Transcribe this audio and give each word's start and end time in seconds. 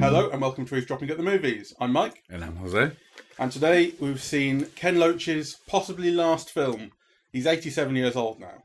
Hello 0.00 0.28
and 0.30 0.40
welcome 0.40 0.64
to 0.66 0.74
Who's 0.74 0.86
Dropping 0.86 1.10
at 1.10 1.16
the 1.16 1.22
Movies. 1.22 1.72
I'm 1.80 1.92
Mike, 1.92 2.22
And 2.28 2.44
I'm 2.44 2.54
Jose. 2.56 2.92
and 3.38 3.50
today 3.50 3.94
we've 3.98 4.22
seen 4.22 4.66
Ken 4.76 4.98
Loach's 5.00 5.56
possibly 5.66 6.10
last 6.10 6.50
film. 6.50 6.92
He's 7.32 7.46
87 7.46 7.96
years 7.96 8.14
old 8.14 8.38
now, 8.38 8.62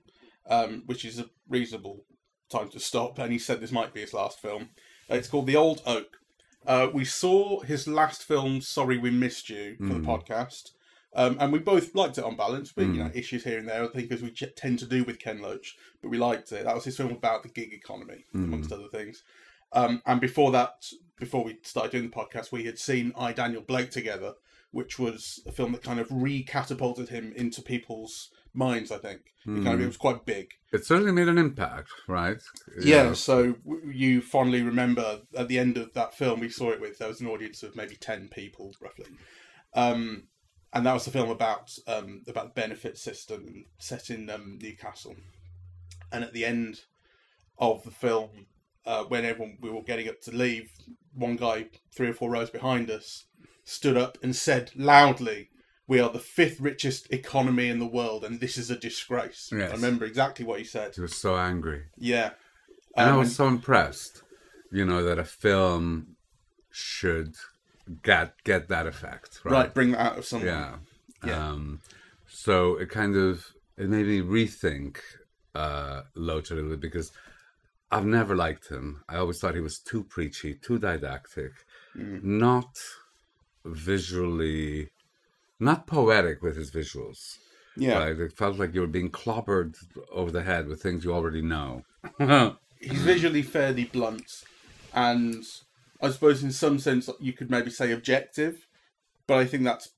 um, 0.48 0.84
which 0.86 1.06
is 1.06 1.18
a 1.20 1.26
reasonable 1.50 2.04
time 2.52 2.70
to 2.70 2.80
stop, 2.80 3.18
and 3.18 3.32
he 3.32 3.40
said 3.40 3.62
this 3.62 3.72
might 3.72 3.94
be 3.96 4.02
his 4.02 4.14
last 4.14 4.40
film. 4.42 4.70
It's 5.10 5.28
called 5.28 5.48
The 5.48 5.56
Old 5.56 5.82
Oak. 5.88 6.18
Uh, 6.68 6.90
we 6.94 7.06
saw 7.06 7.62
his 7.62 7.88
last 7.88 8.24
film, 8.24 8.62
Sorry 8.62 8.98
We 9.00 9.10
Missed 9.10 9.50
You, 9.50 9.78
for 9.80 9.94
the 9.96 10.00
podcast, 10.02 10.72
um, 11.18 11.36
and 11.40 11.52
we 11.52 11.60
both 11.60 11.94
liked 11.96 12.18
it 12.18 12.24
on 12.24 12.38
balance, 12.38 12.72
but 12.72 12.86
you 12.86 13.04
know, 13.04 13.12
issues 13.14 13.44
here 13.44 13.58
and 13.60 13.68
there, 13.68 13.84
I 13.84 13.88
think, 13.88 14.12
as 14.12 14.22
we 14.22 14.30
tend 14.32 14.80
to 14.80 14.86
do 14.86 15.04
with 15.04 15.20
Ken 15.20 15.42
Loach, 15.42 15.76
but 16.02 16.10
we 16.10 16.18
liked 16.18 16.52
it. 16.52 16.64
That 16.64 16.76
was 16.76 16.86
his 16.86 16.96
film 16.96 17.12
about 17.12 17.44
the 17.44 17.50
gig 17.50 17.74
economy, 17.74 18.24
amongst 18.34 18.72
other 18.72 18.88
things. 18.88 19.24
Um, 19.74 20.02
and 20.06 20.22
before 20.22 20.52
that, 20.52 20.86
before 21.20 21.44
we 21.44 21.58
started 21.64 21.92
doing 21.92 22.10
the 22.10 22.16
podcast, 22.16 22.54
we 22.54 22.64
had 22.64 22.80
seen 22.80 23.12
I 23.18 23.34
Daniel 23.34 23.62
Blake 23.62 23.92
together, 23.92 24.36
which 24.72 24.98
was 25.00 25.42
a 25.46 25.52
film 25.52 25.72
that 25.74 25.84
kind 25.84 26.00
of 26.00 26.08
re-catapulted 26.12 27.10
him 27.10 27.34
into 27.36 27.62
people's 27.62 28.30
minds. 28.54 28.92
I 28.92 28.98
think 28.98 29.22
it, 29.46 29.64
kind 29.64 29.68
of, 29.76 29.82
it 29.82 29.88
was 29.88 29.98
quite 29.98 30.26
big. 30.26 30.52
It 30.72 30.86
certainly 30.86 31.12
made 31.12 31.28
an 31.28 31.38
impact, 31.38 31.90
right? 32.08 32.42
Yeah. 32.80 33.14
So 33.14 33.54
w- 33.66 33.92
you 33.92 34.22
fondly 34.22 34.62
remember 34.62 35.22
at 35.36 35.48
the 35.48 35.58
end 35.60 35.78
of 35.78 35.94
that 35.94 36.14
film, 36.14 36.42
we 36.42 36.50
saw 36.50 36.72
it 36.72 36.82
with 36.82 37.00
there 37.00 37.08
was 37.08 37.22
an 37.22 37.28
audience 37.28 37.64
of 37.64 37.76
maybe 37.76 37.96
ten 37.96 38.30
people 38.30 38.74
roughly, 38.80 39.08
um, 39.74 40.28
and 40.74 40.86
that 40.86 40.94
was 40.94 41.06
the 41.06 41.12
film 41.12 41.30
about 41.30 41.78
um, 41.88 42.24
about 42.28 42.54
the 42.56 42.62
benefit 42.62 42.98
system 42.98 43.66
set 43.78 44.10
in 44.10 44.30
um, 44.30 44.60
Newcastle. 44.62 45.16
And 46.12 46.24
at 46.24 46.34
the 46.34 46.46
end 46.46 46.82
of 47.58 47.84
the 47.84 47.92
film, 47.92 48.48
uh, 48.86 49.04
when 49.06 49.26
everyone 49.26 49.58
we 49.62 49.70
were 49.70 49.82
getting 49.84 50.08
up 50.08 50.22
to 50.22 50.32
leave, 50.32 50.72
one 51.14 51.36
guy 51.36 51.68
three 51.96 52.10
or 52.10 52.14
four 52.14 52.30
rows 52.30 52.50
behind 52.50 52.90
us 52.90 53.26
stood 53.64 53.98
up 53.98 54.18
and 54.24 54.36
said 54.36 54.72
loudly, 54.76 55.50
"We 55.88 56.00
are 56.00 56.10
the 56.12 56.20
fifth 56.20 56.60
richest 56.60 57.12
economy 57.12 57.68
in 57.70 57.80
the 57.80 57.88
world, 57.88 58.24
and 58.24 58.40
this 58.40 58.58
is 58.58 58.70
a 58.72 58.78
disgrace." 58.78 59.50
Yes. 59.52 59.72
I 59.72 59.76
remember 59.76 60.06
exactly 60.06 60.46
what 60.46 60.60
he 60.60 60.66
said. 60.66 60.96
He 60.96 61.02
was 61.02 61.16
so 61.16 61.38
angry. 61.38 61.84
Yeah. 61.98 62.32
And 62.96 63.10
I 63.10 63.14
Um, 63.14 63.20
was 63.20 63.36
so 63.36 63.48
impressed, 63.48 64.24
you 64.72 64.86
know, 64.86 65.04
that 65.04 65.20
a 65.20 65.24
film 65.24 66.16
should 66.72 67.36
get 68.04 68.34
get 68.44 68.68
that 68.70 68.88
effect, 68.88 69.42
right? 69.44 69.52
right. 69.52 69.74
bring 69.74 69.92
that 69.92 70.02
out 70.02 70.18
of 70.20 70.26
someone. 70.26 70.48
Yeah. 70.48 70.76
Yeah. 71.26 71.50
Um, 71.50 71.82
so 72.28 72.76
it 72.78 72.90
kind 72.90 73.16
of 73.16 73.48
it 73.78 73.90
made 73.90 74.06
me 74.08 74.22
rethink 74.22 74.98
uh, 75.56 76.02
Loach 76.16 76.52
a 76.52 76.56
little 76.56 76.70
bit 76.72 76.82
because 76.82 77.12
I've 77.92 78.06
never 78.06 78.36
liked 78.36 78.70
him. 78.70 79.04
I 79.08 79.18
always 79.18 79.40
thought 79.40 79.56
he 79.56 79.62
was 79.62 79.80
too 79.80 80.04
preachy, 80.04 80.54
too 80.54 80.78
didactic, 80.80 81.52
Mm. 81.96 82.22
not 82.24 82.78
visually, 83.66 84.90
not 85.60 85.88
poetic 85.88 86.42
with 86.42 86.56
his 86.58 86.72
visuals. 86.72 87.38
Yeah. 87.76 88.00
Right? 88.00 88.20
It 88.20 88.38
felt 88.38 88.58
like 88.58 88.74
you 88.74 88.82
were 88.82 88.88
being 88.88 89.10
clobbered 89.12 89.76
over 90.12 90.32
the 90.32 90.44
head 90.44 90.68
with 90.68 90.82
things 90.82 91.04
you 91.04 91.14
already 91.14 91.42
know. 91.42 91.84
He's 92.80 93.02
visually 93.02 93.42
fairly 93.42 93.86
blunt, 93.86 94.44
and 94.94 95.44
I 96.02 96.10
suppose 96.12 96.44
in 96.44 96.52
some 96.52 96.80
sense 96.80 97.10
you 97.20 97.34
could 97.34 97.50
maybe 97.50 97.70
say 97.72 97.92
objective, 97.92 98.68
but 99.26 99.38
I 99.38 99.46
think 99.46 99.64
that's 99.64 99.90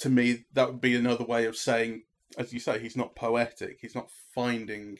to 0.00 0.08
me 0.08 0.44
that 0.52 0.68
would 0.68 0.80
be 0.80 0.94
another 0.94 1.24
way 1.24 1.44
of 1.46 1.56
saying, 1.56 2.02
as 2.36 2.52
you 2.52 2.60
say, 2.60 2.78
he's 2.78 2.96
not 2.96 3.16
poetic. 3.16 3.78
He's 3.80 3.94
not 3.94 4.10
finding 4.34 4.98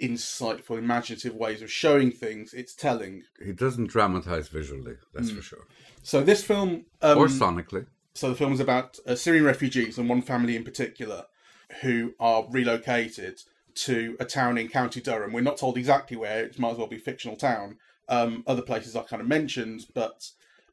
insightful, 0.00 0.78
imaginative 0.78 1.34
ways 1.34 1.62
of 1.62 1.70
showing 1.70 2.10
things. 2.10 2.54
It's 2.54 2.74
telling. 2.74 3.22
he 3.44 3.52
doesn't 3.52 3.86
dramatize 3.88 4.48
visually, 4.48 4.96
that's 5.12 5.30
Mm. 5.30 5.36
for 5.36 5.42
sure. 5.42 5.66
So 6.02 6.22
this 6.22 6.42
film, 6.44 6.86
um, 7.02 7.18
or 7.18 7.26
sonically. 7.28 7.86
So 8.14 8.28
the 8.28 8.34
film 8.36 8.52
is 8.52 8.60
about 8.60 8.98
uh, 9.06 9.14
Syrian 9.14 9.44
refugees 9.44 9.98
and 9.98 10.08
one 10.08 10.22
family 10.22 10.56
in 10.56 10.64
particular 10.64 11.26
who 11.80 12.14
are 12.20 12.46
relocated 12.50 13.42
to 13.74 14.16
a 14.20 14.24
town 14.24 14.58
in 14.58 14.68
County 14.68 15.00
Durham. 15.00 15.32
We're 15.32 15.40
not 15.40 15.56
told 15.56 15.78
exactly 15.78 16.16
where; 16.16 16.44
it 16.44 16.58
might 16.58 16.72
as 16.72 16.78
well 16.78 16.86
be 16.88 16.96
a 16.96 17.00
fictional 17.00 17.36
town. 17.36 17.78
Um, 18.12 18.44
other 18.46 18.62
places 18.62 18.94
I 18.94 19.02
kind 19.02 19.22
of 19.22 19.28
mentioned, 19.28 19.86
but 19.94 20.18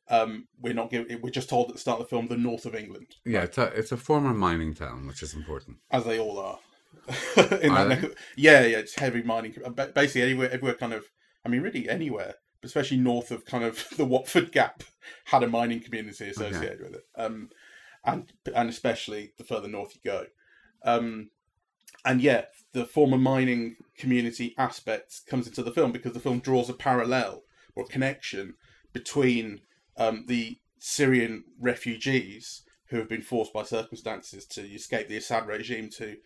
um, 0.09 0.47
we're 0.59 0.73
not. 0.73 0.89
Given, 0.91 1.21
we're 1.21 1.29
just 1.29 1.49
told 1.49 1.69
at 1.69 1.73
the 1.75 1.79
start 1.79 1.99
of 2.01 2.05
the 2.05 2.09
film 2.09 2.27
the 2.27 2.35
north 2.37 2.65
of 2.65 2.75
England, 2.75 3.15
Yeah, 3.25 3.43
it's 3.43 3.57
a, 3.57 3.65
it's 3.79 3.91
a 3.91 3.97
former 3.97 4.33
mining 4.33 4.73
town, 4.73 5.07
which 5.07 5.23
is 5.23 5.33
important. 5.33 5.77
as 5.91 6.03
they 6.03 6.19
all 6.19 6.37
are. 6.39 6.59
in 7.61 7.71
Are 7.71 7.85
that 7.85 7.87
neck 7.87 8.03
of- 8.03 8.15
yeah, 8.35 8.65
yeah, 8.65 8.77
it's 8.77 8.95
heavy 8.95 9.23
mining. 9.23 9.55
Basically, 9.95 10.23
anywhere, 10.23 10.49
everywhere, 10.51 10.75
kind 10.75 10.93
of. 10.93 11.05
I 11.45 11.49
mean, 11.49 11.61
really 11.61 11.87
anywhere, 11.87 12.33
but 12.61 12.67
especially 12.67 12.97
north 12.97 13.31
of 13.31 13.45
kind 13.45 13.63
of 13.63 13.87
the 13.97 14.05
Watford 14.05 14.51
Gap, 14.51 14.83
had 15.25 15.43
a 15.43 15.47
mining 15.47 15.79
community 15.79 16.29
associated 16.29 16.81
with 16.81 16.95
it. 16.95 17.05
Um, 17.15 17.49
and 18.03 18.31
and 18.53 18.69
especially 18.69 19.31
the 19.37 19.43
further 19.45 19.67
north 19.69 19.93
you 19.95 20.01
go. 20.03 20.25
Um, 20.83 21.29
and 22.03 22.21
yeah, 22.21 22.45
the 22.73 22.85
former 22.85 23.17
mining 23.17 23.77
community 23.97 24.53
aspect 24.57 25.21
comes 25.27 25.47
into 25.47 25.63
the 25.63 25.71
film 25.71 25.91
because 25.91 26.13
the 26.13 26.19
film 26.19 26.39
draws 26.39 26.69
a 26.69 26.73
parallel 26.73 27.43
or 27.75 27.85
connection 27.85 28.55
between 28.93 29.61
um, 29.97 30.25
the 30.27 30.59
Syrian 30.79 31.43
refugees 31.59 32.63
who 32.87 32.97
have 32.97 33.09
been 33.09 33.21
forced 33.21 33.53
by 33.53 33.63
circumstances 33.63 34.45
to 34.45 34.61
escape 34.61 35.07
the 35.07 35.17
Assad 35.17 35.47
regime 35.47 35.89
to 35.97 36.17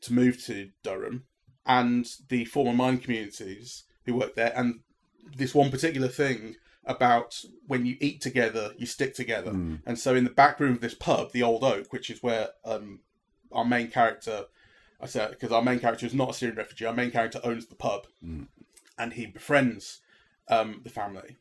to 0.00 0.12
move 0.12 0.40
to 0.44 0.70
Durham, 0.84 1.24
and 1.66 2.08
the 2.28 2.44
former 2.44 2.72
mine 2.72 2.98
communities 2.98 3.84
who 4.04 4.14
work 4.14 4.36
there, 4.36 4.52
and 4.54 4.80
this 5.36 5.54
one 5.54 5.70
particular 5.70 6.08
thing 6.08 6.54
about 6.84 7.44
when 7.66 7.84
you 7.84 7.96
eat 8.00 8.20
together, 8.20 8.72
you 8.78 8.86
stick 8.86 9.14
together. 9.14 9.50
And 9.84 9.98
so, 9.98 10.14
in 10.14 10.24
the 10.24 10.30
back 10.30 10.60
room 10.60 10.74
of 10.74 10.80
this 10.80 10.94
pub, 10.94 11.32
the 11.32 11.42
Old 11.42 11.64
Oak, 11.64 11.92
which 11.92 12.10
is 12.10 12.22
where 12.22 12.48
um, 12.64 13.00
our 13.52 13.64
main 13.64 13.88
character, 13.88 14.44
I 15.00 15.06
say 15.06 15.26
because 15.30 15.52
our 15.52 15.62
main 15.62 15.78
character 15.78 16.06
is 16.06 16.14
not 16.14 16.30
a 16.30 16.34
Syrian 16.34 16.56
refugee, 16.56 16.86
our 16.86 16.94
main 16.94 17.10
character 17.10 17.40
owns 17.44 17.66
the 17.66 17.74
pub, 17.74 18.06
and 18.98 19.12
he 19.12 19.26
befriends 19.26 20.00
um, 20.48 20.80
the 20.82 20.90
family. 20.90 21.36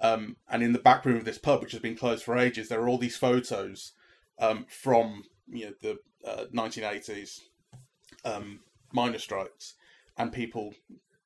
Um, 0.00 0.36
and 0.50 0.62
in 0.62 0.72
the 0.72 0.78
back 0.78 1.04
room 1.06 1.16
of 1.16 1.24
this 1.24 1.38
pub, 1.38 1.62
which 1.62 1.72
has 1.72 1.80
been 1.80 1.96
closed 1.96 2.22
for 2.22 2.36
ages, 2.36 2.68
there 2.68 2.80
are 2.82 2.88
all 2.88 2.98
these 2.98 3.16
photos 3.16 3.92
um, 4.38 4.66
from 4.68 5.24
you 5.48 5.66
know 5.66 5.72
the 5.80 5.98
uh, 6.28 6.44
1980s 6.52 7.40
um, 8.24 8.60
miners' 8.92 9.22
strikes, 9.22 9.74
and 10.18 10.32
people 10.32 10.74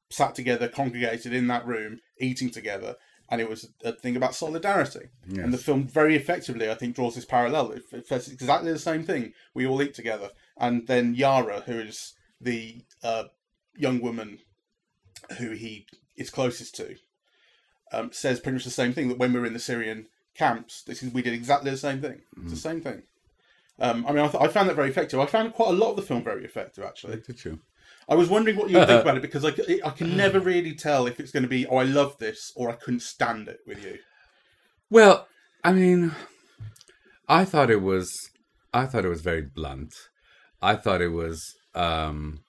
sat 0.08 0.34
together, 0.34 0.68
congregated 0.68 1.32
in 1.32 1.46
that 1.48 1.66
room, 1.66 2.00
eating 2.18 2.50
together, 2.50 2.96
and 3.30 3.40
it 3.40 3.48
was 3.48 3.70
a 3.84 3.92
thing 3.92 4.16
about 4.16 4.34
solidarity. 4.34 5.08
And 5.44 5.54
the 5.54 5.58
film 5.58 5.86
very 5.86 6.16
effectively, 6.16 6.68
I 6.70 6.74
think, 6.74 6.96
draws 6.96 7.14
this 7.14 7.24
parallel. 7.24 7.70
It, 7.72 7.84
it 7.92 8.08
says 8.08 8.28
exactly 8.28 8.72
the 8.72 8.78
same 8.78 9.04
thing. 9.04 9.32
We 9.54 9.66
all 9.66 9.80
eat 9.82 9.94
together, 9.94 10.30
and 10.56 10.86
then 10.86 11.14
Yara, 11.14 11.60
who 11.60 11.78
is 11.78 12.14
the 12.40 12.82
uh, 13.02 13.24
young 13.76 14.00
woman 14.00 14.38
who 15.38 15.50
he 15.52 15.86
is 16.16 16.30
closest 16.30 16.74
to, 16.76 16.96
um, 17.92 18.10
says 18.12 18.40
pretty 18.40 18.56
much 18.56 18.64
the 18.64 18.70
same 18.70 18.92
thing. 18.92 19.08
That 19.08 19.18
when 19.18 19.32
we 19.32 19.40
were 19.40 19.46
in 19.46 19.52
the 19.52 19.58
Syrian 19.60 20.06
camps, 20.34 20.82
this 20.82 21.02
is 21.02 21.12
we 21.12 21.22
did 21.22 21.34
exactly 21.34 21.70
the 21.70 21.76
same 21.76 22.00
thing. 22.00 22.22
It's 22.42 22.52
the 22.52 22.58
same 22.68 22.80
thing. 22.80 23.02
Um, 23.78 24.04
I 24.06 24.12
mean, 24.12 24.24
I, 24.24 24.28
th- 24.28 24.42
I 24.42 24.48
found 24.48 24.68
that 24.68 24.76
very 24.76 24.90
effective. 24.90 25.18
I 25.20 25.26
found 25.26 25.54
quite 25.54 25.70
a 25.70 25.72
lot 25.72 25.90
of 25.90 25.96
the 25.96 26.02
film 26.02 26.22
very 26.22 26.44
effective, 26.44 26.84
actually. 26.84 27.22
Did 27.26 27.44
you? 27.44 27.60
I 28.10 28.14
was 28.14 28.28
wondering 28.28 28.56
what 28.56 28.68
you 28.68 28.76
would 28.76 28.88
think 28.88 29.00
uh-huh. 29.00 29.02
about 29.02 29.16
it 29.18 29.22
because 29.22 29.44
I 29.44 29.52
can 29.52 30.16
never 30.16 30.40
mm. 30.40 30.44
really 30.44 30.74
tell 30.74 31.06
if 31.06 31.20
it's 31.20 31.30
going 31.30 31.44
to 31.44 31.48
be, 31.48 31.64
oh, 31.68 31.76
I 31.76 31.84
love 31.84 32.18
this, 32.18 32.52
or 32.56 32.68
I 32.68 32.72
couldn't 32.72 33.00
stand 33.02 33.46
it 33.46 33.60
with 33.68 33.84
you. 33.84 33.98
Well, 34.90 35.28
I 35.62 35.70
mean, 35.72 36.12
I 37.28 37.44
thought 37.44 37.70
it 37.70 37.82
was, 37.82 38.30
I 38.74 38.86
thought 38.86 39.04
it 39.04 39.08
was 39.10 39.20
very 39.22 39.42
blunt. 39.42 39.94
I 40.60 40.74
thought 40.74 41.00
it 41.00 41.12
was 41.12 41.54
um, 41.76 42.40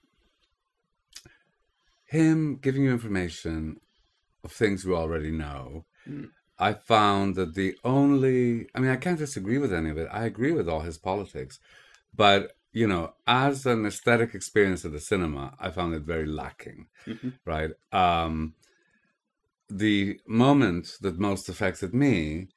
him 2.06 2.56
giving 2.56 2.82
you 2.82 2.90
information 2.90 3.76
of 4.42 4.50
things 4.50 4.84
you 4.84 4.96
already 4.96 5.30
know. 5.30 5.84
Mm. 6.08 6.30
I 6.58 6.72
found 6.72 7.36
that 7.36 7.54
the 7.54 7.76
only, 7.84 8.66
I 8.74 8.80
mean, 8.80 8.90
I 8.90 8.96
can't 8.96 9.18
disagree 9.18 9.58
with 9.58 9.72
any 9.72 9.90
of 9.90 9.98
it. 9.98 10.08
I 10.10 10.24
agree 10.24 10.52
with 10.52 10.68
all 10.68 10.80
his 10.80 10.98
politics, 10.98 11.60
but 12.12 12.52
you 12.72 12.86
know, 12.86 13.12
as 13.26 13.66
an 13.66 13.84
aesthetic 13.86 14.34
experience 14.34 14.84
of 14.84 14.92
the 14.92 15.00
cinema, 15.00 15.54
I 15.60 15.70
found 15.70 15.94
it 15.94 16.02
very 16.02 16.26
lacking. 16.26 16.86
Right. 17.44 17.70
Um, 17.92 18.54
the 19.68 20.18
moment 20.26 20.96
that 21.00 21.18
most 21.18 21.48
affected 21.48 21.94
me 21.94 22.48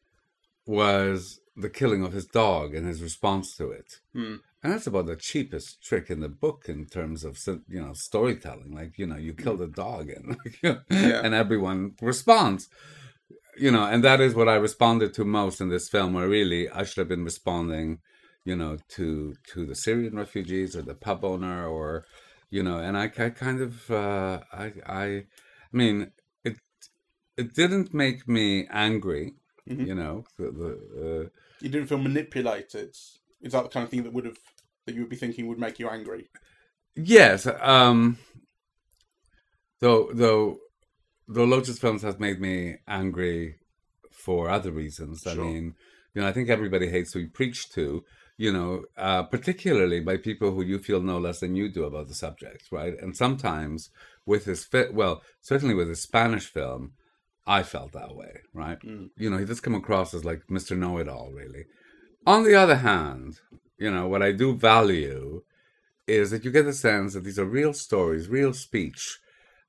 was 0.65 1.39
the 1.55 1.69
killing 1.69 2.03
of 2.03 2.13
his 2.13 2.25
dog 2.25 2.75
and 2.75 2.85
his 2.87 3.01
response 3.01 3.55
to 3.57 3.71
it. 3.71 3.99
Hmm. 4.13 4.35
And 4.63 4.73
that's 4.73 4.87
about 4.87 5.05
the 5.05 5.15
cheapest 5.15 5.83
trick 5.83 6.09
in 6.09 6.21
the 6.21 6.27
book 6.29 6.65
in 6.67 6.87
terms 6.87 7.23
of 7.23 7.37
you 7.67 7.79
know 7.81 7.93
storytelling. 7.93 8.73
Like 8.73 8.97
you 8.97 9.05
know, 9.05 9.15
you 9.15 9.33
kill 9.33 9.57
the 9.57 9.67
dog 9.67 10.09
and 10.09 10.37
Yeah. 10.63 10.79
and 10.89 11.33
everyone 11.35 11.93
responds. 12.01 12.67
You 13.57 13.71
know, 13.71 13.85
and 13.85 14.03
that 14.03 14.19
is 14.19 14.33
what 14.35 14.49
I 14.49 14.55
responded 14.55 15.13
to 15.13 15.23
most 15.23 15.61
in 15.61 15.69
this 15.69 15.87
film. 15.87 16.13
Where 16.13 16.27
really 16.27 16.67
I 16.69 16.83
should 16.83 16.97
have 16.97 17.07
been 17.07 17.23
responding, 17.23 17.99
you 18.45 18.55
know, 18.55 18.77
to 18.89 19.35
to 19.53 19.65
the 19.65 19.75
Syrian 19.75 20.15
refugees 20.15 20.75
or 20.75 20.81
the 20.83 20.95
pub 20.95 21.25
owner 21.25 21.67
or 21.67 22.05
you 22.51 22.63
know, 22.63 22.77
and 22.77 22.95
I, 22.97 23.05
I 23.05 23.29
kind 23.31 23.59
of, 23.59 23.91
uh, 23.91 24.39
I, 24.53 24.71
I, 24.85 25.05
I 25.05 25.25
mean, 25.73 26.11
it, 26.43 26.57
it 27.37 27.53
didn't 27.53 27.93
make 27.93 28.27
me 28.27 28.67
angry, 28.71 29.33
Mhm. 29.67 29.87
you 29.87 29.95
know. 29.95 30.23
The, 30.37 30.51
the, 30.51 30.71
uh, 31.25 31.29
You 31.59 31.69
didn't 31.69 31.87
feel 31.87 31.97
manipulated. 31.97 32.95
Is 33.41 33.51
that 33.51 33.63
the 33.63 33.69
kind 33.69 33.83
of 33.83 33.89
thing 33.89 34.03
that 34.03 34.13
would 34.13 34.25
have 34.25 34.37
that 34.85 34.93
you 34.95 35.01
would 35.01 35.09
be 35.09 35.15
thinking 35.15 35.47
would 35.47 35.59
make 35.59 35.79
you 35.79 35.89
angry? 35.89 36.29
yes, 36.95 37.47
um, 37.59 38.17
though, 39.79 40.09
though, 40.13 40.59
though 41.27 41.45
Loach's 41.45 41.79
Films 41.79 42.03
has 42.03 42.19
made 42.19 42.39
me 42.39 42.77
angry 42.87 43.55
for 44.11 44.49
other 44.49 44.71
reasons. 44.71 45.25
I 45.27 45.33
mean, 45.33 45.75
you 46.13 46.21
know, 46.21 46.27
I 46.27 46.31
think 46.31 46.49
everybody 46.49 46.89
hates 46.89 47.13
who 47.13 47.19
you 47.19 47.29
preach 47.29 47.69
to. 47.71 48.03
You 48.37 48.51
know, 48.51 48.83
uh, 48.97 49.23
particularly 49.23 50.01
by 50.01 50.17
people 50.17 50.51
who 50.51 50.61
you 50.61 50.77
feel 50.77 51.01
no 51.01 51.17
less 51.17 51.39
than 51.39 51.55
you 51.55 51.71
do 51.71 51.85
about 51.85 52.09
the 52.09 52.13
subject, 52.13 52.65
right? 52.69 52.93
And 52.99 53.15
sometimes 53.15 53.89
with 54.25 54.45
his 54.45 54.65
fi- 54.65 54.89
well, 54.89 55.21
certainly 55.41 55.73
with 55.73 55.87
his 55.87 56.01
Spanish 56.01 56.47
film, 56.47 56.93
I 57.47 57.63
felt 57.63 57.93
that 57.93 58.15
way, 58.15 58.41
right? 58.53 58.79
Mm. 58.79 59.11
You 59.17 59.29
know, 59.29 59.37
he 59.37 59.45
does 59.45 59.61
come 59.61 59.75
across 59.75 60.13
as 60.13 60.25
like 60.25 60.47
Mr. 60.49 60.77
Know 60.77 60.97
It 60.97 61.07
All, 61.07 61.31
really. 61.31 61.65
On 62.25 62.43
the 62.43 62.55
other 62.55 62.77
hand, 62.77 63.39
you 63.77 63.91
know, 63.91 64.07
what 64.07 64.23
I 64.23 64.31
do 64.31 64.55
value 64.55 65.43
is 66.07 66.31
that 66.31 66.43
you 66.43 66.51
get 66.51 66.65
the 66.65 66.73
sense 66.73 67.13
that 67.13 67.23
these 67.23 67.39
are 67.39 67.45
real 67.45 67.73
stories, 67.73 68.27
real 68.27 68.53
speech, 68.53 69.19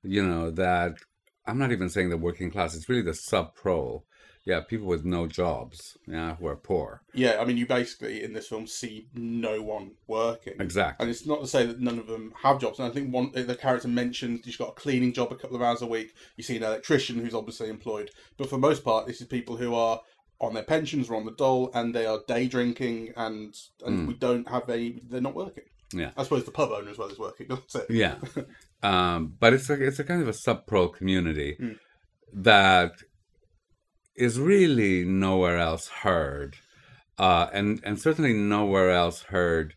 you 0.03 0.25
know, 0.25 0.51
that 0.51 0.97
I'm 1.45 1.57
not 1.57 1.71
even 1.71 1.89
saying 1.89 2.09
the 2.09 2.17
working 2.17 2.51
class, 2.51 2.75
it's 2.75 2.89
really 2.89 3.01
the 3.01 3.13
sub 3.13 3.55
pro. 3.55 4.03
Yeah, 4.47 4.61
people 4.61 4.87
with 4.87 5.03
no 5.03 5.27
jobs, 5.27 5.97
yeah, 6.07 6.37
who 6.37 6.47
are 6.47 6.55
poor. 6.55 7.01
Yeah, 7.13 7.35
I 7.41 7.43
mean, 7.43 7.57
you 7.57 7.67
basically 7.67 8.23
in 8.23 8.31
this 8.31 8.47
film 8.47 8.65
see 8.65 9.09
no 9.13 9.61
one 9.61 9.91
working. 10.07 10.53
Exactly. 10.57 11.03
And 11.03 11.09
it's 11.11 11.25
not 11.25 11.41
to 11.41 11.47
say 11.47 11.65
that 11.65 11.81
none 11.81 11.99
of 11.99 12.07
them 12.07 12.33
have 12.41 12.61
jobs. 12.61 12.79
And 12.79 12.87
I 12.87 12.91
think 12.91 13.13
one 13.13 13.33
the 13.33 13.55
character 13.57 13.89
mentioned 13.89 14.45
he's 14.45 14.55
got 14.55 14.69
a 14.69 14.71
cleaning 14.73 15.11
job 15.11 15.33
a 15.33 15.35
couple 15.35 15.57
of 15.57 15.61
hours 15.61 15.81
a 15.81 15.85
week. 15.85 16.13
You 16.37 16.45
see 16.45 16.55
an 16.55 16.63
electrician 16.63 17.19
who's 17.19 17.33
obviously 17.33 17.67
employed, 17.69 18.09
but 18.37 18.47
for 18.49 18.55
the 18.55 18.61
most 18.61 18.85
part, 18.85 19.05
this 19.05 19.19
is 19.19 19.27
people 19.27 19.57
who 19.57 19.75
are 19.75 19.99
on 20.39 20.53
their 20.53 20.63
pensions 20.63 21.09
or 21.09 21.15
on 21.15 21.25
the 21.25 21.31
dole, 21.31 21.69
and 21.73 21.93
they 21.93 22.05
are 22.05 22.21
day 22.25 22.47
drinking, 22.47 23.11
and 23.17 23.53
and 23.85 24.07
we 24.07 24.13
don't 24.13 24.47
have 24.47 24.69
any. 24.69 25.01
They're 25.09 25.19
not 25.19 25.35
working. 25.35 25.65
Yeah. 25.93 26.11
I 26.15 26.23
suppose 26.23 26.45
the 26.45 26.51
pub 26.51 26.71
owner 26.71 26.89
as 26.89 26.97
well 26.97 27.09
is 27.09 27.19
working. 27.19 27.47
It. 27.75 27.85
Yeah. 27.89 28.15
um, 28.81 29.33
but 29.39 29.51
it's 29.53 29.69
like 29.69 29.79
it's 29.79 29.99
a 29.99 30.05
kind 30.05 30.21
of 30.21 30.29
a 30.29 30.33
sub 30.33 30.67
pro 30.67 30.87
community 30.87 31.57
Mm. 31.59 31.79
that 32.33 32.93
is 34.17 34.39
really 34.39 35.05
nowhere 35.05 35.57
else 35.57 35.87
heard. 35.87 36.57
Uh, 37.17 37.47
and, 37.53 37.81
and 37.83 37.99
certainly 37.99 38.33
nowhere 38.33 38.91
else 38.91 39.23
heard 39.23 39.73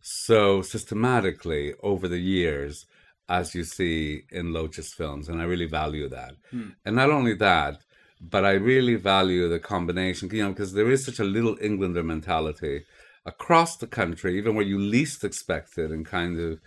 so 0.00 0.62
systematically 0.62 1.74
over 1.82 2.08
the 2.08 2.18
years 2.18 2.86
as 3.28 3.54
you 3.54 3.64
see 3.64 4.22
in 4.30 4.52
Loach's 4.52 4.92
films. 4.92 5.28
And 5.28 5.40
I 5.40 5.44
really 5.44 5.66
value 5.66 6.08
that. 6.08 6.34
Hmm. 6.50 6.70
And 6.84 6.96
not 6.96 7.10
only 7.10 7.34
that, 7.34 7.82
but 8.20 8.44
I 8.44 8.52
really 8.52 8.96
value 8.96 9.48
the 9.48 9.60
combination, 9.60 10.28
you 10.32 10.42
know, 10.42 10.50
because 10.50 10.72
there 10.72 10.90
is 10.90 11.04
such 11.04 11.20
a 11.20 11.24
little 11.24 11.56
Englander 11.60 12.02
mentality 12.02 12.84
across 13.24 13.76
the 13.76 13.86
country, 13.86 14.36
even 14.36 14.54
where 14.54 14.64
you 14.64 14.78
least 14.78 15.24
expect 15.24 15.78
it, 15.78 15.90
and 15.90 16.04
kind 16.04 16.38
of, 16.38 16.60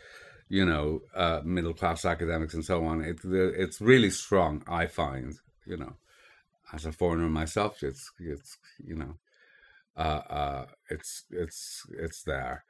you 0.50 0.66
know, 0.66 1.02
uh, 1.16 1.42
middle 1.44 1.74
class 1.74 2.06
academics 2.06 2.54
and 2.54 2.66
so 2.66 2.86
on. 2.86 3.02
It, 3.02 3.20
it's 3.24 3.82
really 3.82 4.10
strong, 4.10 4.64
I 4.68 4.88
find, 4.88 5.36
you 5.66 5.78
know, 5.78 5.94
as 6.74 6.86
a 6.86 6.92
foreigner 6.92 7.30
myself, 7.30 7.84
it's, 7.84 8.12
it's, 8.20 8.58
you 8.84 8.96
know, 8.96 9.14
uh, 9.96 10.22
uh, 10.30 10.66
it's, 10.90 11.26
it's, 11.30 11.84
it's 12.00 12.24
there. 12.24 12.66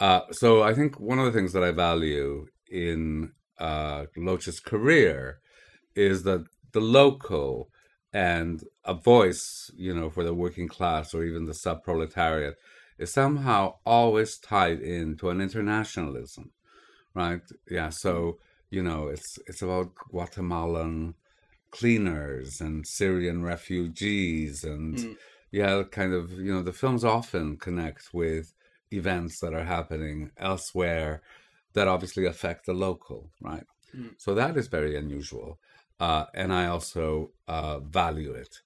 Uh, 0.00 0.20
so 0.30 0.62
I 0.62 0.74
think 0.74 1.00
one 1.00 1.18
of 1.18 1.24
the 1.24 1.32
things 1.32 1.52
that 1.54 1.64
I 1.64 1.72
value 1.72 2.46
in 2.70 3.32
uh, 3.58 4.04
Loach's 4.16 4.60
career 4.60 5.40
is 5.96 6.22
that 6.24 6.44
the 6.72 6.80
local 6.80 7.70
and 8.12 8.62
a 8.84 8.94
voice, 8.94 9.70
you 9.76 9.94
know, 9.94 10.10
for 10.10 10.24
the 10.24 10.34
working 10.34 10.68
class 10.68 11.14
or 11.14 11.24
even 11.24 11.46
the 11.46 11.54
sub-proletariat 11.54 12.54
is 12.98 13.12
somehow 13.12 13.74
always 13.84 14.38
tied 14.38 14.80
into 14.80 15.30
an 15.30 15.40
internationalism, 15.40 16.50
right? 17.14 17.42
Yeah. 17.70 17.90
So 17.90 18.38
you 18.70 18.82
know, 18.82 19.08
it's 19.08 19.38
it's 19.46 19.62
about 19.62 19.94
Guatemalan 19.94 21.14
cleaners 21.70 22.60
and 22.60 22.86
Syrian 22.86 23.42
refugees 23.42 24.64
and 24.64 24.96
Mm. 24.98 25.16
yeah, 25.50 25.82
kind 25.90 26.12
of 26.12 26.32
you 26.32 26.52
know 26.52 26.62
the 26.62 26.72
films 26.72 27.04
often 27.04 27.56
connect 27.56 28.12
with 28.12 28.54
events 28.90 29.40
that 29.40 29.54
are 29.54 29.64
happening 29.64 30.30
elsewhere 30.36 31.22
that 31.74 31.88
obviously 31.88 32.26
affect 32.26 32.66
the 32.66 32.72
local, 32.74 33.30
right? 33.40 33.66
Mm. 33.94 34.14
So 34.18 34.34
that 34.34 34.56
is 34.56 34.68
very 34.68 34.96
unusual, 34.96 35.58
uh, 36.00 36.26
and 36.34 36.52
I 36.52 36.66
also 36.66 37.32
uh, 37.46 37.78
value 37.80 38.32
it. 38.32 38.60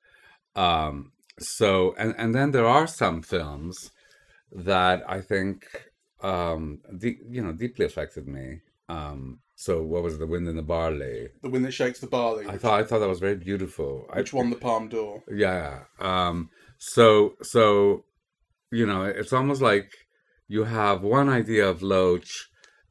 Um, 0.56 1.12
so 1.38 1.94
and 1.98 2.14
and 2.18 2.34
then 2.34 2.50
there 2.52 2.66
are 2.66 2.86
some 2.86 3.22
films 3.22 3.90
that 4.52 5.02
I 5.08 5.20
think 5.20 5.66
um, 6.20 6.80
de- 6.98 7.20
you 7.28 7.42
know 7.42 7.52
deeply 7.52 7.84
affected 7.86 8.26
me. 8.28 8.60
Um, 8.92 9.20
so 9.56 9.72
what 9.92 10.02
was 10.02 10.18
the 10.18 10.26
wind 10.26 10.46
in 10.48 10.56
the 10.56 10.62
barley? 10.74 11.28
The 11.42 11.50
wind 11.52 11.64
that 11.66 11.72
shakes 11.80 12.00
the 12.00 12.06
barley. 12.16 12.44
I 12.54 12.56
thought 12.58 12.80
I 12.80 12.84
thought 12.84 12.98
that 13.00 13.08
was 13.16 13.20
very 13.28 13.36
beautiful. 13.50 14.06
I- 14.12 14.18
which 14.20 14.32
won 14.32 14.50
the 14.50 14.56
Palme 14.66 14.88
d'Or. 14.88 15.22
yeah. 15.46 15.84
Um, 16.10 16.36
so 16.78 17.04
so 17.54 18.04
you 18.78 18.86
know, 18.90 19.02
it's 19.20 19.32
almost 19.32 19.62
like 19.62 19.90
you 20.48 20.64
have 20.64 21.02
one 21.02 21.28
idea 21.28 21.64
of 21.68 21.82
Loach, 21.82 22.32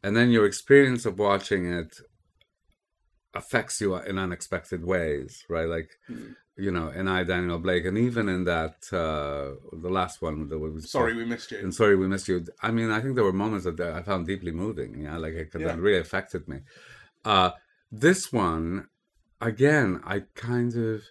and 0.03 0.11
then 0.15 0.29
your 0.35 0.45
experience 0.45 1.03
of 1.05 1.19
watching 1.19 1.63
it 1.79 1.91
affects 3.33 3.79
you 3.81 3.95
in 3.95 4.17
unexpected 4.17 4.83
ways, 4.85 5.43
right? 5.49 5.67
Like 5.77 5.89
Mm. 6.09 6.35
You 6.57 6.71
know, 6.71 6.89
in 6.89 7.07
I 7.07 7.23
Daniel 7.23 7.59
Blake, 7.59 7.85
and 7.85 7.97
even 7.97 8.27
in 8.29 8.43
that 8.43 8.75
uh, 8.91 9.55
the 9.73 9.89
last 9.89 10.21
one 10.21 10.47
that 10.49 10.59
was 10.59 10.89
Sorry, 10.91 11.15
we 11.15 11.25
missed 11.25 11.51
you. 11.51 11.59
and 11.59 11.73
sorry 11.73 11.95
we 11.95 12.07
missed 12.07 12.27
you. 12.27 12.45
I 12.61 12.71
mean, 12.71 12.91
I 12.91 12.99
think 13.01 13.15
there 13.15 13.23
were 13.23 13.33
moments 13.33 13.65
that 13.65 13.79
I 13.79 14.01
found 14.03 14.27
deeply 14.27 14.51
moving. 14.51 14.99
Yeah, 15.01 15.17
like 15.17 15.33
it, 15.33 15.49
Yeah. 15.57 15.75
really 15.77 15.99
affected 15.99 16.47
me. 16.47 16.59
Uh, 17.23 17.51
this 17.91 18.31
one, 18.31 18.87
again, 19.39 20.01
I 20.05 20.21
kind 20.35 20.75
of 20.75 21.03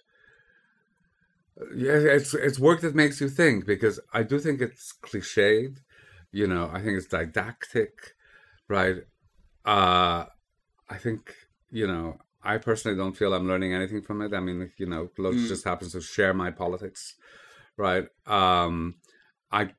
yeah, 1.75 1.93
it's 2.17 2.33
it's 2.33 2.59
work 2.59 2.81
that 2.81 2.95
makes 2.95 3.21
you 3.21 3.29
think 3.29 3.65
because 3.65 3.99
I 4.13 4.23
do 4.23 4.39
think 4.39 4.61
it's 4.61 4.93
cliched. 4.93 5.77
You 6.31 6.47
know, 6.47 6.69
I 6.73 6.81
think 6.81 6.97
it's 6.97 7.07
didactic, 7.07 8.15
right? 8.67 8.97
Uh, 9.65 10.25
I 10.89 10.97
think 10.97 11.35
you 11.71 11.87
know. 11.87 12.17
I 12.43 12.57
personally 12.57 12.97
don't 12.97 13.15
feel 13.17 13.33
I'm 13.33 13.47
learning 13.47 13.73
anything 13.73 14.01
from 14.01 14.21
it. 14.21 14.33
I 14.33 14.39
mean, 14.39 14.71
you 14.77 14.85
know, 14.87 15.09
Loach 15.17 15.35
Mm. 15.35 15.47
just 15.47 15.63
happens 15.63 15.91
to 15.93 16.01
share 16.01 16.33
my 16.33 16.51
politics, 16.51 17.15
right? 17.77 18.07
Um, 18.25 18.95
I, 19.51 19.73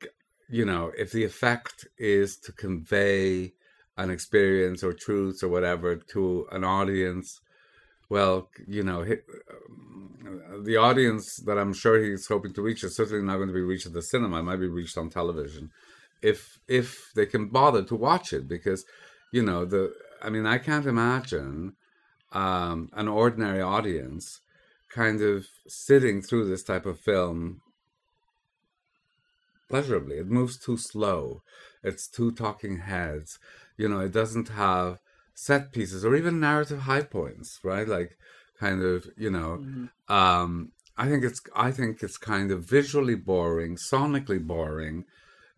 you 0.49 0.65
know, 0.65 0.91
if 0.97 1.11
the 1.11 1.23
effect 1.23 1.87
is 1.97 2.37
to 2.37 2.51
convey 2.51 3.53
an 3.97 4.09
experience 4.09 4.83
or 4.83 4.93
truths 4.93 5.43
or 5.43 5.49
whatever 5.49 5.95
to 5.95 6.47
an 6.51 6.63
audience, 6.63 7.41
well, 8.09 8.49
you 8.67 8.83
know, 8.83 9.03
hi- 9.03 9.21
um, 9.51 10.63
the 10.63 10.77
audience 10.77 11.37
that 11.37 11.57
I'm 11.57 11.73
sure 11.73 12.01
he's 12.01 12.27
hoping 12.27 12.53
to 12.53 12.61
reach 12.61 12.83
is 12.83 12.95
certainly 12.95 13.23
not 13.23 13.37
going 13.37 13.49
to 13.49 13.53
be 13.53 13.61
reached 13.61 13.85
at 13.87 13.93
the 13.93 14.01
cinema. 14.01 14.39
It 14.39 14.43
might 14.43 14.57
be 14.57 14.67
reached 14.67 14.97
on 14.97 15.09
television, 15.09 15.71
if 16.21 16.59
if 16.67 17.11
they 17.15 17.25
can 17.25 17.49
bother 17.49 17.83
to 17.83 17.95
watch 17.95 18.31
it, 18.33 18.47
because, 18.47 18.85
you 19.31 19.43
know, 19.43 19.65
the 19.65 19.93
I 20.21 20.29
mean, 20.29 20.45
I 20.45 20.57
can't 20.57 20.85
imagine 20.85 21.75
um, 22.33 22.89
an 22.93 23.07
ordinary 23.07 23.61
audience 23.61 24.41
kind 24.89 25.21
of 25.21 25.47
sitting 25.67 26.21
through 26.21 26.47
this 26.47 26.63
type 26.63 26.85
of 26.85 26.99
film 26.99 27.61
pleasurably. 29.69 30.17
It 30.17 30.27
moves 30.27 30.57
too 30.57 30.77
slow. 30.77 31.41
It's 31.83 32.07
too 32.07 32.31
talking 32.31 32.77
heads. 32.77 33.39
You 33.77 33.89
know, 33.89 33.99
it 33.99 34.11
doesn't 34.11 34.49
have 34.49 34.99
set 35.33 35.71
pieces 35.71 36.05
or 36.05 36.15
even 36.15 36.39
narrative 36.39 36.81
high 36.81 37.01
points, 37.03 37.59
right? 37.63 37.87
Like 37.87 38.17
kind 38.59 38.81
of, 38.83 39.07
you 39.17 39.31
know, 39.31 39.61
Mhm. 39.61 39.89
um 40.07 40.71
I 40.95 41.09
think 41.09 41.23
it's 41.23 41.41
I 41.55 41.71
think 41.71 42.03
it's 42.03 42.17
kind 42.17 42.51
of 42.51 42.63
visually 42.65 43.15
boring, 43.15 43.75
sonically 43.77 44.45
boring. 44.45 45.05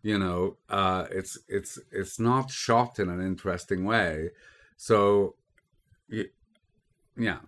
You 0.02 0.18
know, 0.18 0.58
uh 0.70 1.06
it's 1.10 1.38
it's 1.48 1.78
it's 1.92 2.18
not 2.18 2.50
shot 2.50 2.98
in 2.98 3.08
an 3.10 3.20
interesting 3.20 3.84
way. 3.84 4.30
So 4.76 5.36
y- 6.10 6.30
yeah. 7.16 7.38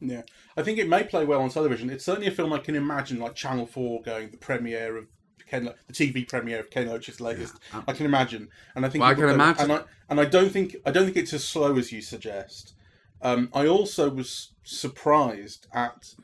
Yeah, 0.00 0.22
I 0.56 0.62
think 0.62 0.78
it 0.78 0.88
may 0.88 1.02
play 1.02 1.24
well 1.24 1.40
on 1.42 1.50
television. 1.50 1.90
It's 1.90 2.04
certainly 2.04 2.28
a 2.28 2.32
film 2.32 2.52
I 2.52 2.58
can 2.58 2.76
imagine, 2.76 3.18
like 3.18 3.34
Channel 3.34 3.66
Four 3.66 4.00
going 4.02 4.30
the 4.30 4.36
premiere 4.36 4.96
of 4.96 5.06
Ken, 5.48 5.64
Lo- 5.64 5.74
the 5.88 5.92
TV 5.92 6.28
premiere 6.28 6.60
of 6.60 6.70
Ken 6.70 6.86
Loach's 6.86 7.20
latest. 7.20 7.56
Yeah. 7.74 7.82
I 7.88 7.92
can 7.94 8.06
imagine, 8.06 8.48
and 8.76 8.86
I 8.86 8.90
think 8.90 9.02
Well, 9.02 9.10
I 9.10 9.14
can 9.14 9.28
imagine. 9.28 9.62
and 9.62 9.72
I 9.72 9.82
and 10.08 10.20
I 10.20 10.24
don't 10.24 10.50
think 10.50 10.76
I 10.86 10.92
don't 10.92 11.04
think 11.06 11.16
it's 11.16 11.32
as 11.32 11.42
slow 11.44 11.76
as 11.78 11.90
you 11.90 12.00
suggest. 12.00 12.74
Um, 13.22 13.48
I 13.52 13.66
also 13.66 14.08
was 14.08 14.52
surprised 14.62 15.66
at 15.72 16.14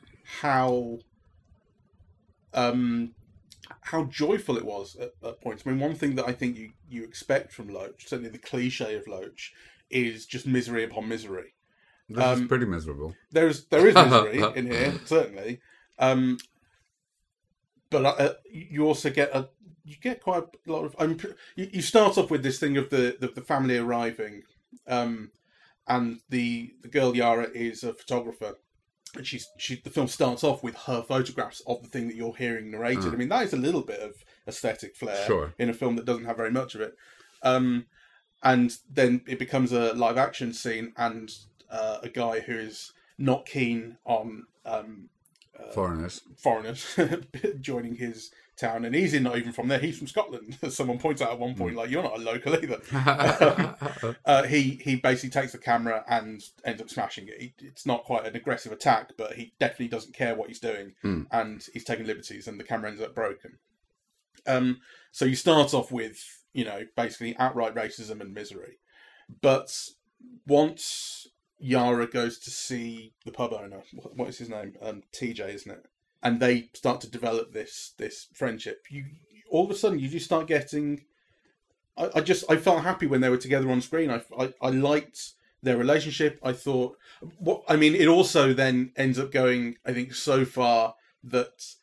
how 0.41 0.99
um, 2.53 3.13
how 3.81 4.05
joyful 4.05 4.57
it 4.57 4.65
was 4.65 4.95
at, 4.95 5.11
at 5.21 5.41
points. 5.41 5.63
I 5.65 5.69
mean, 5.71 5.79
one 5.79 5.95
thing 5.95 6.15
that 6.15 6.27
I 6.27 6.31
think 6.31 6.55
you, 6.55 6.71
you 6.89 7.03
expect 7.03 7.51
from 7.51 7.67
Loach, 7.67 8.07
certainly 8.07 8.29
the 8.29 8.37
cliche 8.37 8.95
of 8.95 9.07
Loach, 9.07 9.53
is 9.89 10.25
just 10.25 10.47
misery 10.47 10.83
upon 10.85 11.09
misery. 11.09 11.54
This 12.09 12.23
Um, 12.23 12.41
is 12.43 12.47
pretty 12.47 12.65
miserable. 12.65 13.15
There's 13.31 13.65
there 13.65 13.87
is 13.87 13.95
misery 13.95 14.43
in 14.55 14.67
here 14.67 14.93
certainly, 15.05 15.59
um, 15.99 16.37
but 17.89 18.05
uh, 18.05 18.33
you 18.49 18.85
also 18.85 19.09
get 19.09 19.35
a 19.35 19.49
you 19.83 19.95
get 20.01 20.21
quite 20.21 20.43
a 20.67 20.71
lot 20.71 20.83
of. 20.85 20.95
I'm, 20.99 21.17
you, 21.55 21.69
you 21.71 21.81
start 21.81 22.17
off 22.17 22.31
with 22.31 22.43
this 22.43 22.59
thing 22.59 22.77
of 22.77 22.89
the 22.89 23.17
the, 23.19 23.27
the 23.27 23.41
family 23.41 23.77
arriving, 23.77 24.43
um, 24.87 25.31
and 25.87 26.19
the 26.29 26.73
the 26.81 26.87
girl 26.87 27.15
Yara 27.15 27.47
is 27.53 27.83
a 27.83 27.93
photographer. 27.93 28.55
And 29.15 29.25
she's 29.25 29.47
she 29.57 29.77
the 29.81 29.89
film 29.89 30.07
starts 30.09 30.43
off 30.43 30.61
with 30.61 30.75
her 30.75 31.01
photographs 31.01 31.61
of 31.67 31.81
the 31.81 31.87
thing 31.87 32.07
that 32.09 32.17
you're 32.17 32.35
hearing 32.35 32.69
narrated. 32.69 33.03
Mm. 33.05 33.13
I 33.13 33.15
mean 33.15 33.29
that 33.29 33.43
is 33.45 33.53
a 33.53 33.57
little 33.57 33.81
bit 33.81 34.01
of 34.01 34.13
aesthetic 34.45 34.93
flair 34.97 35.25
Sure. 35.25 35.53
in 35.57 35.69
a 35.69 35.73
film 35.73 35.95
that 35.95 36.03
doesn't 36.05 36.25
have 36.25 36.35
very 36.35 36.51
much 36.51 36.75
of 36.75 36.81
it. 36.81 36.97
Um, 37.41 37.85
and 38.43 38.77
then 38.91 39.21
it 39.25 39.39
becomes 39.39 39.71
a 39.71 39.93
live 39.93 40.17
action 40.17 40.51
scene, 40.51 40.91
and 40.97 41.31
uh, 41.69 41.99
a 42.03 42.09
guy 42.09 42.39
who 42.41 42.57
is 42.57 42.91
not 43.17 43.45
keen 43.45 43.97
on 44.05 44.43
um, 44.65 45.09
Foreigners. 45.73 46.21
foreigners 46.37 46.97
joining 47.61 47.95
his 47.95 48.31
town, 48.57 48.83
and 48.83 48.93
he's 48.93 49.13
not 49.21 49.37
even 49.37 49.53
from 49.53 49.69
there. 49.69 49.79
He's 49.79 49.97
from 49.97 50.07
Scotland. 50.07 50.57
As 50.61 50.75
someone 50.77 50.97
points 50.97 51.21
out 51.21 51.31
at 51.31 51.39
one 51.39 51.55
point, 51.55 51.77
like 51.77 51.89
you're 51.89 52.03
not 52.03 52.17
a 52.19 52.21
local 52.21 52.53
either. 52.55 52.81
Uh, 54.25 54.43
he 54.43 54.79
he 54.83 54.95
basically 54.97 55.29
takes 55.29 55.51
the 55.53 55.57
camera 55.57 56.03
and 56.09 56.43
ends 56.65 56.81
up 56.81 56.89
smashing 56.89 57.27
it. 57.29 57.39
He, 57.39 57.53
it's 57.59 57.85
not 57.85 58.03
quite 58.03 58.25
an 58.25 58.35
aggressive 58.35 58.71
attack, 58.73 59.11
but 59.17 59.33
he 59.33 59.53
definitely 59.59 59.87
doesn't 59.87 60.13
care 60.13 60.35
what 60.35 60.49
he's 60.49 60.59
doing, 60.59 60.93
Hmm. 61.01 61.23
and 61.31 61.65
he's 61.73 61.83
taking 61.85 62.05
liberties, 62.05 62.47
and 62.49 62.59
the 62.59 62.63
camera 62.65 62.89
ends 62.89 63.01
up 63.01 63.15
broken. 63.15 63.57
Um, 64.45 64.81
so 65.11 65.23
you 65.25 65.35
start 65.35 65.73
off 65.73 65.89
with 65.91 66.17
you 66.53 66.65
know 66.65 66.81
basically 66.97 67.37
outright 67.37 67.75
racism 67.75 68.19
and 68.19 68.33
misery, 68.33 68.79
but 69.41 69.73
once 70.47 71.27
Yara 71.59 72.07
goes 72.07 72.37
to 72.39 72.51
see 72.51 73.13
the 73.23 73.31
pub 73.31 73.53
owner, 73.53 73.81
what, 74.15 74.29
is 74.29 74.37
his 74.37 74.49
name? 74.49 74.75
Um, 74.81 75.03
TJ, 75.13 75.53
isn't 75.53 75.71
it? 75.71 75.85
And 76.21 76.39
they 76.39 76.69
start 76.73 77.01
to 77.01 77.09
develop 77.09 77.53
this 77.53 77.93
this 77.97 78.27
friendship. 78.33 78.85
You 78.89 79.05
all 79.49 79.65
of 79.65 79.71
a 79.71 79.75
sudden 79.75 79.99
you 79.99 80.09
just 80.09 80.25
start 80.25 80.47
getting. 80.47 81.05
I, 81.95 82.09
I 82.15 82.21
just 82.21 82.49
I 82.49 82.55
felt 82.55 82.83
happy 82.83 83.05
when 83.05 83.21
they 83.21 83.29
were 83.29 83.37
together 83.37 83.69
on 83.69 83.79
screen. 83.81 84.09
I, 84.09 84.23
I 84.37 84.53
I 84.59 84.69
liked 84.69 85.33
their 85.61 85.77
relationship. 85.77 86.39
I 86.41 86.53
thought 86.53 86.97
what 87.37 87.63
I 87.67 87.75
mean. 87.75 87.93
It 87.93 88.07
also 88.07 88.53
then 88.53 88.91
ends 88.95 89.19
up 89.19 89.31
going. 89.31 89.77
I 89.85 89.93
think 89.93 90.15
so 90.15 90.45
far 90.45 90.95
that 91.23 91.75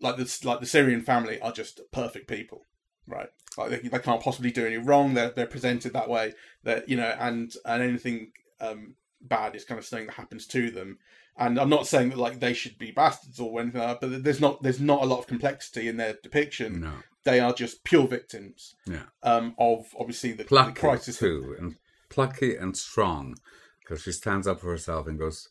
like 0.00 0.16
this 0.16 0.44
like 0.44 0.60
the 0.60 0.66
Syrian 0.66 1.02
family 1.02 1.40
are 1.40 1.52
just 1.52 1.80
perfect 1.90 2.28
people, 2.28 2.66
right? 3.06 3.30
Like 3.58 3.70
they, 3.70 3.88
they 3.88 3.98
can't 3.98 4.22
possibly 4.22 4.52
do 4.52 4.64
any 4.64 4.76
wrong. 4.76 5.14
They're 5.14 5.30
they're 5.30 5.46
presented 5.46 5.92
that 5.92 6.08
way. 6.08 6.34
That 6.62 6.88
you 6.88 6.96
know, 6.96 7.16
and 7.18 7.52
and 7.64 7.82
anything 7.82 8.30
um, 8.60 8.94
bad 9.20 9.54
is 9.54 9.64
kind 9.64 9.78
of 9.78 9.84
something 9.84 10.06
that 10.06 10.14
happens 10.16 10.46
to 10.48 10.70
them. 10.70 10.98
And 11.36 11.58
I'm 11.58 11.70
not 11.70 11.86
saying 11.86 12.10
that 12.10 12.18
like 12.18 12.40
they 12.40 12.52
should 12.52 12.76
be 12.78 12.90
bastards 12.90 13.40
or 13.40 13.60
anything 13.60 13.80
like 13.80 14.00
that, 14.00 14.08
but 14.10 14.24
there's 14.24 14.40
not 14.40 14.62
there's 14.62 14.80
not 14.80 15.02
a 15.02 15.06
lot 15.06 15.20
of 15.20 15.26
complexity 15.26 15.88
in 15.88 15.96
their 15.96 16.16
depiction. 16.22 16.80
no. 16.80 16.92
They 17.24 17.38
are 17.38 17.52
just 17.52 17.84
pure 17.84 18.06
victims 18.08 18.74
Yeah. 18.86 19.02
um, 19.22 19.54
of 19.58 19.86
obviously 19.98 20.32
the, 20.32 20.44
the 20.44 20.72
crisis. 20.74 21.18
too, 21.18 21.54
and 21.58 21.76
plucky 22.08 22.56
and 22.56 22.74
strong, 22.76 23.36
because 23.80 24.02
she 24.02 24.12
stands 24.12 24.46
up 24.46 24.60
for 24.60 24.70
herself 24.70 25.06
and 25.06 25.18
goes 25.18 25.48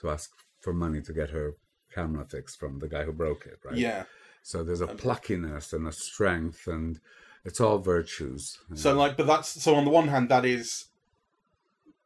to 0.00 0.10
ask 0.10 0.30
for 0.60 0.72
money 0.72 1.00
to 1.00 1.12
get 1.12 1.30
her 1.30 1.52
camera 1.94 2.24
fixed 2.24 2.58
from 2.58 2.80
the 2.80 2.88
guy 2.88 3.04
who 3.04 3.12
broke 3.12 3.46
it. 3.46 3.58
Right. 3.64 3.76
Yeah. 3.76 4.04
So 4.42 4.64
there's 4.64 4.80
a 4.80 4.88
pluckiness 4.88 5.72
and 5.72 5.86
a 5.86 5.92
strength, 5.92 6.66
and 6.66 6.98
it's 7.44 7.60
all 7.60 7.78
virtues. 7.78 8.58
So 8.74 8.92
like, 8.94 9.16
but 9.16 9.28
that's 9.28 9.48
so 9.62 9.76
on 9.76 9.84
the 9.84 9.90
one 9.90 10.08
hand 10.08 10.28
that 10.28 10.44
is 10.44 10.86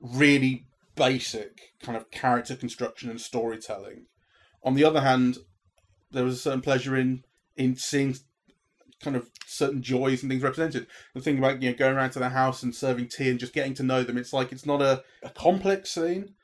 really 0.01 0.67
basic 0.95 1.73
kind 1.83 1.97
of 1.97 2.11
character 2.11 2.57
construction 2.57 3.11
and 3.11 3.21
storytelling. 3.21 4.07
On 4.63 4.75
the 4.75 4.85
other 4.85 5.01
hand, 5.01 5.39
there 6.11 6.25
was 6.25 6.35
a 6.35 6.39
certain 6.39 6.61
pleasure 6.63 6.97
in 6.97 7.25
in 7.57 7.77
seeing 7.77 8.17
kind 9.01 9.17
of 9.17 9.31
certain 9.47 9.83
joys 9.83 10.23
and 10.23 10.31
things 10.31 10.43
represented. 10.43 10.87
The 11.15 11.21
thing 11.21 11.39
about 11.39 11.63
you 11.63 11.71
know 11.71 11.77
going 11.77 11.97
around 11.97 12.11
to 12.11 12.19
their 12.19 12.31
house 12.31 12.63
and 12.63 12.75
serving 12.75 13.09
tea 13.09 13.31
and 13.31 13.39
just 13.39 13.53
getting 13.53 13.75
to 13.75 13.83
know 13.83 14.03
them. 14.03 14.19
It's 14.19 14.33
like 14.33 14.53
it's 14.53 14.67
not 14.67 14.83
a, 14.83 15.03
a 15.23 15.31
complex 15.31 15.91
scene, 15.91 16.35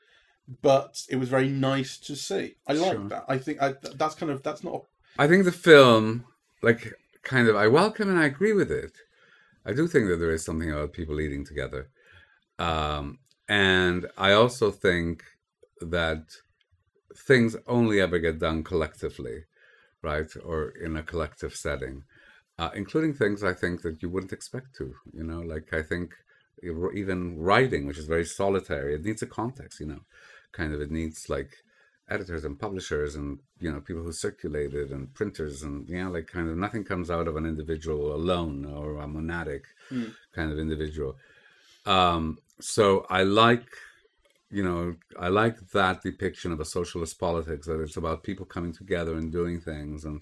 but 0.61 1.01
it 1.09 1.17
was 1.17 1.29
very 1.29 1.49
nice 1.49 1.97
to 1.99 2.15
see. 2.15 2.55
I 2.67 2.73
like 2.73 2.93
Sure. 2.93 3.09
that. 3.09 3.25
I 3.27 3.37
think 3.37 3.61
I, 3.61 3.75
that's 3.95 4.15
kind 4.15 4.31
of 4.31 4.43
that's 4.43 4.63
not. 4.63 4.85
I 5.17 5.27
think 5.27 5.45
the 5.45 5.51
film, 5.51 6.25
like, 6.63 6.91
kind 7.21 7.47
of, 7.47 7.55
I 7.55 7.67
welcome 7.67 8.09
and 8.09 8.17
I 8.17 8.25
agree 8.25 8.53
with 8.53 8.71
it. 8.71 8.93
I 9.63 9.71
do 9.73 9.87
think 9.87 10.07
that 10.07 10.17
there 10.17 10.31
is 10.31 10.43
something 10.43 10.71
about 10.71 10.93
people 10.93 11.21
eating 11.21 11.45
together. 11.45 11.89
Um, 12.57 13.19
and 13.53 14.01
I 14.17 14.31
also 14.41 14.67
think 14.71 15.23
that 15.95 16.23
things 17.29 17.51
only 17.67 17.97
ever 18.01 18.19
get 18.19 18.39
done 18.39 18.63
collectively, 18.63 19.37
right? 20.01 20.31
Or 20.43 20.59
in 20.69 20.93
a 20.97 21.03
collective 21.03 21.55
setting, 21.55 21.97
uh, 22.59 22.71
including 22.75 23.13
things 23.13 23.43
I 23.43 23.53
think 23.53 23.81
that 23.83 24.01
you 24.01 24.09
wouldn't 24.09 24.33
expect 24.33 24.75
to, 24.77 24.87
you 25.13 25.23
know, 25.29 25.41
like 25.53 25.73
I 25.73 25.83
think 25.83 26.07
even 26.63 27.39
writing, 27.39 27.87
which 27.87 27.97
is 27.97 28.07
very 28.07 28.25
solitary, 28.25 28.95
it 28.95 29.03
needs 29.05 29.21
a 29.21 29.27
context, 29.27 29.79
you 29.79 29.87
know, 29.87 30.01
kind 30.53 30.73
of, 30.73 30.81
it 30.81 30.91
needs 30.91 31.29
like, 31.29 31.51
editors 32.09 32.43
and 32.45 32.59
publishers 32.59 33.15
and 33.15 33.39
you 33.61 33.71
know 33.71 33.81
people 33.81 34.03
who 34.03 34.11
circulate 34.11 34.73
it 34.73 34.91
and 34.91 35.13
printers 35.13 35.63
and 35.63 35.87
you 35.89 36.03
know, 36.03 36.11
like 36.11 36.27
kind 36.27 36.49
of 36.49 36.57
nothing 36.57 36.83
comes 36.83 37.09
out 37.09 37.29
of 37.29 37.37
an 37.37 37.45
individual 37.45 38.13
alone 38.13 38.65
or 38.65 38.97
a 38.97 39.07
monadic 39.07 39.63
Hmm. 39.89 40.15
kind 40.33 40.51
of 40.51 40.59
individual 40.59 41.15
um 41.85 42.37
so 42.59 43.05
i 43.09 43.23
like 43.23 43.67
you 44.49 44.63
know 44.63 44.95
i 45.19 45.27
like 45.27 45.57
that 45.71 46.01
depiction 46.01 46.51
of 46.51 46.59
a 46.59 46.65
socialist 46.65 47.19
politics 47.19 47.67
that 47.67 47.81
it's 47.81 47.97
about 47.97 48.23
people 48.23 48.45
coming 48.45 48.73
together 48.73 49.15
and 49.15 49.31
doing 49.31 49.59
things 49.59 50.05
and 50.05 50.21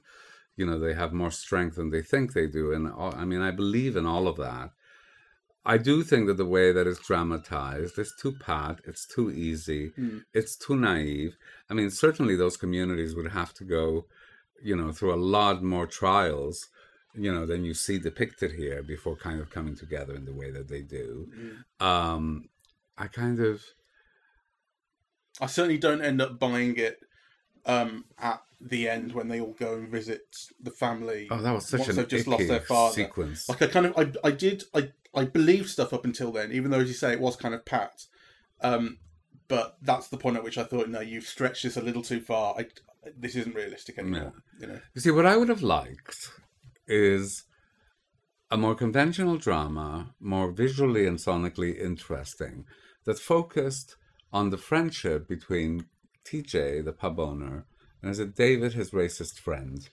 you 0.55 0.65
know 0.65 0.79
they 0.79 0.93
have 0.93 1.13
more 1.13 1.31
strength 1.31 1.75
than 1.75 1.89
they 1.89 2.01
think 2.01 2.33
they 2.33 2.47
do 2.47 2.71
and 2.73 2.91
all, 2.91 3.13
i 3.15 3.25
mean 3.25 3.41
i 3.41 3.51
believe 3.51 3.95
in 3.95 4.05
all 4.05 4.27
of 4.27 4.37
that 4.37 4.71
I 5.63 5.77
do 5.77 6.01
think 6.03 6.25
that 6.25 6.37
the 6.37 6.45
way 6.45 6.71
that 6.71 6.87
it's 6.87 7.05
dramatized 7.05 7.99
is 7.99 8.13
too 8.19 8.31
pat, 8.31 8.81
it's 8.85 9.05
too 9.05 9.29
easy, 9.29 9.89
Hmm. 9.89 10.19
it's 10.33 10.55
too 10.55 10.75
naive. 10.75 11.37
I 11.69 11.75
mean, 11.75 11.91
certainly 11.91 12.35
those 12.35 12.57
communities 12.57 13.15
would 13.15 13.31
have 13.31 13.53
to 13.55 13.63
go, 13.63 14.07
you 14.63 14.75
know, 14.75 14.91
through 14.91 15.13
a 15.13 15.21
lot 15.37 15.61
more 15.61 15.85
trials, 15.85 16.67
you 17.15 17.31
know, 17.33 17.45
than 17.45 17.65
you 17.65 17.73
see 17.73 17.99
depicted 17.99 18.51
here 18.53 18.81
before 18.83 19.15
kind 19.15 19.39
of 19.41 19.49
coming 19.49 19.75
together 19.75 20.15
in 20.15 20.25
the 20.25 20.33
way 20.33 20.51
that 20.51 20.67
they 20.67 20.81
do. 20.81 21.29
Um, 21.79 22.49
I 22.97 23.07
kind 23.07 23.39
of, 23.39 23.61
I 25.39 25.47
certainly 25.47 25.77
don't 25.77 26.01
end 26.01 26.21
up 26.21 26.39
buying 26.39 26.77
it 26.77 26.99
um, 27.65 28.05
at 28.19 28.41
the 28.59 28.87
end 28.87 29.13
when 29.13 29.27
they 29.27 29.39
all 29.39 29.55
go 29.59 29.73
and 29.73 29.89
visit 29.89 30.35
the 30.61 30.71
family. 30.71 31.27
oh, 31.31 31.41
that 31.41 31.51
was 31.53 31.67
such 31.67 31.81
once 31.81 31.97
an 31.97 32.07
just 32.07 32.21
icky 32.27 32.29
lost 32.31 32.47
their 32.47 32.59
father. 32.61 32.93
sequence. 32.93 33.49
Like 33.49 33.61
I 33.61 33.67
kind 33.67 33.87
of, 33.87 33.97
I, 33.97 34.27
I 34.27 34.31
did, 34.31 34.63
I, 34.73 34.91
I 35.13 35.25
believed 35.25 35.69
stuff 35.69 35.93
up 35.93 36.05
until 36.05 36.31
then, 36.31 36.51
even 36.51 36.71
though 36.71 36.79
as 36.79 36.87
you 36.87 36.93
say 36.93 37.11
it 37.11 37.19
was 37.19 37.35
kind 37.35 37.53
of 37.53 37.65
pat. 37.65 38.05
Um, 38.61 38.99
but 39.47 39.77
that's 39.81 40.07
the 40.07 40.17
point 40.17 40.37
at 40.37 40.43
which 40.43 40.57
I 40.57 40.63
thought, 40.63 40.87
no, 40.89 41.01
you've 41.01 41.25
stretched 41.25 41.63
this 41.63 41.75
a 41.75 41.81
little 41.81 42.03
too 42.03 42.21
far. 42.21 42.55
I, 42.57 42.67
this 43.17 43.35
isn't 43.35 43.55
realistic 43.55 43.97
anymore. 43.97 44.33
You 44.59 44.67
know, 44.67 44.79
You 44.93 45.01
see, 45.01 45.11
what 45.11 45.25
I 45.25 45.35
would 45.35 45.49
have 45.49 45.63
liked 45.63 46.29
is 46.91 47.43
a 48.51 48.57
more 48.57 48.75
conventional 48.75 49.37
drama, 49.37 50.13
more 50.19 50.51
visually 50.51 51.07
and 51.07 51.17
sonically 51.17 51.79
interesting, 51.79 52.65
that 53.05 53.17
focused 53.17 53.95
on 54.33 54.49
the 54.49 54.57
friendship 54.57 55.27
between 55.27 55.85
TJ, 56.25 56.83
the 56.83 56.91
pub 56.93 57.19
owner, 57.19 57.65
and 58.01 58.11
is 58.11 58.19
it 58.19 58.35
David, 58.35 58.73
his 58.73 58.91
racist 58.91 59.39
friend? 59.39 59.89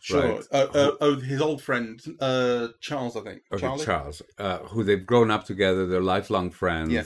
sure. 0.00 0.36
Right. 0.36 0.44
Uh, 0.52 0.66
uh, 0.72 0.90
oh, 1.00 1.16
his 1.16 1.40
old 1.40 1.60
friend 1.62 2.00
uh, 2.20 2.68
Charles, 2.80 3.16
I 3.16 3.22
think. 3.22 3.42
Okay, 3.52 3.60
Charlie. 3.62 3.84
Charles, 3.84 4.22
uh, 4.38 4.58
who 4.58 4.84
they've 4.84 5.04
grown 5.04 5.30
up 5.32 5.44
together, 5.44 5.86
they're 5.86 6.00
lifelong 6.00 6.50
friends, 6.50 6.92
Yeah. 6.92 7.04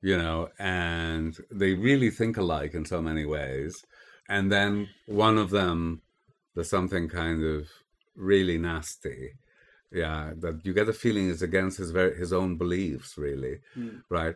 you 0.00 0.16
know, 0.16 0.48
and 0.58 1.36
they 1.50 1.74
really 1.74 2.10
think 2.10 2.36
alike 2.36 2.72
in 2.74 2.84
so 2.84 3.02
many 3.02 3.24
ways. 3.24 3.84
And 4.28 4.52
then 4.52 4.88
one 5.06 5.38
of 5.38 5.50
them 5.50 6.02
does 6.54 6.70
something 6.70 7.08
kind 7.08 7.42
of 7.44 7.68
really 8.16 8.58
nasty. 8.58 9.34
Yeah, 9.92 10.32
that 10.38 10.66
you 10.66 10.72
get 10.74 10.86
the 10.86 10.92
feeling 10.92 11.28
is 11.28 11.42
against 11.42 11.78
his 11.78 11.90
very 11.92 12.16
his 12.16 12.32
own 12.32 12.56
beliefs, 12.58 13.16
really, 13.16 13.60
Mm. 13.76 14.02
right? 14.08 14.34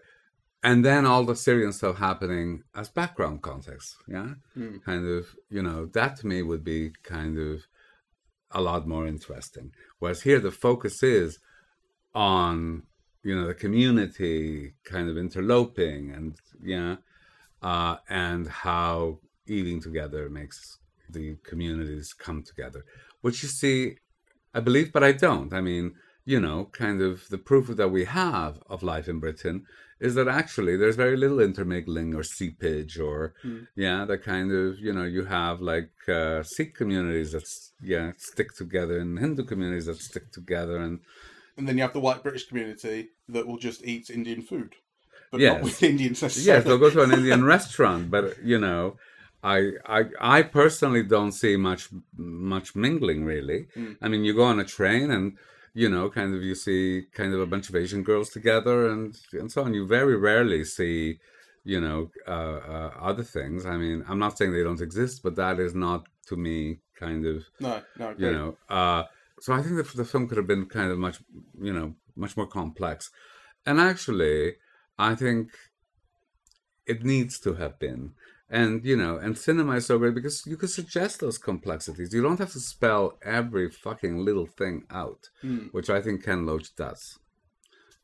And 0.63 0.85
then 0.85 1.07
all 1.07 1.25
the 1.25 1.35
Syrian 1.35 1.73
stuff 1.73 1.97
happening 1.99 2.63
as 2.75 2.89
background 2.91 3.43
context, 3.43 3.97
yeah, 4.07 4.35
Mm. 4.57 4.83
kind 4.85 5.07
of, 5.09 5.35
you 5.49 5.63
know, 5.63 5.87
that 5.87 6.17
to 6.19 6.27
me 6.27 6.43
would 6.43 6.63
be 6.65 6.91
kind 7.03 7.39
of 7.39 7.67
a 8.53 8.61
lot 8.61 8.87
more 8.87 9.07
interesting. 9.07 9.73
Whereas 9.99 10.23
here 10.23 10.41
the 10.41 10.51
focus 10.53 11.03
is 11.03 11.39
on 12.15 12.83
you 13.23 13.35
know 13.37 13.47
the 13.47 13.55
community 13.55 14.75
kind 14.85 15.09
of 15.09 15.17
interloping 15.19 16.11
and 16.13 16.37
yeah, 16.63 16.97
uh, 17.63 17.97
and 18.09 18.49
how 18.49 19.19
eating 19.47 19.81
together 19.81 20.29
makes 20.31 20.79
the 21.11 21.37
communities 21.43 22.13
come 22.13 22.43
together, 22.43 22.85
which 23.21 23.43
you 23.43 23.49
see, 23.49 23.97
I 24.55 24.61
believe, 24.61 24.93
but 24.93 25.05
I 25.05 25.13
don't. 25.13 25.53
I 25.53 25.61
mean, 25.61 25.95
you 26.25 26.41
know, 26.41 26.69
kind 26.73 27.01
of 27.01 27.29
the 27.29 27.39
proof 27.39 27.69
that 27.69 27.89
we 27.89 28.05
have 28.05 28.61
of 28.69 28.83
life 28.83 29.09
in 29.09 29.21
Britain 29.21 29.65
is 30.01 30.15
that 30.15 30.29
actually 30.29 30.77
there's 30.77 30.97
very 30.97 31.17
little 31.17 31.41
intermingling 31.41 32.15
or 32.15 32.23
seepage 32.23 32.99
or 32.99 33.35
Mm. 33.45 33.67
yeah, 33.75 34.05
the 34.05 34.19
kind 34.19 34.51
of 34.53 34.79
you 34.79 34.93
know 34.93 35.05
you 35.05 35.25
have 35.27 35.61
like 35.61 35.93
uh, 36.09 36.43
Sikh 36.43 36.75
communities 36.75 37.33
that 37.33 37.47
yeah 37.83 38.13
stick 38.17 38.55
together 38.55 38.99
and 38.99 39.19
Hindu 39.19 39.45
communities 39.45 39.87
that 39.87 39.99
stick 39.99 40.33
together 40.33 40.77
and 40.79 41.01
And 41.57 41.67
then 41.67 41.77
you 41.77 41.83
have 41.83 41.93
the 41.93 42.01
white 42.01 42.23
British 42.23 42.47
community 42.49 43.11
that 43.29 43.47
will 43.47 43.59
just 43.59 43.85
eat 43.85 44.09
Indian 44.11 44.43
food, 44.43 44.77
but 45.31 45.41
Yes. 45.41 45.55
not 45.55 45.63
with 45.63 45.83
Indians 45.93 46.23
yes, 46.23 46.65
they'll 46.65 46.79
go 46.79 46.91
to 46.91 47.03
an 47.03 47.13
Indian 47.13 47.45
restaurant, 47.57 48.11
but 48.11 48.43
you 48.43 48.59
know. 48.59 48.97
I, 49.43 49.73
I 49.87 50.05
I 50.21 50.43
personally 50.43 51.03
don't 51.03 51.33
see 51.33 51.57
much 51.57 51.89
much 52.17 52.75
mingling 52.75 53.25
really. 53.25 53.69
Mm. 53.77 53.97
I 54.03 54.09
mean, 54.09 54.25
you 54.25 54.35
go 54.35 54.45
on 54.45 54.61
a 54.61 54.65
train 54.65 55.11
and 55.11 55.37
you 55.73 55.89
know, 55.89 56.11
kind 56.11 56.35
of 56.35 56.43
you 56.43 56.55
see 56.55 57.07
kind 57.13 57.33
of 57.33 57.41
a 57.41 57.47
bunch 57.47 57.69
of 57.69 57.77
Asian 57.77 58.03
girls 58.03 58.31
together 58.31 58.89
and 58.91 59.17
and 59.33 59.51
so 59.51 59.63
on. 59.63 59.75
You 59.75 59.87
very 59.87 60.17
rarely 60.17 60.65
see, 60.65 61.21
you 61.65 61.81
know, 61.81 62.11
uh, 62.27 62.31
uh, 62.31 62.91
other 63.01 63.23
things. 63.23 63.65
I 63.67 63.77
mean, 63.77 64.05
I'm 64.09 64.19
not 64.19 64.37
saying 64.37 64.53
they 64.53 64.65
don't 64.65 64.81
exist, 64.81 65.23
but 65.23 65.37
that 65.37 65.59
is 65.59 65.75
not 65.75 66.07
to 66.29 66.37
me 66.37 66.81
kind 66.99 67.25
of 67.25 67.45
No, 67.61 67.81
no, 67.99 68.15
you 68.19 68.31
know. 68.33 68.57
Uh, 68.69 69.05
so 69.41 69.53
I 69.55 69.63
think 69.63 69.77
that 69.77 69.89
the 69.97 70.05
film 70.05 70.29
could 70.29 70.37
have 70.37 70.47
been 70.47 70.67
kind 70.67 70.91
of 70.91 70.99
much, 70.99 71.21
you 71.61 71.73
know, 71.73 71.95
much 72.15 72.37
more 72.37 72.47
complex. 72.47 73.11
And 73.65 73.81
actually, 73.81 74.57
I 74.99 75.15
think 75.15 75.51
it 76.87 77.05
needs 77.05 77.39
to 77.41 77.55
have 77.55 77.79
been. 77.79 78.13
And 78.53 78.85
you 78.85 78.97
know, 78.97 79.17
and 79.17 79.39
cinema 79.39 79.77
is 79.77 79.87
so 79.87 79.97
great 79.99 80.15
because 80.15 80.45
you 80.45 80.57
could 80.57 80.71
suggest 80.71 81.21
those 81.21 81.39
complexities. 81.39 82.13
You 82.13 82.23
don't 82.23 82.41
have 82.41 82.53
to 82.53 82.61
spell 82.61 83.17
every 83.23 83.71
fucking 83.71 84.19
little 84.25 84.47
thing 84.47 84.85
out, 84.91 85.31
Mm. 85.45 85.73
which 85.73 85.89
I 85.89 86.03
think 86.03 86.25
Ken 86.25 86.45
Loach 86.45 86.75
does. 86.75 87.19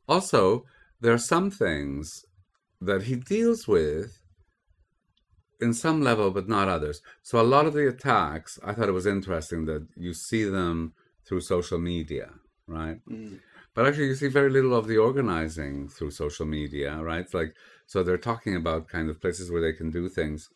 Also, 0.08 0.64
there 1.00 1.12
are 1.12 1.18
some 1.18 1.50
things 1.50 2.24
that 2.80 3.02
he 3.04 3.16
deals 3.16 3.66
with 3.66 4.18
in 5.60 5.72
some 5.74 6.00
level, 6.02 6.30
but 6.30 6.48
not 6.48 6.68
others. 6.68 7.00
So 7.22 7.40
a 7.40 7.42
lot 7.54 7.66
of 7.66 7.72
the 7.72 7.88
attacks, 7.88 8.58
I 8.62 8.72
thought 8.72 8.88
it 8.88 8.92
was 8.92 9.06
interesting 9.06 9.64
that 9.64 9.86
you 9.96 10.14
see 10.14 10.44
them 10.44 10.92
through 11.26 11.40
social 11.40 11.78
media, 11.78 12.30
right? 12.68 13.00
Mm. 13.08 13.40
But 13.76 13.86
actually, 13.86 14.06
you 14.06 14.14
see 14.14 14.28
very 14.28 14.48
little 14.50 14.74
of 14.74 14.88
the 14.88 14.96
organizing 14.96 15.88
through 15.90 16.10
social 16.12 16.46
media, 16.46 16.96
right? 17.02 17.32
Like, 17.34 17.54
so 17.86 18.02
they're 18.02 18.16
talking 18.16 18.56
about 18.56 18.88
kind 18.88 19.10
of 19.10 19.20
places 19.20 19.50
where 19.50 19.60
they 19.60 19.74
can 19.74 19.90
do 19.90 20.08
things. 20.08 20.48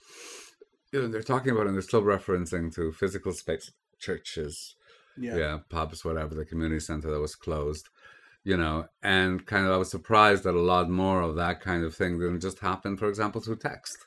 You 0.91 1.03
know, 1.03 1.09
they're 1.09 1.23
talking 1.23 1.53
about, 1.53 1.67
and 1.67 1.75
they're 1.75 1.83
still 1.83 2.03
referencing 2.03 2.75
to 2.75 2.91
physical 2.93 3.33
space, 3.33 3.71
churches, 3.99 4.75
Yeah. 5.19 5.37
yeah. 5.37 5.59
pubs, 5.69 6.03
whatever, 6.03 6.35
the 6.35 6.47
community 6.47 6.81
center 6.81 7.11
that 7.11 7.21
was 7.21 7.37
closed, 7.37 7.91
you 8.43 8.57
know, 8.57 8.87
and 9.03 9.45
kind 9.45 9.67
of 9.67 9.73
I 9.73 9.77
was 9.77 9.91
surprised 9.91 10.45
that 10.45 10.55
a 10.55 10.61
lot 10.61 10.89
more 10.89 11.21
of 11.21 11.37
that 11.37 11.61
kind 11.61 11.85
of 11.85 11.95
thing 11.95 12.19
didn't 12.19 12.41
just 12.41 12.61
happen, 12.61 12.97
for 12.97 13.09
example, 13.09 13.43
through 13.43 13.57
text. 13.57 13.99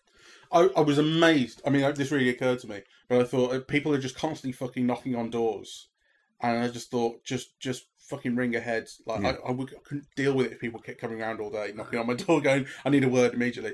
I, 0.52 0.70
I 0.76 0.82
was 0.82 0.98
amazed. 0.98 1.62
I 1.66 1.70
mean, 1.70 1.94
this 1.94 2.12
really 2.12 2.30
occurred 2.30 2.60
to 2.60 2.68
me, 2.68 2.82
but 3.08 3.22
I 3.22 3.24
thought 3.26 3.54
uh, 3.54 3.60
people 3.60 3.94
are 3.94 4.00
just 4.00 4.18
constantly 4.18 4.54
fucking 4.54 4.86
knocking 4.88 5.16
on 5.16 5.30
doors, 5.30 5.90
and 6.42 6.64
I 6.64 6.68
just 6.68 6.90
thought, 6.90 7.24
just 7.24 7.60
just 7.60 7.86
fucking 8.10 8.36
ring 8.36 8.56
ahead. 8.56 8.88
Like 9.06 9.22
Yeah. 9.22 9.36
I, 9.46 9.50
I, 9.50 9.52
would, 9.52 9.74
I 9.76 9.80
couldn't 9.84 10.08
deal 10.16 10.34
with 10.34 10.48
it 10.48 10.54
if 10.54 10.60
people 10.60 10.80
kept 10.80 11.00
coming 11.02 11.22
around 11.22 11.40
all 11.40 11.50
day, 11.50 11.72
knocking 11.76 12.00
on 12.00 12.08
my 12.08 12.14
door, 12.14 12.42
going, 12.42 12.66
"I 12.86 12.90
need 12.90 13.04
a 13.04 13.10
word 13.10 13.34
immediately." 13.34 13.74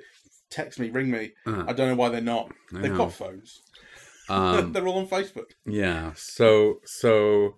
Text 0.49 0.79
me, 0.79 0.89
ring 0.89 1.11
me. 1.11 1.33
Uh, 1.45 1.63
I 1.67 1.73
don't 1.73 1.89
know 1.89 1.95
why 1.95 2.09
they're 2.09 2.21
not. 2.21 2.51
I 2.73 2.81
They've 2.81 2.91
know. 2.91 2.97
got 2.97 3.13
phones. 3.13 3.61
um, 4.29 4.71
they're 4.73 4.87
all 4.87 4.97
on 4.99 5.07
Facebook. 5.07 5.51
yeah. 5.65 6.11
So, 6.15 6.79
so 6.85 7.57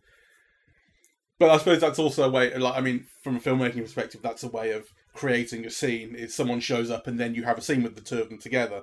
But 1.39 1.51
I 1.51 1.57
suppose 1.57 1.79
that's 1.79 1.99
also 1.99 2.23
a 2.23 2.29
way. 2.29 2.53
Like, 2.57 2.75
I 2.75 2.81
mean, 2.81 3.05
from 3.23 3.37
a 3.37 3.39
filmmaking 3.39 3.81
perspective, 3.81 4.21
that's 4.21 4.43
a 4.43 4.49
way 4.49 4.71
of 4.71 4.87
creating 5.13 5.65
a 5.65 5.69
scene. 5.69 6.15
Is 6.15 6.35
someone 6.35 6.59
shows 6.59 6.91
up 6.91 7.07
and 7.07 7.17
then 7.19 7.33
you 7.33 7.43
have 7.43 7.57
a 7.57 7.61
scene 7.61 7.81
with 7.83 7.95
the 7.95 8.01
two 8.01 8.19
of 8.21 8.27
them 8.29 8.39
together. 8.39 8.81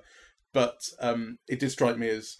But 0.55 0.81
um, 1.01 1.39
it 1.47 1.59
did 1.61 1.71
strike 1.71 1.99
me 1.99 2.09
as 2.09 2.39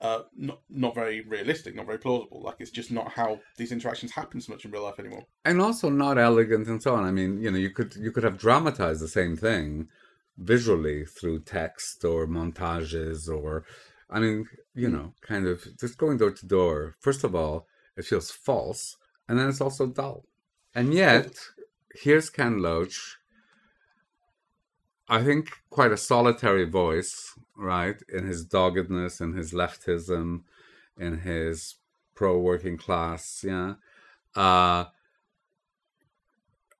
uh, 0.00 0.20
not 0.36 0.60
not 0.70 0.94
very 0.94 1.20
realistic, 1.22 1.74
not 1.74 1.86
very 1.86 1.98
plausible. 1.98 2.40
Like 2.42 2.56
it's 2.60 2.70
just 2.70 2.90
not 2.90 3.12
how 3.12 3.40
these 3.56 3.72
interactions 3.72 4.12
happen 4.12 4.40
so 4.40 4.52
much 4.52 4.64
in 4.64 4.70
real 4.70 4.84
life 4.84 4.98
anymore. 4.98 5.26
and 5.44 5.60
also 5.60 5.88
not 5.90 6.18
elegant 6.18 6.68
and 6.68 6.82
so 6.82 6.94
on. 6.94 7.04
I 7.04 7.10
mean, 7.10 7.40
you 7.42 7.50
know, 7.50 7.58
you 7.58 7.70
could 7.70 7.96
you 7.96 8.12
could 8.12 8.24
have 8.24 8.38
dramatized 8.38 9.00
the 9.00 9.08
same 9.08 9.36
thing 9.36 9.88
visually 10.36 11.04
through 11.04 11.40
text 11.40 12.04
or 12.04 12.26
montages 12.26 13.28
or, 13.28 13.64
I 14.08 14.20
mean, 14.20 14.46
you 14.74 14.88
know, 14.88 15.14
kind 15.20 15.46
of 15.48 15.66
just 15.80 15.98
going 15.98 16.18
door 16.18 16.30
to 16.30 16.46
door. 16.46 16.94
First 17.00 17.24
of 17.24 17.34
all, 17.34 17.66
it 17.96 18.04
feels 18.04 18.30
false, 18.30 18.96
and 19.28 19.36
then 19.38 19.48
it's 19.48 19.60
also 19.60 19.86
dull. 19.88 20.24
And 20.74 20.94
yet, 20.94 21.32
here's 21.92 22.30
Ken 22.30 22.62
Loach. 22.62 23.17
I 25.08 25.22
think 25.24 25.50
quite 25.70 25.92
a 25.92 25.96
solitary 25.96 26.64
voice, 26.64 27.34
right? 27.56 27.96
In 28.12 28.26
his 28.26 28.44
doggedness, 28.44 29.20
in 29.20 29.32
his 29.32 29.52
leftism, 29.52 30.42
in 30.98 31.20
his 31.20 31.76
pro 32.14 32.38
working 32.38 32.76
class, 32.76 33.44
yeah. 33.46 33.74
Uh, 34.34 34.84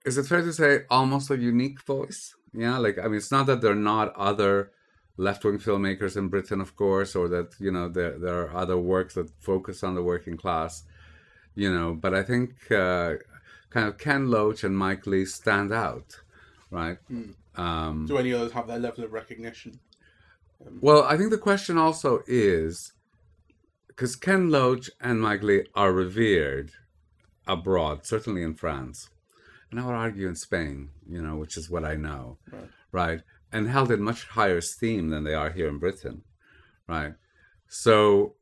is 0.04 0.18
it 0.18 0.26
fair 0.26 0.42
to 0.42 0.52
say 0.52 0.80
almost 0.90 1.30
a 1.30 1.38
unique 1.38 1.82
voice? 1.82 2.34
Yeah, 2.52 2.78
like 2.78 2.98
I 2.98 3.04
mean, 3.04 3.16
it's 3.16 3.30
not 3.30 3.46
that 3.46 3.60
there 3.60 3.72
are 3.72 3.86
not 3.94 4.14
other 4.16 4.72
left-wing 5.16 5.58
filmmakers 5.58 6.16
in 6.16 6.28
Britain, 6.28 6.60
of 6.60 6.76
course, 6.76 7.14
or 7.14 7.28
that 7.28 7.54
you 7.58 7.70
know 7.70 7.88
there 7.88 8.18
there 8.18 8.42
are 8.42 8.56
other 8.56 8.78
works 8.78 9.14
that 9.14 9.30
focus 9.40 9.82
on 9.82 9.94
the 9.94 10.02
working 10.02 10.36
class, 10.36 10.84
you 11.54 11.72
know. 11.72 11.94
But 11.94 12.14
I 12.14 12.22
think 12.22 12.70
uh, 12.70 13.14
kind 13.70 13.88
of 13.88 13.98
Ken 13.98 14.30
Loach 14.30 14.64
and 14.64 14.76
Mike 14.76 15.06
Leigh 15.06 15.26
stand 15.26 15.72
out, 15.72 16.20
right? 16.70 16.98
Mm. 17.10 17.34
Um, 17.58 18.06
Do 18.06 18.16
any 18.18 18.32
others 18.32 18.52
have 18.52 18.66
their 18.68 18.78
level 18.78 19.04
of 19.04 19.12
recognition? 19.12 19.80
well, 20.80 21.02
I 21.04 21.16
think 21.16 21.30
the 21.30 21.38
question 21.38 21.76
also 21.78 22.20
is 22.26 22.92
because 23.88 24.16
Ken 24.16 24.50
Loach 24.50 24.90
and 25.00 25.20
Mike 25.20 25.42
Leigh 25.42 25.66
are 25.74 25.92
revered 25.92 26.70
abroad, 27.46 28.04
certainly 28.06 28.42
in 28.42 28.54
France, 28.54 29.08
and 29.70 29.78
I 29.80 29.86
would 29.86 29.94
argue 29.94 30.28
in 30.28 30.34
Spain, 30.36 30.90
you 31.08 31.20
know, 31.22 31.36
which 31.36 31.56
is 31.56 31.68
what 31.70 31.84
I 31.84 31.94
know, 31.94 32.38
Right. 32.52 32.68
right? 32.92 33.20
And 33.52 33.68
held 33.68 33.90
in 33.90 34.02
much 34.02 34.24
higher 34.26 34.58
esteem 34.58 35.08
than 35.10 35.24
they 35.24 35.34
are 35.34 35.50
here 35.50 35.68
in 35.68 35.78
Britain, 35.78 36.22
right? 36.88 37.14
So, 37.68 38.34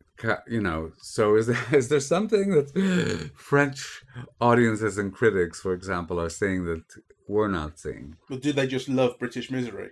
you 0.49 0.61
know, 0.61 0.93
so 1.01 1.37
is 1.37 1.47
there, 1.47 1.65
is 1.73 1.89
there 1.89 2.01
something 2.01 2.51
that 2.51 3.31
French 3.37 4.03
audiences 4.41 4.99
and 4.99 5.13
critics, 5.13 5.61
for 5.61 5.73
example, 5.73 6.21
are 6.21 6.31
saying 6.31 6.65
that 6.65 6.85
we're 7.27 7.49
not 7.49 7.79
seeing? 7.79 8.17
Or 8.31 8.39
do 8.39 8.53
they 8.53 8.67
just 8.67 8.89
love 8.89 9.19
British 9.19 9.51
misery? 9.51 9.91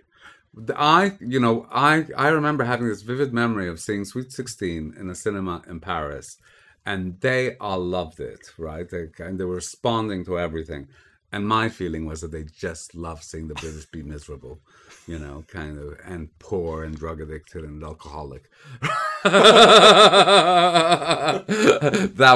I, 0.75 1.13
you 1.19 1.39
know, 1.39 1.67
I 1.71 2.05
I 2.17 2.29
remember 2.29 2.63
having 2.63 2.87
this 2.87 3.01
vivid 3.01 3.33
memory 3.33 3.67
of 3.67 3.79
seeing 3.79 4.05
Sweet 4.05 4.31
Sixteen 4.31 4.93
in 4.97 5.09
a 5.09 5.15
cinema 5.15 5.61
in 5.67 5.79
Paris, 5.81 6.37
and 6.85 7.19
they 7.19 7.57
all 7.57 7.79
loved 7.79 8.19
it, 8.19 8.53
right? 8.57 8.89
They 8.89 9.09
and 9.19 9.39
they 9.39 9.43
were 9.45 9.55
responding 9.55 10.23
to 10.25 10.39
everything, 10.39 10.87
and 11.35 11.45
my 11.45 11.67
feeling 11.67 12.05
was 12.05 12.21
that 12.21 12.31
they 12.31 12.45
just 12.45 12.95
love 12.95 13.21
seeing 13.21 13.49
the 13.49 13.55
British 13.55 13.83
be 13.87 14.01
miserable, 14.01 14.61
you 15.05 15.19
know, 15.19 15.43
kind 15.49 15.77
of 15.77 15.99
and 16.05 16.29
poor 16.39 16.85
and 16.85 16.97
drug 16.97 17.19
addicted 17.19 17.65
and 17.65 17.83
alcoholic. 17.83 18.49
that 19.23 21.43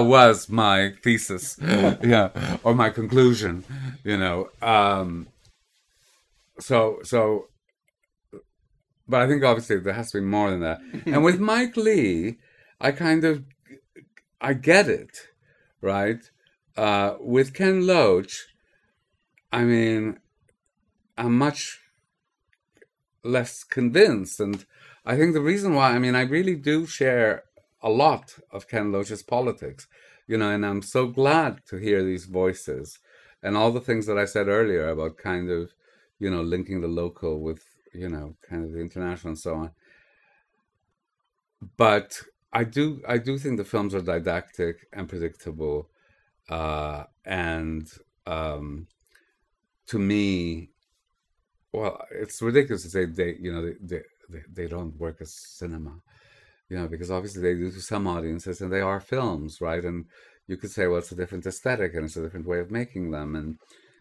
was 0.04 0.50
my 0.50 0.92
thesis, 1.02 1.58
yeah, 1.62 2.58
or 2.62 2.76
my 2.76 2.90
conclusion, 2.90 3.64
you 4.04 4.18
know. 4.18 4.50
Um, 4.62 5.28
so 6.60 7.00
so 7.04 7.48
but 9.08 9.22
I 9.22 9.28
think 9.28 9.46
obviously 9.46 9.80
there 9.80 9.94
has 9.94 10.12
to 10.12 10.18
be 10.18 10.26
more 10.26 10.52
than 10.52 10.60
that. 10.60 10.82
and 11.06 11.24
with 11.24 11.40
Mike 11.40 11.78
Leigh, 11.78 12.38
I 12.82 12.92
kind 12.92 13.24
of 13.24 13.46
I 14.42 14.56
get 14.56 14.90
it, 14.90 15.30
right? 15.80 16.20
Uh, 16.76 17.16
with 17.22 17.54
Ken 17.54 17.88
Loach, 17.88 18.49
I 19.52 19.64
mean, 19.64 20.20
I'm 21.18 21.38
much 21.38 21.80
less 23.24 23.64
convinced, 23.64 24.40
and 24.40 24.66
I 25.06 25.18
think 25.18 25.34
the 25.34 25.42
reason 25.42 25.74
why 25.74 25.92
I 25.92 26.00
mean 26.00 26.16
I 26.16 26.22
really 26.22 26.56
do 26.56 26.86
share 26.86 27.44
a 27.82 27.90
lot 27.90 28.40
of 28.52 28.68
Ken 28.68 28.92
Loach's 28.92 29.24
politics, 29.24 29.88
you 30.28 30.38
know, 30.38 30.50
and 30.50 30.66
I'm 30.66 30.82
so 30.82 31.08
glad 31.08 31.66
to 31.68 31.78
hear 31.78 32.04
these 32.04 32.26
voices 32.26 33.00
and 33.42 33.56
all 33.56 33.72
the 33.72 33.82
things 33.82 34.06
that 34.06 34.18
I 34.18 34.26
said 34.26 34.48
earlier 34.48 34.90
about 34.90 35.18
kind 35.18 35.50
of, 35.50 35.74
you 36.20 36.30
know, 36.30 36.42
linking 36.42 36.82
the 36.82 36.88
local 36.90 37.40
with 37.40 37.64
you 37.94 38.10
know, 38.10 38.36
kind 38.48 38.64
of 38.64 38.72
the 38.72 38.80
international 38.80 39.30
and 39.32 39.40
so 39.40 39.56
on. 39.56 39.72
But 41.78 42.22
I 42.54 42.64
do, 42.64 43.02
I 43.08 43.18
do 43.18 43.38
think 43.38 43.58
the 43.58 43.66
films 43.66 43.94
are 43.94 44.02
didactic 44.02 44.88
and 44.94 45.10
predictable, 45.10 45.90
uh, 46.50 47.04
and 47.26 47.92
um, 48.26 48.88
to 49.90 50.00
me, 50.00 50.70
well, 51.74 52.02
it's 52.12 52.42
ridiculous 52.42 52.84
to 52.84 52.90
say 52.90 53.06
they, 53.06 53.36
you 53.40 53.52
know, 53.52 53.74
they, 53.82 54.02
they 54.30 54.42
they 54.52 54.68
don't 54.68 54.98
work 54.98 55.18
as 55.22 55.34
cinema, 55.34 56.00
you 56.70 56.78
know, 56.78 56.88
because 56.88 57.12
obviously 57.12 57.42
they 57.42 57.56
do 57.56 57.72
to 57.72 57.82
some 57.82 58.08
audiences, 58.08 58.62
and 58.62 58.72
they 58.72 58.82
are 58.82 59.00
films, 59.00 59.62
right? 59.62 59.84
And 59.84 60.06
you 60.48 60.58
could 60.58 60.72
say, 60.72 60.88
well, 60.88 61.00
it's 61.00 61.12
a 61.12 61.16
different 61.16 61.46
aesthetic 61.46 61.94
and 61.94 62.06
it's 62.06 62.18
a 62.18 62.24
different 62.24 62.48
way 62.48 62.60
of 62.60 62.72
making 62.72 63.12
them, 63.12 63.36
and 63.36 63.58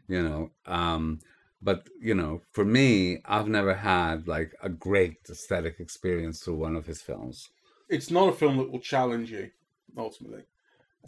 you 0.08 0.22
know. 0.22 0.50
Um, 0.66 1.20
but 1.60 1.88
you 2.00 2.14
know, 2.14 2.42
for 2.52 2.64
me, 2.64 3.18
I've 3.24 3.48
never 3.48 3.74
had 3.74 4.28
like 4.28 4.52
a 4.62 4.68
great 4.68 5.18
aesthetic 5.28 5.80
experience 5.80 6.40
through 6.40 6.56
one 6.56 6.76
of 6.76 6.86
his 6.86 7.02
films. 7.02 7.48
It's 7.88 8.10
not 8.10 8.28
a 8.28 8.32
film 8.32 8.58
that 8.58 8.70
will 8.70 8.80
challenge 8.80 9.30
you. 9.30 9.50
Ultimately, 9.96 10.42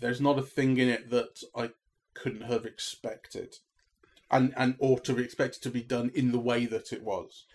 there's 0.00 0.20
not 0.20 0.38
a 0.38 0.42
thing 0.42 0.78
in 0.78 0.88
it 0.88 1.10
that 1.10 1.42
I 1.54 1.70
couldn't 2.14 2.42
have 2.42 2.64
expected, 2.64 3.54
and 4.30 4.52
and 4.56 4.76
or 4.78 4.98
to 5.00 5.14
be 5.14 5.22
expected 5.22 5.62
to 5.62 5.70
be 5.70 5.82
done 5.82 6.10
in 6.14 6.32
the 6.32 6.38
way 6.38 6.66
that 6.66 6.92
it 6.92 7.02
was, 7.02 7.46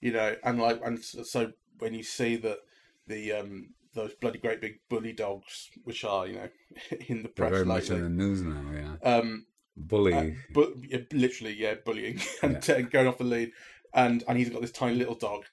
you 0.00 0.12
know. 0.12 0.36
And 0.44 0.60
like, 0.60 0.80
and 0.84 1.02
so 1.02 1.52
when 1.78 1.94
you 1.94 2.02
see 2.02 2.36
that 2.36 2.58
the 3.06 3.32
um 3.32 3.70
those 3.94 4.14
bloody 4.14 4.38
great 4.38 4.60
big 4.60 4.78
bully 4.88 5.12
dogs, 5.12 5.70
which 5.84 6.04
are 6.04 6.26
you 6.26 6.34
know 6.34 6.48
in 7.08 7.22
the 7.22 7.28
press 7.28 7.50
They're 7.50 7.64
very 7.64 7.80
lately, 7.80 7.96
much 7.96 8.04
in 8.04 8.16
the 8.16 8.24
news 8.24 8.42
now, 8.42 8.64
yeah. 8.72 9.16
um, 9.16 9.46
Bully. 9.76 10.14
uh, 10.14 10.30
but 10.52 10.72
yeah, 10.88 10.98
literally, 11.12 11.54
yeah, 11.54 11.74
bullying 11.84 12.20
and 12.42 12.56
uh, 12.70 12.80
going 12.82 13.06
off 13.06 13.18
the 13.18 13.24
lead, 13.24 13.52
and 13.94 14.24
and 14.28 14.38
he's 14.38 14.50
got 14.50 14.60
this 14.60 14.72
tiny 14.72 14.96
little 14.96 15.14
dog. 15.14 15.44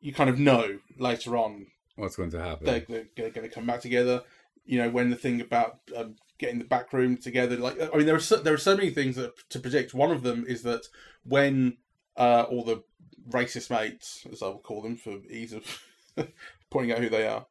You 0.00 0.12
kind 0.12 0.30
of 0.30 0.38
know 0.38 0.78
later 0.98 1.36
on 1.36 1.66
What's 1.96 2.14
going 2.14 2.30
to 2.30 2.40
happen? 2.40 2.64
they're, 2.64 3.06
they're 3.16 3.30
going 3.30 3.48
to 3.48 3.52
come 3.52 3.66
back 3.66 3.80
together. 3.80 4.22
You 4.64 4.78
know, 4.78 4.90
when 4.90 5.10
the 5.10 5.16
thing 5.16 5.40
about 5.40 5.80
um, 5.96 6.14
getting 6.38 6.58
the 6.58 6.64
back 6.64 6.92
room 6.92 7.16
together, 7.16 7.56
like 7.56 7.80
I 7.80 7.96
mean, 7.96 8.06
there 8.06 8.16
are 8.16 8.20
so, 8.20 8.36
there 8.36 8.54
are 8.54 8.58
so 8.58 8.76
many 8.76 8.90
things 8.90 9.16
that, 9.16 9.48
to 9.50 9.58
predict. 9.58 9.94
One 9.94 10.10
of 10.10 10.22
them 10.22 10.44
is 10.46 10.62
that 10.62 10.86
when 11.24 11.76
uh, 12.16 12.46
all 12.48 12.64
the 12.64 12.82
racist 13.28 13.70
mates, 13.70 14.26
as 14.32 14.42
I 14.42 14.46
will 14.46 14.58
call 14.58 14.82
them 14.82 14.96
for 14.96 15.18
ease 15.28 15.52
of 15.52 15.82
pointing 16.70 16.92
out 16.92 17.02
who 17.02 17.10
they 17.10 17.26
are, 17.26 17.46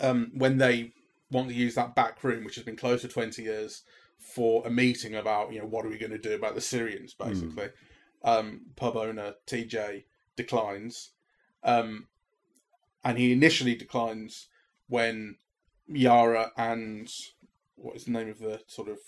um, 0.00 0.32
when 0.34 0.58
they 0.58 0.92
want 1.30 1.48
to 1.48 1.54
use 1.54 1.74
that 1.74 1.94
back 1.94 2.22
room, 2.24 2.44
which 2.44 2.56
has 2.56 2.64
been 2.64 2.76
closed 2.76 3.02
for 3.02 3.08
twenty 3.08 3.42
years, 3.42 3.82
for 4.18 4.66
a 4.66 4.70
meeting 4.70 5.14
about 5.14 5.52
you 5.52 5.60
know 5.60 5.66
what 5.66 5.84
are 5.84 5.90
we 5.90 5.98
going 5.98 6.12
to 6.12 6.18
do 6.18 6.34
about 6.34 6.54
the 6.54 6.60
Syrians, 6.60 7.14
basically. 7.14 7.68
Um, 8.24 8.62
pub 8.74 8.96
owner 8.96 9.34
TJ 9.46 10.04
declines, 10.34 11.10
um, 11.62 12.08
and 13.04 13.18
he 13.18 13.32
initially 13.32 13.74
declines 13.74 14.48
when 14.88 15.36
Yara 15.88 16.52
and 16.56 17.12
what 17.76 17.96
is 17.96 18.04
the 18.04 18.10
name 18.10 18.28
of 18.28 18.38
the 18.38 18.60
sort 18.66 18.88
of 18.88 18.98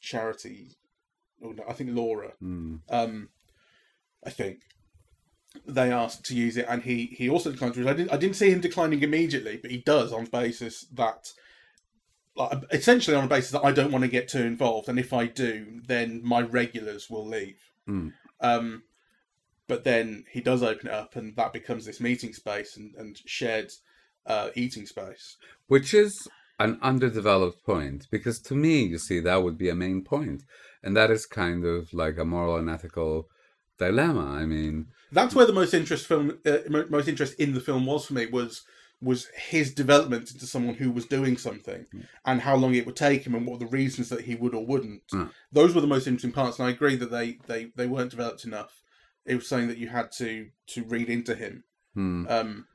charity? 0.00 0.70
Oh 1.44 1.52
no, 1.52 1.64
I 1.68 1.72
think 1.72 1.90
Laura. 1.92 2.32
Mm. 2.42 2.80
Um, 2.88 3.28
I 4.24 4.30
think 4.30 4.60
they 5.66 5.92
asked 5.92 6.24
to 6.26 6.34
use 6.34 6.56
it, 6.56 6.66
and 6.68 6.82
he 6.82 7.06
he 7.06 7.28
also 7.28 7.52
declines. 7.52 7.76
Which 7.76 7.86
I 7.86 7.92
didn't 7.92 8.12
I 8.12 8.16
didn't 8.16 8.36
see 8.36 8.50
him 8.50 8.60
declining 8.60 9.02
immediately, 9.02 9.58
but 9.60 9.70
he 9.70 9.78
does 9.78 10.12
on 10.12 10.24
the 10.24 10.30
basis 10.30 10.86
that. 10.92 11.32
Like, 12.34 12.64
essentially 12.70 13.14
on 13.14 13.24
the 13.24 13.28
basis 13.28 13.50
that 13.50 13.62
I 13.62 13.72
don't 13.72 13.92
want 13.92 14.04
to 14.04 14.10
get 14.10 14.26
too 14.26 14.40
involved, 14.40 14.88
and 14.88 14.98
if 14.98 15.12
I 15.12 15.26
do, 15.26 15.82
then 15.86 16.22
my 16.24 16.40
regulars 16.40 17.10
will 17.10 17.26
leave. 17.26 17.60
Mm. 17.86 18.14
Um, 18.40 18.84
but 19.68 19.84
then 19.84 20.24
he 20.30 20.40
does 20.40 20.62
open 20.62 20.88
it 20.88 20.94
up, 20.94 21.14
and 21.14 21.36
that 21.36 21.52
becomes 21.52 21.84
this 21.84 22.00
meeting 22.00 22.32
space 22.32 22.78
and, 22.78 22.94
and 22.94 23.20
shared 23.26 23.70
uh, 24.26 24.48
eating 24.54 24.86
space. 24.86 25.36
Which 25.66 25.92
is 25.92 26.26
an 26.58 26.78
underdeveloped 26.82 27.64
point 27.64 28.06
because 28.10 28.38
to 28.40 28.54
me, 28.54 28.84
you 28.84 28.98
see, 28.98 29.20
that 29.20 29.42
would 29.42 29.58
be 29.58 29.68
a 29.68 29.74
main 29.74 30.02
point, 30.02 30.42
and 30.82 30.96
that 30.96 31.10
is 31.10 31.26
kind 31.26 31.64
of 31.64 31.92
like 31.92 32.18
a 32.18 32.24
moral 32.24 32.56
and 32.56 32.70
ethical 32.70 33.28
dilemma. 33.78 34.24
I 34.24 34.46
mean, 34.46 34.86
That's 35.10 35.34
where 35.34 35.46
the 35.46 35.52
most 35.52 35.74
interest 35.74 36.06
film, 36.06 36.38
uh, 36.46 36.58
most 36.68 37.08
interest 37.08 37.34
in 37.38 37.54
the 37.54 37.60
film 37.60 37.86
was 37.86 38.06
for 38.06 38.14
me 38.14 38.26
was 38.26 38.62
was 39.00 39.26
his 39.34 39.74
development 39.74 40.30
into 40.30 40.46
someone 40.46 40.76
who 40.76 40.92
was 40.92 41.06
doing 41.06 41.36
something, 41.36 41.84
and 42.24 42.40
how 42.40 42.54
long 42.54 42.74
it 42.74 42.86
would 42.86 42.96
take 42.96 43.26
him, 43.26 43.34
and 43.34 43.44
what 43.44 43.58
were 43.58 43.66
the 43.66 43.76
reasons 43.76 44.08
that 44.08 44.20
he 44.22 44.36
would 44.36 44.54
or 44.54 44.64
wouldn't. 44.64 45.02
Mm. 45.12 45.30
Those 45.50 45.74
were 45.74 45.80
the 45.80 45.88
most 45.88 46.06
interesting 46.06 46.30
parts, 46.32 46.58
and 46.58 46.68
I 46.68 46.70
agree 46.70 46.96
that 46.96 47.10
they 47.10 47.38
they 47.46 47.72
they 47.76 47.86
weren't 47.86 48.12
developed 48.12 48.44
enough. 48.44 48.82
It 49.26 49.34
was 49.34 49.48
something 49.48 49.68
that 49.68 49.78
you 49.78 49.88
had 49.88 50.12
to 50.18 50.48
to 50.68 50.84
read 50.84 51.08
into 51.08 51.34
him. 51.34 51.64
hmm. 51.94 52.26
Um, 52.28 52.66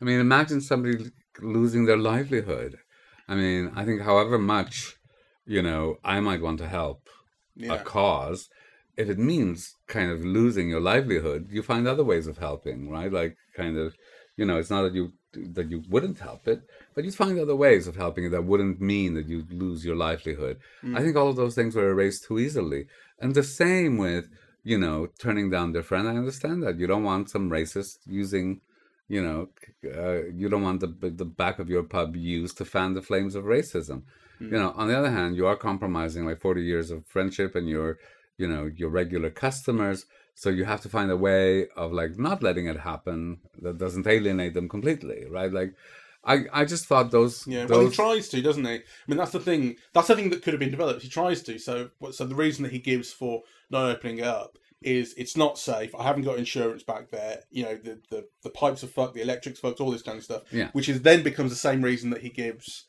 I 0.00 0.04
mean, 0.04 0.20
imagine 0.20 0.60
somebody 0.60 1.10
losing 1.40 1.84
their 1.86 1.96
livelihood. 1.96 2.78
I 3.28 3.34
mean, 3.34 3.72
I 3.76 3.84
think 3.84 4.02
however 4.02 4.38
much, 4.38 4.96
you 5.46 5.62
know, 5.62 5.98
I 6.04 6.20
might 6.20 6.40
want 6.40 6.58
to 6.58 6.68
help 6.68 7.08
a 7.68 7.78
cause, 7.78 8.48
if 8.96 9.08
it 9.08 9.18
means 9.18 9.74
kind 9.86 10.10
of 10.10 10.24
losing 10.24 10.68
your 10.68 10.80
livelihood, 10.80 11.48
you 11.50 11.62
find 11.62 11.86
other 11.86 12.04
ways 12.04 12.26
of 12.26 12.38
helping, 12.38 12.90
right? 12.90 13.12
Like 13.12 13.36
kind 13.56 13.76
of, 13.76 13.94
you 14.36 14.44
know, 14.44 14.58
it's 14.58 14.70
not 14.70 14.82
that 14.82 14.94
you 14.94 15.12
that 15.34 15.70
you 15.70 15.82
wouldn't 15.88 16.18
help 16.18 16.48
it, 16.48 16.62
but 16.94 17.04
you 17.04 17.12
find 17.12 17.38
other 17.38 17.54
ways 17.54 17.86
of 17.86 17.96
helping 17.96 18.24
it 18.24 18.30
that 18.30 18.44
wouldn't 18.44 18.80
mean 18.80 19.14
that 19.14 19.28
you 19.28 19.44
lose 19.50 19.84
your 19.84 19.96
livelihood. 19.96 20.58
Mm. 20.82 20.96
I 20.96 21.02
think 21.02 21.16
all 21.16 21.28
of 21.28 21.36
those 21.36 21.54
things 21.54 21.74
were 21.74 21.90
erased 21.90 22.24
too 22.24 22.38
easily. 22.38 22.86
And 23.20 23.34
the 23.34 23.42
same 23.42 23.98
with, 23.98 24.28
you 24.64 24.78
know, 24.78 25.08
turning 25.18 25.50
down 25.50 25.72
their 25.72 25.82
friend. 25.82 26.08
I 26.08 26.16
understand 26.16 26.62
that 26.62 26.78
you 26.78 26.86
don't 26.86 27.04
want 27.04 27.30
some 27.30 27.50
racist 27.50 27.98
using, 28.06 28.60
you 29.08 29.22
know, 29.22 29.48
uh, 29.84 30.24
you 30.34 30.48
don't 30.48 30.62
want 30.62 30.80
the 30.80 30.88
the 31.10 31.24
back 31.24 31.58
of 31.58 31.68
your 31.68 31.82
pub 31.82 32.14
used 32.16 32.58
to 32.58 32.64
fan 32.64 32.94
the 32.94 33.02
flames 33.02 33.34
of 33.34 33.44
racism. 33.44 34.02
You 34.40 34.50
know, 34.50 34.72
on 34.76 34.86
the 34.86 34.96
other 34.96 35.10
hand, 35.10 35.34
you 35.34 35.46
are 35.46 35.56
compromising 35.56 36.24
like 36.24 36.40
forty 36.40 36.62
years 36.62 36.90
of 36.90 37.04
friendship 37.06 37.56
and 37.56 37.68
your, 37.68 37.98
you 38.36 38.46
know, 38.46 38.70
your 38.76 38.88
regular 38.88 39.30
customers. 39.30 40.06
So 40.34 40.50
you 40.50 40.64
have 40.64 40.80
to 40.82 40.88
find 40.88 41.10
a 41.10 41.16
way 41.16 41.66
of 41.76 41.92
like 41.92 42.18
not 42.18 42.42
letting 42.42 42.66
it 42.66 42.78
happen 42.78 43.38
that 43.60 43.78
doesn't 43.78 44.06
alienate 44.06 44.54
them 44.54 44.68
completely, 44.68 45.26
right? 45.28 45.52
Like, 45.52 45.74
I 46.24 46.44
I 46.52 46.64
just 46.64 46.86
thought 46.86 47.10
those 47.10 47.46
Yeah, 47.48 47.64
well, 47.64 47.80
he 47.80 47.90
tries 47.90 48.28
to, 48.28 48.40
doesn't 48.40 48.64
he? 48.64 48.74
I 48.74 48.82
mean, 49.08 49.18
that's 49.18 49.32
the 49.32 49.40
thing. 49.40 49.76
That's 49.92 50.06
the 50.06 50.14
thing 50.14 50.30
that 50.30 50.42
could 50.42 50.52
have 50.54 50.60
been 50.60 50.70
developed. 50.70 51.02
He 51.02 51.08
tries 51.08 51.42
to. 51.42 51.58
So, 51.58 51.90
so 52.12 52.24
the 52.24 52.36
reason 52.36 52.62
that 52.62 52.72
he 52.72 52.78
gives 52.78 53.12
for 53.12 53.42
not 53.70 53.90
opening 53.90 54.18
it 54.18 54.24
up 54.24 54.58
is 54.82 55.14
it's 55.16 55.36
not 55.36 55.58
safe. 55.58 55.94
I 55.94 56.04
haven't 56.04 56.22
got 56.22 56.38
insurance 56.38 56.82
back 56.82 57.10
there. 57.10 57.40
You 57.50 57.64
know, 57.64 57.74
the 57.76 57.98
the, 58.10 58.28
the 58.42 58.50
pipes 58.50 58.84
are 58.84 58.88
fucked, 58.88 59.14
the 59.14 59.22
electric's 59.22 59.60
fucked, 59.60 59.80
all 59.80 59.90
this 59.90 60.02
kind 60.02 60.18
of 60.18 60.24
stuff. 60.24 60.42
Yeah. 60.52 60.68
Which 60.72 60.88
is 60.88 61.02
then 61.02 61.22
becomes 61.22 61.50
the 61.50 61.56
same 61.56 61.82
reason 61.82 62.10
that 62.10 62.22
he 62.22 62.30
gives 62.30 62.84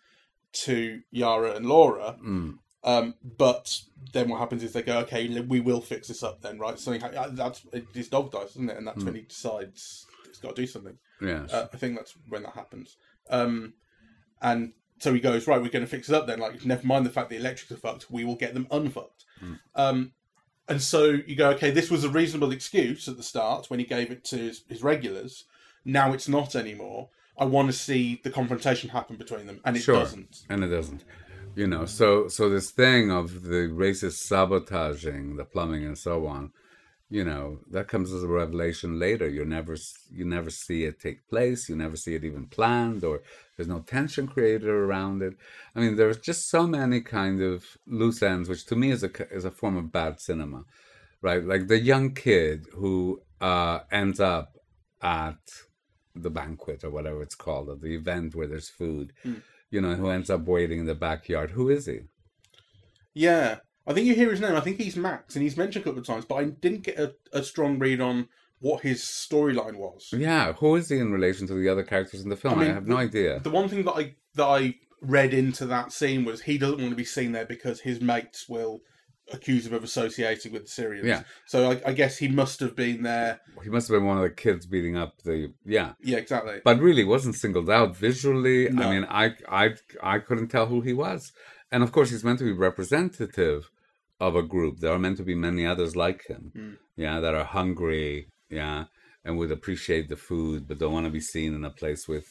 to 0.52 1.02
Yara 1.12 1.56
and 1.56 1.65
Laura. 1.65 2.17
Mm. 2.23 2.60
Um, 2.84 3.15
but 3.38 3.82
then 4.13 4.30
what 4.30 4.39
happens 4.39 4.63
is 4.63 4.71
they 4.71 4.82
go, 4.82 4.99
okay, 4.99 5.39
we 5.41 5.60
will 5.60 5.82
fix 5.82 6.08
this 6.08 6.23
up 6.23 6.41
then, 6.41 6.60
right? 6.60 6.80
Something 6.80 7.02
ha- 7.02 7.28
that's 7.32 7.65
his 7.93 8.08
dog 8.08 8.32
dies, 8.32 8.52
isn't 8.52 8.69
it? 8.69 8.78
And 8.78 8.88
that's 8.88 9.04
when 9.04 9.15
he 9.15 9.21
decides 9.21 10.06
he's 10.25 10.38
got 10.38 10.56
to 10.56 10.62
do 10.62 10.67
something. 10.67 10.97
yes. 11.21 11.52
Uh, 11.52 11.67
I 11.73 11.78
think 11.78 11.97
that's 11.97 12.13
when 12.30 12.43
that 12.43 12.54
happens. 12.54 12.95
Um, 13.30 13.73
and 14.41 14.71
so 14.99 15.13
he 15.13 15.19
goes, 15.19 15.45
right, 15.45 15.62
we're 15.62 15.69
going 15.69 15.84
to 15.84 15.91
fix 15.91 16.08
it 16.08 16.15
up 16.15 16.25
then. 16.25 16.39
Like, 16.39 16.65
never 16.65 16.88
mind 16.88 17.06
the 17.06 17.10
fact 17.10 17.30
the 17.30 17.36
electrics 17.36 17.71
are 17.71 17.78
fucked, 17.78 18.10
we 18.10 18.23
will 18.23 18.36
get 18.36 18.54
them 18.54 18.67
unfucked. 18.71 19.25
Um, 19.75 20.13
and 20.70 20.82
so 20.82 21.06
you 21.06 21.36
go, 21.36 21.50
okay, 21.52 21.72
this 21.72 21.90
was 21.92 22.04
a 22.04 22.10
reasonable 22.10 22.52
excuse 22.52 23.08
at 23.08 23.18
the 23.18 23.24
start 23.24 23.70
when 23.70 23.80
he 23.80 23.86
gave 23.86 24.12
it 24.12 24.24
to 24.26 24.38
his, 24.38 24.64
his 24.70 24.82
regulars. 24.84 25.46
Now 25.84 26.14
it's 26.14 26.28
not 26.28 26.56
anymore. 26.56 27.10
I 27.38 27.46
want 27.46 27.68
to 27.70 27.74
see 27.74 28.20
the 28.24 28.30
confrontation 28.30 28.90
happen 28.90 29.16
between 29.18 29.48
them, 29.48 29.60
and 29.66 29.76
it 29.78 29.82
Sure. 29.82 29.96
doesn't. 29.96 30.44
and 30.50 30.64
it 30.64 30.68
doesn't 30.68 31.04
you 31.56 31.66
know 31.66 31.84
so 31.84 32.28
so 32.28 32.48
this 32.48 32.70
thing 32.70 33.10
of 33.10 33.42
the 33.44 33.68
racist 33.86 34.18
sabotaging 34.28 35.36
the 35.36 35.44
plumbing 35.44 35.84
and 35.84 35.98
so 35.98 36.28
on 36.28 36.52
you 37.10 37.24
know 37.24 37.60
that 37.72 37.88
comes 37.88 38.13
as 38.13 38.24
a 38.24 38.28
revelation 38.28 39.00
later. 39.00 39.28
You 39.28 39.45
never 39.45 39.76
you 40.12 40.26
never 40.26 40.50
see 40.50 40.84
it 40.86 41.00
take 41.00 41.28
place. 41.28 41.69
You 41.69 41.76
never 41.76 41.95
see 41.95 42.15
it 42.15 42.24
even 42.24 42.48
planned 42.48 43.04
or 43.04 43.22
there's 43.56 43.67
no 43.67 43.80
tension 43.80 44.28
created 44.28 44.69
around 44.69 45.22
it. 45.22 45.36
I 45.76 45.80
mean 45.80 45.95
there's 45.95 46.19
just 46.19 46.50
so 46.50 46.67
many 46.67 47.02
kind 47.02 47.41
of 47.41 47.65
loose 47.88 48.22
ends 48.22 48.50
which 48.50 48.65
to 48.67 48.76
me 48.76 48.91
is 48.91 49.04
a 49.04 49.12
is 49.34 49.45
a 49.45 49.52
form 49.52 49.78
of 49.78 49.91
bad 49.91 50.19
cinema 50.19 50.63
right? 51.22 51.43
Like 51.43 51.67
the 51.67 51.80
young 51.80 52.13
kid 52.13 52.67
who 52.74 53.22
uh 53.41 53.80
ends 53.91 54.19
up 54.19 54.58
at 55.02 55.39
the 56.15 56.30
banquet 56.30 56.84
or 56.84 56.89
whatever 56.89 57.22
it's 57.22 57.36
called 57.36 57.69
at 57.69 57.82
the 57.82 57.95
event 57.95 58.36
where 58.36 58.48
there's 58.48 58.69
food 58.69 59.13
you 59.72 59.82
know, 59.82 59.95
who 59.95 60.10
ends 60.10 60.30
up 60.30 60.45
waiting 60.45 60.80
in 60.80 60.86
the 60.86 60.95
backyard. 60.95 61.52
Who 61.52 61.69
is 61.69 61.86
he? 61.86 62.02
Yeah, 63.13 63.60
I 63.89 63.93
think 63.93 64.06
you 64.06 64.13
hear 64.13 64.30
his 64.30 64.39
name. 64.39 64.56
I 64.56 64.60
think 64.60 64.78
he's 64.78 64.95
Max, 64.95 65.36
and 65.36 65.41
he's 65.41 65.58
mentioned 65.58 65.84
a 65.84 65.86
couple 65.86 65.99
of 65.99 66.06
times, 66.06 66.23
but 66.23 66.36
I 66.36 66.43
didn't 66.45 66.84
get 66.84 66.99
a, 66.99 67.15
a 67.34 67.43
strong 67.43 67.80
read 67.80 67.99
on 67.99 68.28
what 68.60 68.84
his 68.84 69.02
storyline 69.02 69.78
was. 69.78 70.13
Yeah, 70.15 70.54
who 70.54 70.75
is 70.75 70.89
he 70.89 70.99
in 70.99 71.12
relation 71.12 71.47
to 71.47 71.56
the 71.56 71.67
other 71.67 71.84
characters 71.84 72.21
in 72.21 72.30
the 72.30 72.36
film? 72.36 72.60
I, 72.60 72.65
mean, 72.65 72.73
have 72.73 72.88
no 72.88 72.97
idea. 72.97 73.39
The 73.39 73.49
one 73.49 73.67
thing 73.67 73.84
that 73.86 73.93
I 73.93 74.15
that 74.36 74.45
I 74.45 74.75
read 75.02 75.34
into 75.34 75.65
that 75.65 75.91
scene 75.91 76.23
was 76.23 76.41
he 76.41 76.60
doesn't 76.60 76.78
want 76.80 76.91
to 76.91 76.95
be 76.95 77.04
seen 77.04 77.32
there 77.32 77.45
because 77.45 77.82
his 77.82 77.99
mates 77.99 78.47
will 78.47 78.82
accuse 79.32 79.65
him 79.65 79.73
of 79.73 79.84
associating 79.84 80.52
with 80.52 80.63
the 80.63 80.69
Syrians. 80.69 81.08
Yeah. 81.08 81.23
So 81.45 81.71
I, 81.71 81.82
I 81.88 81.93
guess 81.93 82.17
he 82.17 82.28
must 82.28 82.60
have 82.60 82.75
been 82.75 83.04
there. 83.04 83.39
He 83.63 83.69
must 83.69 83.88
have 83.88 83.95
been 83.95 84.06
one 84.06 84.17
of 84.17 84.23
the 84.23 84.30
kids 84.30 84.65
beating 84.65 84.97
up 84.97 85.21
the 85.23 85.54
yeah, 85.65 85.93
Yeah, 86.02 86.17
exactly. 86.17 86.62
but 86.63 86.80
really 86.80 87.04
wasn't 87.04 87.36
singled 87.36 87.69
out 87.69 87.95
visually. 87.95 88.69
No. 88.69 88.84
I 88.84 88.93
mean, 88.93 89.08
I 89.10 89.32
I 89.49 89.69
I 90.04 90.19
couldn't 90.19 90.49
tell 90.49 90.67
who 90.67 90.82
he 90.82 90.93
was, 90.93 91.32
and 91.71 91.82
of 91.82 91.91
course 91.91 92.12
he's 92.12 92.23
meant 92.23 92.39
to 92.39 92.45
be 92.45 92.52
representative 92.52 93.71
of 94.20 94.36
a 94.36 94.44
group. 94.44 94.80
There 94.80 94.92
are 94.92 95.00
meant 95.00 95.18
to 95.18 95.24
be 95.24 95.36
many 95.36 95.66
others 95.66 95.96
like 95.96 96.26
him, 96.28 96.52
Hmm. 96.56 96.74
yeah, 96.96 97.20
that 97.20 97.34
are 97.36 97.46
hungry, 97.46 98.28
yeah, 98.50 98.86
and 99.24 99.38
would 99.38 99.52
appreciate 99.52 100.10
the 100.10 100.16
food, 100.18 100.68
but 100.68 100.80
don't 100.80 100.94
want 100.94 101.06
to 101.06 101.12
be 101.12 101.22
seen 101.22 101.54
in 101.54 101.64
a 101.66 101.70
place 101.70 102.08
with, 102.08 102.26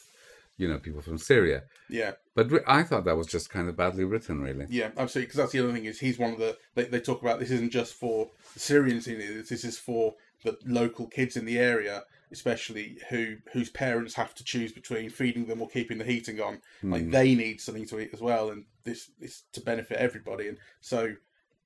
you 0.57 0.67
know, 0.67 0.77
people 0.79 1.01
from 1.01 1.17
Syria. 1.17 1.63
Yeah, 1.89 2.13
But 2.35 2.51
re- 2.51 2.59
I 2.67 2.83
thought 2.83 3.05
that 3.05 3.17
was 3.17 3.27
just 3.27 3.49
kind 3.49 3.69
of 3.69 3.75
badly 3.77 4.03
written, 4.03 4.41
really. 4.41 4.65
yeah, 4.69 4.91
absolutely. 4.97 5.27
Because 5.27 5.37
that's 5.37 5.51
the 5.51 5.59
other 5.63 5.71
thing 5.73 5.85
is 5.85 5.99
he's 5.99 6.19
one 6.19 6.33
of 6.33 6.39
the 6.39 6.57
they, 6.75 6.83
they 6.85 6.99
talk 6.99 7.21
about 7.21 7.39
this 7.39 7.51
isn't 7.51 7.71
just 7.71 7.93
for 7.95 8.29
the 8.53 8.59
Syrians 8.59 9.07
in 9.07 9.19
it. 9.21 9.47
This 9.49 9.63
is 9.63 9.77
for 9.79 10.15
the 10.43 10.57
local 10.65 11.07
kids 11.07 11.35
in 11.37 11.45
the 11.45 11.57
area, 11.57 12.03
especially 12.31 12.97
who 13.09 13.37
whose 13.53 13.69
parents 13.69 14.13
have 14.15 14.33
to 14.35 14.43
choose 14.43 14.71
between 14.71 15.09
feeding 15.09 15.45
them 15.47 15.61
or 15.61 15.67
keeping 15.69 15.97
the 15.97 16.05
heating 16.05 16.39
on. 16.39 16.59
Like 16.83 17.09
they 17.11 17.35
need 17.35 17.59
something 17.61 17.87
to 17.87 17.99
eat 17.99 18.11
as 18.13 18.21
well, 18.21 18.49
and 18.51 18.65
this 18.83 19.09
is 19.19 19.43
to 19.53 19.61
benefit 19.61 19.97
everybody. 19.97 20.47
And 20.47 20.57
so, 20.81 21.13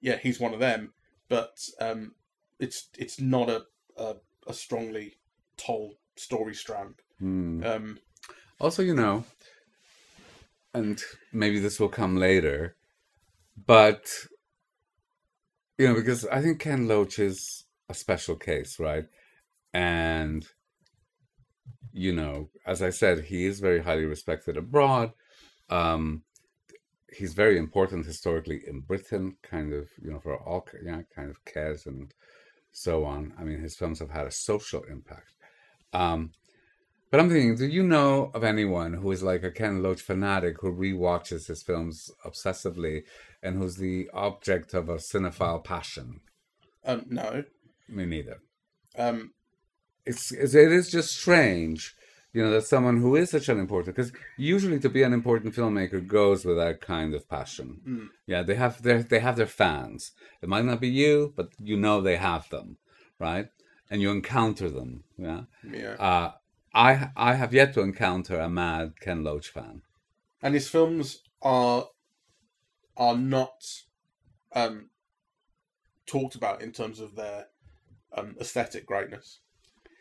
yeah, 0.04 0.18
he's 0.18 0.40
one 0.40 0.54
of 0.54 0.60
them. 0.60 0.94
But 1.30 1.68
um, 1.80 2.14
it's 2.60 2.90
it's 3.00 3.20
not 3.20 3.50
a 3.50 3.66
a, 3.98 4.16
a 4.46 4.54
strongly 4.54 5.16
told 5.58 5.96
story 6.16 6.54
strand. 6.54 6.96
Hmm. 7.18 7.64
Um, 7.64 8.00
Also, 8.60 8.84
you 8.84 8.94
know, 8.94 9.24
and 10.74 11.02
maybe 11.32 11.60
this 11.60 11.80
will 11.80 11.90
come 11.90 12.18
later, 12.18 12.76
but 13.66 14.06
you 15.78 15.88
know, 15.88 15.96
because 15.96 16.26
I 16.28 16.42
think 16.42 16.60
Ken 16.60 16.88
Loach 16.88 17.18
is 17.18 17.64
a 17.90 17.94
special 17.94 18.36
case, 18.36 18.80
right? 18.80 19.06
And 19.74 20.46
you 21.94 22.12
know, 22.12 22.50
as 22.66 22.82
I 22.82 22.90
said, 22.90 23.26
he 23.26 23.46
is 23.46 23.60
very 23.60 23.82
highly 23.84 24.06
respected 24.06 24.58
abroad. 24.58 25.14
Um, 25.70 26.24
he's 27.16 27.34
very 27.34 27.58
important 27.58 28.06
historically 28.06 28.62
in 28.68 28.82
Britain, 28.82 29.38
kind 29.44 29.74
of, 29.74 29.90
you 30.02 30.12
know, 30.12 30.20
for 30.20 30.38
all 30.38 30.68
yeah, 30.84 31.02
kind 31.16 31.30
of 31.30 31.44
cares 31.46 31.86
and 31.86 32.14
so 32.72 33.06
on. 33.06 33.34
I 33.40 33.44
mean, 33.44 33.60
his 33.62 33.76
films 33.76 34.00
have 34.00 34.12
had 34.12 34.28
a 34.28 34.32
social 34.32 34.84
impact. 34.84 35.32
Um, 35.94 36.34
but 37.12 37.20
I'm 37.20 37.30
thinking, 37.30 37.56
do 37.56 37.68
you 37.68 37.84
know 37.84 38.32
of 38.34 38.44
anyone 38.44 38.94
who 38.94 39.12
is 39.12 39.24
like 39.24 39.44
a 39.44 39.52
Ken 39.52 39.84
Loach 39.84 40.02
fanatic 40.02 40.58
who 40.62 40.74
rewatches 40.74 41.48
his 41.48 41.64
films 41.64 42.12
obsessively 42.26 43.04
and 43.44 43.58
who's 43.58 43.78
the 43.78 44.10
object 44.14 44.74
of 44.74 44.90
a 44.90 44.96
cinephile 44.98 45.64
passion? 45.64 46.22
um, 46.86 47.06
no, 47.10 47.44
Me 47.88 48.06
neither. 48.06 48.42
um, 48.98 49.32
It's, 50.06 50.32
it's 50.32 50.54
it 50.54 50.72
is 50.72 50.92
just 50.92 51.12
strange, 51.16 51.96
you 52.34 52.44
know, 52.44 52.50
that 52.50 52.66
someone 52.66 52.98
who 52.98 53.16
is 53.16 53.30
such 53.30 53.48
an 53.48 53.60
important 53.60 53.96
because 53.96 54.12
usually 54.38 54.80
to 54.80 54.90
be 54.90 55.04
an 55.04 55.14
important 55.14 55.54
filmmaker 55.56 56.06
goes 56.06 56.44
with 56.44 56.58
that 56.58 56.82
kind 56.82 57.14
of 57.14 57.30
passion. 57.30 58.10
Yeah, 58.26 58.42
they 58.42 58.56
have 58.56 58.82
their 58.82 59.04
they 59.04 59.20
have 59.20 59.36
their 59.36 59.46
fans. 59.48 60.12
It 60.42 60.50
might 60.50 60.66
not 60.66 60.82
be 60.82 60.90
you, 60.90 61.34
but 61.36 61.50
you 61.60 61.78
know 61.78 62.02
they 62.02 62.18
have 62.18 62.50
them, 62.50 62.78
right? 63.20 63.48
And 63.90 64.02
you 64.02 64.10
encounter 64.10 64.70
them. 64.70 65.04
Yeah. 65.18 65.42
yeah. 65.64 65.96
Uh, 66.00 66.32
I 66.74 67.10
I 67.16 67.36
have 67.36 67.54
yet 67.54 67.74
to 67.76 67.82
encounter 67.82 68.40
a 68.40 68.50
mad 68.50 69.00
Ken 69.00 69.24
Loach 69.24 69.50
fan. 69.50 69.84
and 70.42 70.56
his 70.56 70.68
films 70.68 71.22
are 71.42 71.88
are 72.98 73.18
not 73.18 73.64
um, 74.56 74.90
talked 76.06 76.36
about 76.36 76.62
in 76.62 76.72
terms 76.72 77.00
of 77.00 77.16
their 77.16 77.48
um, 78.16 78.36
aesthetic 78.40 78.86
greatness. 78.86 79.40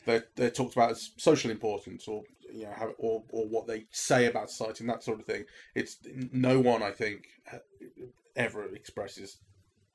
They're 0.04 0.24
they're 0.36 0.50
talked 0.50 0.74
about 0.74 0.92
as 0.92 1.10
social 1.16 1.50
importance, 1.50 2.08
or 2.08 2.22
you 2.52 2.64
know, 2.64 2.72
how, 2.76 2.92
or 2.98 3.22
or 3.30 3.46
what 3.48 3.66
they 3.66 3.86
say 3.90 4.26
about 4.26 4.50
society 4.50 4.84
and 4.84 4.90
that 4.90 5.02
sort 5.02 5.20
of 5.20 5.26
thing. 5.26 5.44
It's 5.74 5.98
no 6.32 6.60
one, 6.60 6.82
I 6.82 6.90
think, 6.90 7.26
ever 8.36 8.66
expresses 8.74 9.38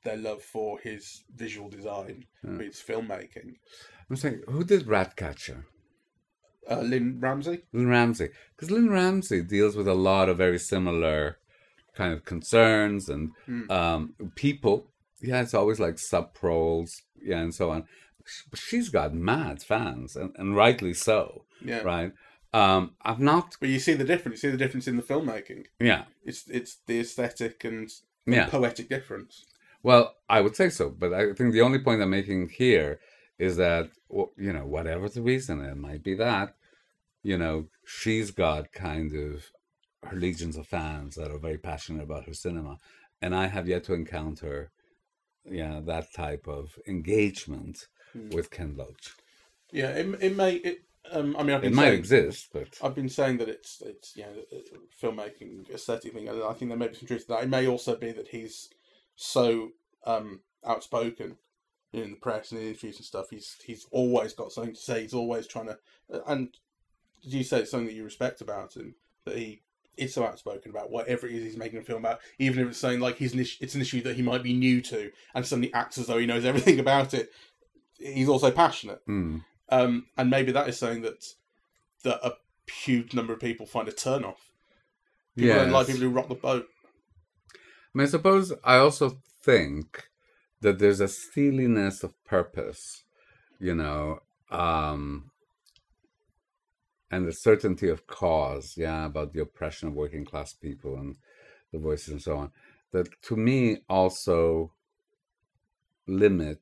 their 0.04 0.16
love 0.16 0.42
for 0.42 0.78
his 0.78 1.24
visual 1.34 1.68
design, 1.68 2.26
his 2.58 2.76
filmmaking. 2.80 3.56
I'm 4.08 4.16
saying, 4.16 4.42
who 4.48 4.64
did 4.64 4.86
Ratcatcher? 4.86 5.66
Uh, 6.70 6.80
Lynne 6.80 7.18
Ramsay. 7.20 7.62
Lynne 7.72 7.88
Ramsay, 7.88 8.28
because 8.54 8.70
Lynne 8.70 8.90
Ramsay 8.90 9.42
deals 9.42 9.74
with 9.74 9.88
a 9.88 9.94
lot 9.94 10.28
of 10.28 10.36
very 10.38 10.58
similar 10.58 11.38
kind 11.94 12.12
of 12.12 12.24
concerns 12.24 13.08
and 13.08 13.32
um, 13.70 14.14
people. 14.34 14.90
Yeah, 15.20 15.40
it's 15.42 15.54
always 15.54 15.80
like 15.80 15.98
sub 15.98 16.32
proles, 16.32 17.02
yeah, 17.20 17.38
and 17.38 17.54
so 17.54 17.70
on. 17.70 17.84
But 18.50 18.58
she's 18.58 18.88
got 18.88 19.14
mad 19.14 19.62
fans, 19.62 20.16
and, 20.16 20.34
and 20.36 20.56
rightly 20.56 20.94
so, 20.94 21.44
Yeah, 21.60 21.82
right? 21.82 22.12
Um, 22.52 22.94
I've 23.02 23.20
not, 23.20 23.56
but 23.60 23.68
you 23.68 23.78
see 23.78 23.94
the 23.94 24.04
difference. 24.04 24.42
You 24.42 24.48
see 24.48 24.56
the 24.56 24.64
difference 24.64 24.88
in 24.88 24.96
the 24.96 25.02
filmmaking. 25.02 25.66
yeah, 25.80 26.04
It's 26.24 26.48
it's 26.48 26.76
the 26.86 27.00
aesthetic 27.00 27.64
and 27.64 27.90
Yeah. 28.26 28.46
poetic 28.48 28.88
difference. 28.88 29.44
Well, 29.82 30.14
I 30.28 30.40
would 30.40 30.56
say 30.56 30.70
so, 30.70 30.90
but 30.90 31.12
I 31.14 31.32
think 31.34 31.52
the 31.52 31.60
only 31.60 31.78
point 31.78 32.02
I'm 32.02 32.10
making 32.10 32.48
here 32.48 33.00
is 33.38 33.56
that 33.56 33.90
you 34.36 34.52
know, 34.52 34.66
whatever 34.66 35.08
the 35.08 35.22
reason, 35.22 35.60
it 35.64 35.76
might 35.76 36.02
be 36.02 36.14
that 36.14 36.54
you 37.22 37.36
know 37.38 37.66
she's 37.86 38.30
got 38.30 38.72
kind 38.72 39.12
of 39.14 39.50
her 40.04 40.16
legions 40.16 40.56
of 40.56 40.66
fans 40.66 41.14
that 41.16 41.30
are 41.30 41.38
very 41.38 41.58
passionate 41.58 42.02
about 42.04 42.24
her 42.26 42.34
cinema, 42.34 42.78
and 43.20 43.34
I 43.34 43.46
have 43.48 43.68
yet 43.68 43.84
to 43.84 43.94
encounter, 43.94 44.70
yeah, 45.44 45.80
that 45.84 46.12
type 46.14 46.46
of 46.48 46.78
engagement 46.86 47.88
with 48.14 48.50
Ken 48.50 48.74
Loach. 48.76 49.14
Yeah, 49.72 49.90
it, 49.90 50.22
it 50.22 50.36
may. 50.36 50.54
It, 50.56 50.82
um, 51.10 51.36
I 51.38 51.42
mean, 51.42 51.54
I've 51.56 51.60
It 51.64 51.68
been 51.68 51.74
might 51.74 51.84
saying, 51.84 51.98
exist, 51.98 52.48
but 52.52 52.78
I've 52.82 52.94
been 52.94 53.08
saying 53.08 53.38
that 53.38 53.48
it's 53.48 53.82
it's 53.84 54.16
you 54.16 54.24
know 54.24 54.60
filmmaking 55.02 55.70
aesthetic 55.72 56.12
thing. 56.12 56.28
and 56.28 56.42
I 56.42 56.52
think 56.52 56.70
there 56.70 56.78
may 56.78 56.88
be 56.88 56.94
some 56.94 57.08
truth 57.08 57.22
to 57.26 57.28
that. 57.34 57.44
It 57.44 57.48
may 57.48 57.66
also 57.66 57.96
be 57.96 58.12
that 58.12 58.28
he's 58.28 58.68
so 59.16 59.70
um, 60.04 60.40
outspoken 60.66 61.36
in 61.92 62.10
the 62.10 62.16
press 62.16 62.52
and 62.52 62.60
in 62.60 62.68
interviews 62.68 62.96
and 62.96 63.04
stuff. 63.04 63.30
He's 63.30 63.56
he's 63.64 63.86
always 63.90 64.32
got 64.32 64.52
something 64.52 64.74
to 64.74 64.80
say. 64.80 65.02
He's 65.02 65.14
always 65.14 65.46
trying 65.46 65.66
to. 65.66 65.78
And 66.26 66.48
did 67.22 67.32
you 67.32 67.44
say 67.44 67.60
it's 67.60 67.70
something 67.70 67.86
that 67.86 67.94
you 67.94 68.04
respect 68.04 68.40
about 68.40 68.76
him? 68.76 68.94
That 69.24 69.36
he 69.36 69.62
is 69.96 70.14
so 70.14 70.24
outspoken 70.24 70.70
about 70.70 70.90
whatever 70.90 71.26
it 71.26 71.34
is 71.34 71.42
he's 71.44 71.56
making 71.56 71.78
a 71.78 71.82
film 71.82 72.04
about, 72.04 72.20
even 72.38 72.62
if 72.62 72.68
it's 72.68 72.78
saying 72.78 73.00
like 73.00 73.16
he's 73.16 73.34
an 73.34 73.40
issue, 73.40 73.58
it's 73.60 73.74
an 73.74 73.80
issue 73.80 74.00
that 74.02 74.16
he 74.16 74.22
might 74.22 74.42
be 74.42 74.52
new 74.52 74.80
to, 74.80 75.10
and 75.34 75.44
suddenly 75.44 75.72
acts 75.74 75.98
as 75.98 76.06
though 76.06 76.18
he 76.18 76.26
knows 76.26 76.44
everything 76.44 76.78
about 76.78 77.14
it. 77.14 77.32
He's 77.98 78.28
also 78.28 78.50
passionate. 78.50 79.02
hmm. 79.06 79.38
Um, 79.70 80.06
and 80.16 80.30
maybe 80.30 80.52
that 80.52 80.68
is 80.68 80.78
something 80.78 81.02
that 81.02 81.24
that 82.04 82.20
a 82.24 82.32
huge 82.70 83.12
number 83.12 83.32
of 83.32 83.40
people 83.40 83.66
find 83.66 83.88
a 83.88 83.92
turn 83.92 84.24
off. 84.24 84.50
People 85.36 85.54
don't 85.56 85.70
like 85.72 85.86
people 85.86 86.02
who 86.02 86.10
rock 86.10 86.28
the 86.28 86.34
boat. 86.34 86.66
I 87.54 87.58
mean, 87.94 88.06
I 88.06 88.10
suppose 88.10 88.52
I 88.64 88.76
also 88.76 89.18
think 89.42 90.08
that 90.60 90.78
there's 90.78 91.00
a 91.00 91.08
steeliness 91.08 92.02
of 92.02 92.12
purpose, 92.24 93.04
you 93.60 93.74
know, 93.74 94.20
um, 94.50 95.30
and 97.10 97.26
the 97.26 97.32
certainty 97.32 97.88
of 97.88 98.06
cause, 98.06 98.74
yeah, 98.76 99.06
about 99.06 99.32
the 99.32 99.40
oppression 99.40 99.88
of 99.88 99.94
working 99.94 100.24
class 100.24 100.52
people 100.52 100.96
and 100.96 101.16
the 101.72 101.78
voices 101.78 102.08
and 102.08 102.22
so 102.22 102.36
on, 102.36 102.50
that 102.92 103.08
to 103.22 103.36
me 103.36 103.78
also 103.88 104.72
limit 106.06 106.60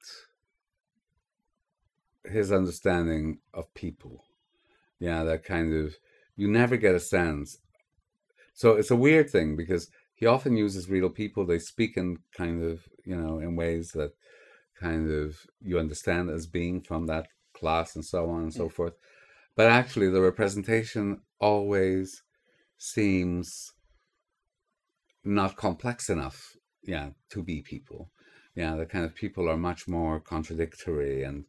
his 2.31 2.53
understanding 2.53 3.39
of 3.55 3.73
people. 3.75 4.25
Yeah, 4.99 5.25
that 5.25 5.45
kind 5.45 5.75
of, 5.75 5.97
you 6.37 6.49
never 6.49 6.77
get 6.77 6.95
a 6.95 7.01
sense. 7.01 7.59
So 8.55 8.73
it's 8.73 8.91
a 8.91 8.97
weird 8.97 9.31
thing 9.31 9.57
because 9.57 9.89
he 10.15 10.27
often 10.27 10.57
uses 10.57 10.89
real 10.89 11.11
people. 11.11 11.45
They 11.45 11.59
speak 11.59 11.97
in 11.97 12.19
kind 12.37 12.65
of, 12.65 12.89
you 13.05 13.17
know, 13.17 13.39
in 13.39 13.55
ways 13.57 13.93
that 13.93 14.13
kind 14.81 15.11
of 15.11 15.37
you 15.61 15.79
understand 15.79 16.31
as 16.31 16.47
being 16.47 16.81
from 16.81 17.07
that 17.07 17.29
class 17.55 17.95
and 17.95 18.05
so 18.05 18.31
on 18.31 18.43
and 18.43 18.55
so 18.55 18.69
mm. 18.69 18.73
forth. 18.73 18.95
But 19.55 19.67
actually, 19.69 20.11
the 20.11 20.21
representation 20.21 21.21
always 21.39 22.23
seems 22.79 23.73
not 25.25 25.57
complex 25.57 26.09
enough, 26.09 26.57
yeah, 26.83 27.11
to 27.31 27.43
be 27.43 27.63
people. 27.63 28.11
Yeah, 28.55 28.77
the 28.77 28.87
kind 28.87 29.05
of 29.05 29.15
people 29.15 29.51
are 29.51 29.57
much 29.57 29.87
more 29.87 30.21
contradictory 30.21 31.23
and, 31.23 31.45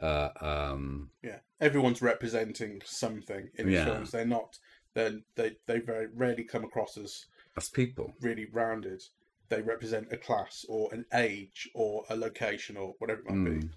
uh, 0.00 0.30
um, 0.40 1.10
Yeah, 1.22 1.38
everyone's 1.60 2.02
representing 2.02 2.82
something 2.84 3.50
in 3.54 3.68
Yeah. 3.70 3.84
films. 3.84 4.10
They're 4.10 4.24
not. 4.26 4.58
They 4.94 5.22
they 5.34 5.56
they 5.66 5.80
very 5.80 6.06
rarely 6.06 6.44
come 6.44 6.64
across 6.64 6.96
as 6.96 7.26
as 7.56 7.68
people. 7.68 8.14
really 8.20 8.46
rounded. 8.46 9.02
They 9.48 9.62
represent 9.62 10.12
a 10.12 10.16
class 10.16 10.64
or 10.68 10.92
an 10.92 11.06
age 11.14 11.70
or 11.74 12.04
a 12.10 12.16
location 12.16 12.76
or 12.76 12.94
whatever 12.98 13.20
it 13.22 13.30
might 13.30 13.44
be. 13.50 13.56
Mm. 13.66 13.70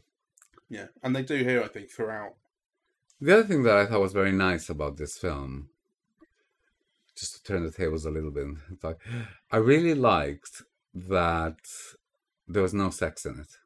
Yeah, 0.70 0.88
and 1.04 1.16
they 1.16 1.24
do 1.24 1.36
here, 1.44 1.64
I 1.64 1.68
think, 1.68 1.90
throughout. 1.92 2.36
The 3.20 3.34
other 3.34 3.44
thing 3.44 3.64
that 3.64 3.78
I 3.78 3.86
thought 3.86 4.02
was 4.02 4.14
very 4.14 4.32
nice 4.32 4.70
about 4.70 4.98
this 4.98 5.18
film, 5.18 5.70
just 7.16 7.36
to 7.36 7.44
turn 7.44 7.64
the 7.64 7.72
tables 7.72 8.06
a 8.06 8.12
little 8.12 8.32
bit, 8.32 8.48
like, 8.84 8.98
I 9.52 9.58
really 9.58 9.94
liked 9.96 10.64
that 10.94 11.60
there 12.48 12.64
was 12.64 12.74
no 12.74 12.90
sex 12.90 13.26
in 13.26 13.40
it. 13.40 13.58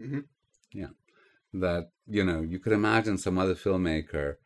Mhm. 0.00 0.24
Yeah. 0.72 0.88
That, 1.54 1.90
you 2.06 2.24
know, 2.24 2.40
you 2.42 2.58
could 2.58 2.72
imagine 2.72 3.16
some 3.16 3.38
other 3.38 3.54
filmmaker 3.54 4.36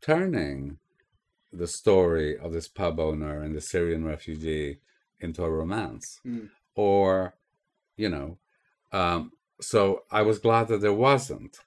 turning 0.00 0.78
the 1.52 1.66
story 1.68 2.36
of 2.36 2.52
this 2.52 2.66
pub 2.66 2.98
owner 2.98 3.42
and 3.42 3.54
the 3.54 3.60
Syrian 3.60 4.04
refugee 4.04 4.78
into 5.20 5.44
a 5.44 5.50
romance. 5.50 6.20
Mm. 6.26 6.48
Or, 6.74 7.34
you 7.96 8.08
know, 8.08 8.38
um, 8.92 9.32
so 9.60 10.02
I 10.10 10.22
was 10.22 10.38
glad 10.38 10.68
that 10.68 10.80
there 10.80 10.92
wasn't, 10.92 11.58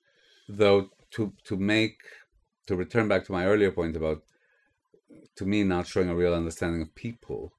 though. 0.48 0.90
To 1.14 1.34
to 1.46 1.58
make 1.58 1.98
to 2.68 2.76
return 2.76 3.08
back 3.08 3.26
to 3.26 3.32
my 3.32 3.48
earlier 3.48 3.72
point 3.72 3.96
about 3.96 4.22
to 5.38 5.44
me 5.44 5.64
not 5.64 5.88
showing 5.88 6.08
a 6.08 6.16
real 6.16 6.36
understanding 6.36 6.84
of 6.84 6.94
people. 6.94 7.52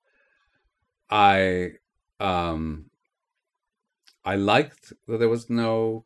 I 1.11 1.73
um 2.21 2.91
I 4.25 4.37
liked 4.37 4.93
that 5.09 5.19
there 5.19 5.29
was 5.29 5.51
no 5.51 6.05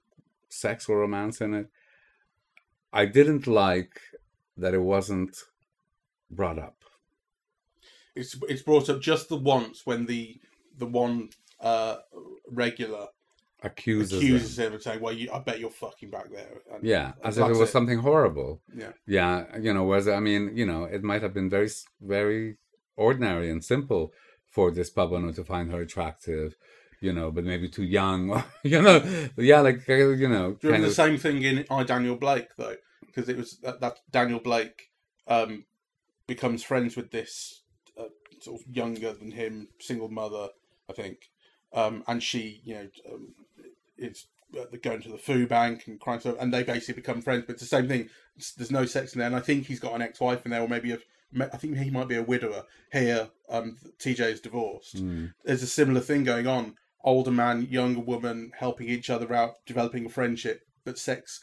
sex 0.55 0.89
or 0.89 0.99
romance 0.99 1.41
in 1.41 1.55
it. 1.55 1.69
I 2.93 3.07
didn't 3.07 3.47
like 3.47 4.01
that 4.57 4.75
it 4.75 4.83
wasn't 4.83 5.37
brought 6.31 6.59
up. 6.59 6.77
It's 8.15 8.37
it's 8.49 8.63
brought 8.63 8.89
up 8.89 9.01
just 9.01 9.29
the 9.29 9.37
once 9.37 9.83
when 9.85 10.07
the 10.07 10.41
the 10.79 10.87
one 10.87 11.31
uh, 11.61 11.97
regular 12.51 13.09
Accuses, 13.65 14.13
accuses 14.13 14.57
them. 14.57 14.67
him 14.67 14.75
of 14.75 14.83
saying, 14.83 15.01
"Well, 15.01 15.15
you, 15.15 15.33
I 15.33 15.39
bet 15.39 15.59
you're 15.59 15.71
fucking 15.71 16.11
back 16.11 16.31
there." 16.31 16.61
And 16.71 16.85
Yeah, 16.85 17.13
as 17.25 17.39
if 17.39 17.49
it 17.49 17.57
was 17.57 17.73
something 17.73 17.99
horrible. 17.99 18.61
Yeah, 18.77 18.93
Yeah, 19.07 19.57
you 19.59 19.73
know, 19.73 19.85
whereas 19.85 20.07
I 20.07 20.21
mean, 20.21 20.55
you 20.55 20.67
know, 20.67 20.85
it 20.85 21.03
might 21.03 21.23
have 21.23 21.33
been 21.33 21.49
very, 21.49 21.71
very 21.99 22.59
ordinary 22.95 23.51
and 23.51 23.65
simple 23.65 24.13
for 24.47 24.71
this 24.71 24.91
Pabano 24.91 25.35
to 25.35 25.45
find 25.45 25.71
her 25.71 25.81
attractive, 25.81 26.57
you 27.05 27.13
know, 27.13 27.31
but 27.31 27.45
maybe 27.45 27.69
too 27.69 27.85
young, 27.85 28.43
you 28.63 28.81
know, 28.81 29.29
yeah, 29.37 29.61
like 29.61 29.89
uh, 29.89 29.95
you 29.95 30.29
know, 30.29 30.53
Do 30.53 30.69
you 30.69 30.79
the 30.79 30.87
of, 30.87 30.93
same 30.95 31.19
thing 31.19 31.43
in 31.43 31.65
I 31.71 31.85
Daniel 31.85 32.17
Blake 32.17 32.57
though? 32.57 32.77
Because 33.07 33.29
it 33.29 33.37
was 33.37 33.59
that, 33.59 33.81
that 33.81 33.99
Daniel 34.11 34.41
Blake 34.41 34.91
um, 35.29 35.65
becomes 36.27 36.63
friends 36.63 36.97
with 36.97 37.11
this 37.11 37.63
uh, 37.99 38.05
sort 38.41 38.61
of 38.61 38.67
younger 38.75 39.13
than 39.13 39.31
him 39.31 39.69
single 39.79 40.09
mother, 40.09 40.49
I 40.89 40.93
think, 40.95 41.31
um, 41.73 42.03
and 42.07 42.23
she, 42.23 42.61
you 42.65 42.75
know, 42.75 42.89
um, 43.13 43.35
is 43.99 44.27
uh, 44.59 44.65
going 44.83 45.03
to 45.03 45.11
the 45.11 45.19
food 45.19 45.49
bank 45.49 45.85
and 45.87 46.01
crying 46.01 46.21
stuff, 46.21 46.37
and 46.41 46.53
they 46.53 46.63
basically 46.63 47.01
become 47.01 47.21
friends. 47.21 47.45
But 47.47 47.55
it's 47.55 47.63
the 47.63 47.69
same 47.69 47.89
thing. 47.89 48.09
There's 48.57 48.71
no 48.71 48.87
sex 48.87 49.13
in 49.15 49.19
there, 49.19 49.29
and 49.29 49.37
I 49.37 49.41
think 49.41 49.67
he's 49.67 49.81
got 49.81 49.95
an 49.95 50.03
ex-wife 50.03 50.45
in 50.45 50.51
there, 50.51 50.63
or 50.63 50.69
maybe 50.69 50.93
a, 50.93 50.99
I 51.41 51.57
think 51.57 51.77
he 51.79 51.91
might 51.91 52.09
be 52.09 52.17
a 52.17 52.23
widower. 52.23 52.65
Here, 52.93 53.29
um, 53.49 53.77
TJ 53.99 54.21
is 54.33 54.41
divorced. 54.41 54.97
Mm, 54.97 55.35
There's 55.45 55.63
a 55.63 55.69
similar 55.69 56.01
thing 56.01 56.25
going 56.25 56.47
on. 56.47 56.75
Older 57.05 57.31
man, 57.31 57.69
younger 57.71 58.01
woman, 58.01 58.51
helping 58.59 58.89
each 58.89 59.11
other 59.11 59.33
out, 59.33 59.65
developing 59.67 60.07
a 60.07 60.09
friendship. 60.09 60.63
But 60.85 60.99
sex, 60.99 61.41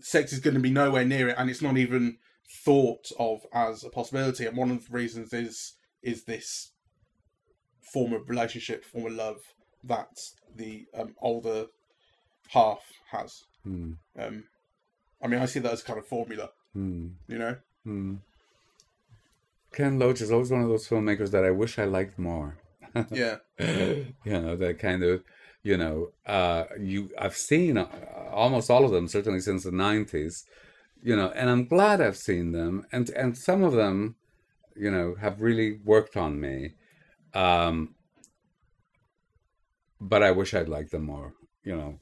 sex 0.00 0.32
is 0.32 0.40
going 0.40 0.54
to 0.54 0.60
be 0.60 0.70
nowhere 0.70 1.04
near 1.04 1.28
it, 1.28 1.36
and 1.36 1.50
it's 1.50 1.60
not 1.62 1.76
even 1.76 2.18
thought 2.64 3.10
of 3.18 3.40
as 3.52 3.84
a 3.84 3.90
possibility. 3.90 4.46
And 4.46 4.56
one 4.56 4.70
of 4.70 4.86
the 4.86 4.92
reasons 4.92 5.32
is 5.32 5.74
is 6.02 6.24
this 6.24 6.70
form 7.92 8.12
of 8.12 8.28
relationship, 8.28 8.84
form 8.84 9.06
of 9.06 9.12
love 9.12 9.40
that 9.82 10.18
the 10.54 10.86
um, 10.96 11.14
older 11.20 11.66
half 12.48 12.80
has. 13.10 13.42
mm, 13.66 13.96
Um, 14.18 14.44
I 15.22 15.26
mean, 15.28 15.40
I 15.40 15.46
see 15.46 15.60
that 15.60 15.72
as 15.72 15.82
kind 15.82 15.98
of 15.98 16.06
formula, 16.06 16.50
mm, 16.76 17.10
you 17.26 17.38
know. 17.38 17.56
mm. 17.86 18.18
Ken 19.72 19.98
Loach 19.98 20.20
is 20.20 20.30
always 20.30 20.50
one 20.50 20.62
of 20.62 20.68
those 20.68 20.86
filmmakers 20.88 21.30
that 21.32 21.44
I 21.44 21.50
wish 21.50 21.78
I 21.78 21.84
liked 21.84 22.18
more. 22.18 22.56
Yeah, 23.10 23.36
you 23.58 24.12
know 24.24 24.56
that 24.56 24.78
kind 24.78 25.02
of 25.02 25.22
you 25.62 25.76
know 25.76 26.10
uh 26.26 26.64
you 26.78 27.10
i've 27.18 27.36
seen 27.36 27.78
uh, 27.78 27.88
almost 28.30 28.70
all 28.70 28.84
of 28.84 28.92
them 28.92 29.08
certainly 29.08 29.40
since 29.40 29.64
the 29.64 29.70
90s 29.70 30.44
you 31.02 31.16
know 31.16 31.30
and 31.34 31.48
i'm 31.48 31.64
glad 31.64 32.00
i've 32.00 32.16
seen 32.18 32.52
them 32.52 32.84
and 32.92 33.08
and 33.10 33.38
some 33.38 33.64
of 33.64 33.72
them 33.72 34.16
you 34.76 34.90
know 34.90 35.14
have 35.14 35.40
really 35.40 35.80
worked 35.84 36.16
on 36.16 36.38
me 36.38 36.74
um 37.32 37.94
but 40.00 40.22
i 40.22 40.30
wish 40.30 40.52
i'd 40.52 40.68
liked 40.68 40.90
them 40.90 41.04
more 41.04 41.32
you 41.64 41.74
know 41.74 41.98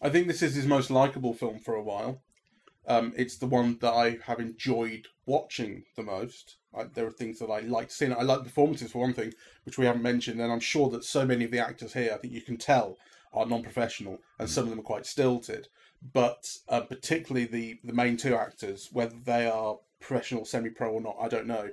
I 0.00 0.10
think 0.10 0.26
this 0.26 0.42
is 0.42 0.54
his 0.54 0.66
most 0.66 0.90
likable 0.90 1.32
film 1.32 1.58
for 1.58 1.74
a 1.74 1.82
while. 1.82 2.22
Um, 2.86 3.12
it's 3.16 3.36
the 3.36 3.46
one 3.46 3.78
that 3.80 3.92
I 3.92 4.18
have 4.24 4.38
enjoyed 4.38 5.08
watching 5.24 5.84
the 5.96 6.02
most. 6.02 6.56
I, 6.76 6.84
there 6.94 7.06
are 7.06 7.10
things 7.12 7.38
that 7.38 7.50
I 7.50 7.60
like 7.60 7.90
seeing. 7.90 8.12
I 8.12 8.22
like 8.22 8.44
performances 8.44 8.92
for 8.92 9.00
one 9.00 9.14
thing, 9.14 9.32
which 9.64 9.78
we 9.78 9.86
haven't 9.86 10.02
mentioned, 10.02 10.40
and 10.40 10.52
I'm 10.52 10.60
sure 10.60 10.90
that 10.90 11.04
so 11.04 11.24
many 11.26 11.44
of 11.44 11.50
the 11.50 11.58
actors 11.58 11.92
here, 11.92 12.12
I 12.12 12.18
think 12.18 12.32
you 12.32 12.42
can 12.42 12.56
tell, 12.56 12.96
are 13.32 13.46
non-professional, 13.46 14.18
and 14.38 14.48
some 14.48 14.64
of 14.64 14.70
them 14.70 14.80
are 14.80 14.82
quite 14.82 15.06
stilted. 15.06 15.68
But 16.12 16.58
uh, 16.68 16.82
particularly 16.82 17.46
the 17.46 17.78
the 17.82 17.92
main 17.92 18.16
two 18.16 18.34
actors, 18.34 18.90
whether 18.92 19.16
they 19.24 19.46
are 19.46 19.78
professional, 20.00 20.44
semi-pro 20.44 20.92
or 20.92 21.00
not, 21.00 21.16
I 21.20 21.28
don't 21.28 21.46
know. 21.46 21.70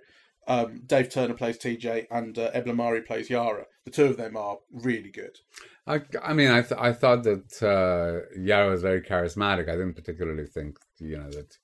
Um, 0.47 0.81
Dave 0.85 1.09
Turner 1.09 1.35
plays 1.35 1.57
TJ, 1.57 2.07
and 2.11 2.37
uh, 2.37 2.51
Ebla 2.53 2.73
Mari 2.73 3.01
plays 3.01 3.29
Yara. 3.29 3.65
The 3.85 3.91
two 3.91 4.05
of 4.05 4.17
them 4.17 4.35
are 4.35 4.57
really 4.71 5.09
good. 5.09 5.39
I, 5.85 6.01
I 6.21 6.33
mean, 6.33 6.49
I, 6.49 6.61
th- 6.61 6.79
I 6.79 6.93
thought 6.93 7.23
that 7.23 7.61
uh, 7.61 8.27
Yara 8.39 8.69
was 8.69 8.81
very 8.81 9.01
charismatic. 9.01 9.69
I 9.69 9.73
didn't 9.73 9.95
particularly 9.95 10.45
think, 10.45 10.77
you 10.99 11.17
know, 11.17 11.29
that 11.31 11.57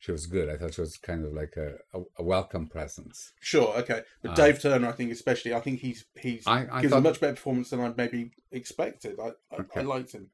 she 0.00 0.12
was 0.12 0.26
good. 0.26 0.48
I 0.48 0.56
thought 0.56 0.74
she 0.74 0.80
was 0.80 0.96
kind 0.96 1.24
of 1.24 1.32
like 1.32 1.56
a, 1.56 1.74
a, 1.94 2.02
a 2.18 2.22
welcome 2.22 2.66
presence. 2.66 3.32
Sure, 3.40 3.68
okay, 3.78 4.02
but 4.22 4.32
Uh, 4.32 4.34
Dave 4.34 4.60
Turner, 4.60 4.88
I 4.88 4.92
think 4.92 5.12
especially, 5.12 5.54
I 5.54 5.60
think 5.60 5.80
he's 5.80 6.04
he's 6.18 6.46
I, 6.46 6.66
I 6.72 6.80
gives 6.82 6.92
a 6.92 7.00
much 7.00 7.20
better 7.20 7.34
performance 7.34 7.70
than 7.70 7.80
I 7.80 7.92
maybe 7.96 8.32
expected. 8.50 9.18
I 9.20 9.28
I, 9.54 9.60
Okay. 9.60 9.80
I 9.80 9.82
liked 9.84 10.12
him. 10.12 10.30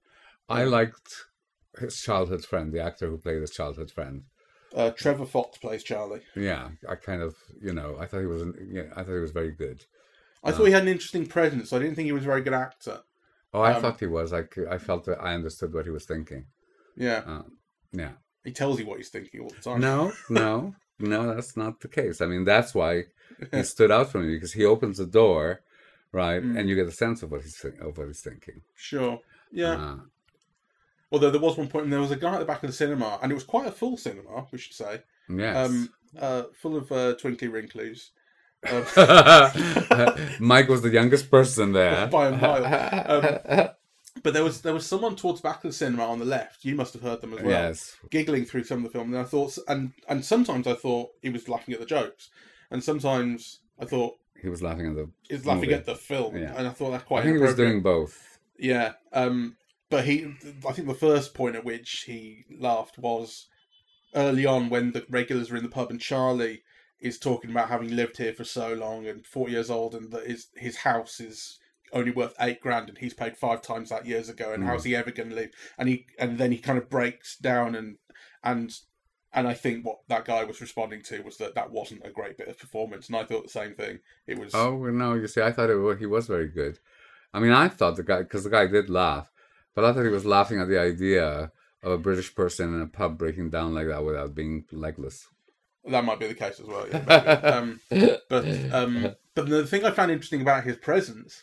I 0.48 0.64
liked 0.64 1.26
his 1.79 2.00
childhood 2.00 2.44
friend, 2.44 2.72
the 2.72 2.81
actor 2.81 3.09
who 3.09 3.18
played 3.18 3.40
his 3.40 3.50
childhood 3.50 3.90
friend. 3.90 4.22
Uh, 4.74 4.90
Trevor 4.90 5.26
Fox 5.26 5.59
plays 5.59 5.83
Charlie. 5.83 6.22
Yeah, 6.35 6.70
I 6.88 6.94
kind 6.96 7.22
of, 7.22 7.37
you 7.61 7.72
know, 7.72 7.96
I 7.98 8.07
thought 8.07 8.20
he 8.20 8.26
was, 8.26 8.44
yeah, 8.70 8.90
I 8.94 9.02
thought 9.02 9.14
he 9.14 9.20
was 9.20 9.31
very 9.33 9.52
good. 9.52 9.85
I 10.44 10.52
thought 10.52 10.66
he 10.66 10.72
had 10.72 10.83
an 10.83 10.88
interesting 10.88 11.26
presence. 11.26 11.72
I 11.72 11.79
didn't 11.79 11.96
think 11.96 12.07
he 12.07 12.12
was 12.12 12.22
a 12.24 12.26
very 12.26 12.42
good 12.42 12.52
actor. 12.52 13.00
Oh, 13.52 13.62
I 13.62 13.72
Um, 13.72 13.83
thought 13.83 14.00
he 14.00 14.07
was. 14.07 14.33
I, 14.33 14.44
I 14.70 14.79
felt 14.79 15.05
that 15.07 15.20
I 15.20 15.35
understood 15.35 15.72
what 15.72 15.87
he 15.87 15.90
was 15.90 16.05
thinking. 16.05 16.46
Yeah, 16.96 17.22
Um, 17.26 17.59
yeah. 17.92 18.12
He 18.46 18.52
tells 18.52 18.78
you 18.80 18.87
what 18.87 18.96
he's 18.98 19.11
thinking 19.11 19.40
all 19.42 19.50
the 19.50 19.56
time. 19.70 19.80
No, 19.80 20.12
no, 20.30 20.74
no, 20.98 21.35
that's 21.35 21.56
not 21.56 21.80
the 21.80 21.88
case. 21.88 22.20
I 22.22 22.26
mean, 22.26 22.44
that's 22.44 22.74
why 22.74 23.04
he 23.52 23.62
stood 23.74 23.90
out 23.90 24.11
for 24.11 24.18
me 24.20 24.35
because 24.35 24.54
he 24.54 24.64
opens 24.64 24.96
the 24.98 25.06
door, 25.06 25.61
right, 26.12 26.42
Mm. 26.42 26.59
and 26.59 26.68
you 26.68 26.74
get 26.74 26.87
a 26.87 26.92
sense 26.92 27.22
of 27.22 27.30
what 27.30 27.42
he's 27.42 27.56
thi- 27.59 27.78
of 27.80 27.98
what 27.98 28.06
he's 28.06 28.20
thinking. 28.22 28.62
Sure. 28.74 29.20
Yeah. 29.52 29.72
Uh, 29.74 29.96
Although 31.12 31.30
there 31.30 31.40
was 31.40 31.56
one 31.56 31.68
point, 31.68 31.85
and 31.85 31.92
there 31.92 32.00
was 32.00 32.11
a 32.11 32.16
guy 32.16 32.35
at 32.35 32.40
the 32.40 32.44
back 32.44 32.62
of 32.64 32.68
the 32.70 32.74
cinema, 32.76 33.18
and 33.22 33.30
it 33.30 33.35
was 33.35 33.44
quite 33.44 33.68
a 33.68 33.70
full 33.72 33.96
cinema, 33.96 34.46
we 34.50 34.59
should 34.59 34.74
say, 34.74 35.02
yes. 35.28 35.68
um, 35.70 35.88
uh, 36.18 36.42
full 36.61 36.76
of 36.76 36.90
uh, 36.90 37.14
twinkly 37.14 37.48
wrinklies. 37.48 38.11
Uh, 38.68 40.16
Mike 40.40 40.68
was 40.68 40.82
the 40.82 40.90
youngest 40.90 41.30
person 41.30 41.70
there. 41.72 42.09
By 42.09 42.26
a 42.28 42.30
mile. 42.37 43.76
But 44.26 44.34
there 44.34 44.42
was 44.42 44.60
there 44.62 44.74
was 44.74 44.84
someone 44.84 45.14
towards 45.14 45.40
the 45.40 45.46
back 45.48 45.62
of 45.62 45.70
the 45.70 45.72
cinema 45.72 46.04
on 46.04 46.18
the 46.18 46.24
left. 46.24 46.64
You 46.64 46.74
must 46.74 46.92
have 46.94 47.02
heard 47.02 47.20
them 47.20 47.32
as 47.32 47.40
well. 47.42 47.48
yes. 47.50 47.94
giggling 48.10 48.44
through 48.44 48.64
some 48.64 48.78
of 48.78 48.90
the 48.90 48.98
film, 48.98 49.12
and 49.14 49.22
I 49.22 49.22
thought, 49.22 49.56
and 49.68 49.92
and 50.08 50.24
sometimes 50.24 50.66
I 50.66 50.74
thought 50.74 51.10
he 51.22 51.30
was 51.30 51.48
laughing 51.48 51.74
at 51.74 51.78
the 51.80 51.86
jokes, 51.86 52.28
and 52.72 52.82
sometimes 52.82 53.60
I 53.80 53.84
thought 53.84 54.14
He 54.42 54.48
was 54.48 54.64
laughing 54.64 54.88
at 54.88 54.96
the. 54.96 55.08
he 55.28 55.34
was 55.36 55.46
laughing 55.46 55.60
Movie. 55.70 55.74
at 55.74 55.86
the 55.86 55.94
film, 55.94 56.36
Yeah. 56.36 56.54
and 56.56 56.66
I 56.66 56.70
thought 56.70 56.90
that's 56.90 57.04
quite. 57.04 57.20
I 57.20 57.22
think 57.26 57.36
he 57.36 57.42
was 57.42 57.54
doing 57.54 57.82
both. 57.82 58.40
Yeah, 58.58 58.94
um, 59.12 59.56
but 59.90 60.04
he, 60.06 60.34
I 60.68 60.72
think 60.72 60.88
the 60.88 60.94
first 60.94 61.32
point 61.32 61.54
at 61.54 61.64
which 61.64 62.02
he 62.08 62.46
laughed 62.58 62.98
was 62.98 63.46
early 64.16 64.44
on 64.44 64.70
when 64.70 64.90
the 64.90 65.06
regulars 65.08 65.52
are 65.52 65.56
in 65.56 65.62
the 65.62 65.68
pub 65.68 65.90
and 65.92 66.00
Charlie 66.00 66.62
is 66.98 67.16
talking 67.18 67.50
about 67.52 67.68
having 67.68 67.94
lived 67.94 68.16
here 68.16 68.32
for 68.32 68.42
so 68.44 68.72
long 68.72 69.06
and 69.06 69.24
forty 69.24 69.52
years 69.52 69.70
old, 69.70 69.94
and 69.94 70.10
that 70.10 70.26
his 70.26 70.48
his 70.56 70.78
house 70.78 71.20
is 71.20 71.60
only 71.92 72.11
worth 72.11 72.35
eight 72.40 72.61
grand 72.61 72.88
and 72.88 72.99
he's 72.99 73.14
paid 73.14 73.37
five 73.37 73.62
times 73.62 73.90
that 73.90 74.07
years 74.07 74.29
ago 74.29 74.53
and 74.53 74.62
Mm. 74.62 74.66
how's 74.66 74.85
he 74.85 74.94
ever 74.96 75.11
going 75.11 75.31
to 75.31 75.35
live 75.37 75.51
and 75.79 75.88
he 75.88 76.07
and 76.18 76.38
then 76.38 76.53
he 76.53 76.59
kind 76.59 76.79
of 76.79 76.90
breaks 76.90 77.37
down 77.37 77.75
and 77.75 77.96
and 78.42 78.72
and 79.33 79.46
I 79.46 79.55
think 79.55 79.85
what 79.85 79.99
that 80.09 80.25
guy 80.25 80.44
was 80.44 80.61
responding 80.61 81.03
to 81.03 81.20
was 81.22 81.37
that 81.38 81.55
that 81.55 81.70
wasn't 81.70 82.07
a 82.07 82.11
great 82.11 82.38
bit 82.38 82.49
of 82.49 82.59
performance 82.59 83.09
and 83.09 83.16
I 83.16 83.25
thought 83.25 83.42
the 83.44 83.51
same 83.51 83.75
thing 83.75 83.99
it 84.27 84.38
was 84.38 84.55
Oh 84.55 84.77
no! 84.87 85.14
You 85.14 85.29
see, 85.29 85.42
I 85.42 85.53
thought 85.53 85.70
it, 85.70 85.99
he 85.99 86.07
was 86.07 86.27
very 86.27 86.49
good. 86.49 86.79
I 87.35 87.40
mean, 87.40 87.53
I 87.53 87.68
thought 87.68 87.96
the 87.96 88.03
guy 88.03 88.22
because 88.22 88.44
the 88.44 88.51
guy 88.51 88.66
did 88.66 88.88
laugh, 88.88 89.31
but 89.75 89.85
I 89.85 89.92
thought 89.92 90.05
he 90.05 90.09
was 90.09 90.25
laughing 90.25 90.59
at 90.61 90.68
the 90.68 90.81
idea 90.81 91.53
of 91.83 91.92
a 91.92 91.99
British 91.99 92.35
person 92.35 92.75
in 92.75 92.81
a 92.81 92.87
pub 92.87 93.18
breaking 93.18 93.51
down 93.51 93.75
like 93.75 93.88
that 93.88 94.05
without 94.05 94.35
being 94.35 94.64
legless. 94.72 95.29
That 95.85 96.05
might 96.05 96.18
be 96.18 96.27
the 96.29 96.35
case 96.35 96.59
as 96.59 96.66
well. 96.66 96.87
Yeah, 96.88 96.99
um, 97.57 97.81
but 98.29 98.44
um, 98.72 99.14
but 99.35 99.49
the 99.49 99.66
thing 99.66 99.85
I 99.85 99.90
found 99.90 100.11
interesting 100.11 100.41
about 100.41 100.64
his 100.64 100.76
presence, 100.76 101.43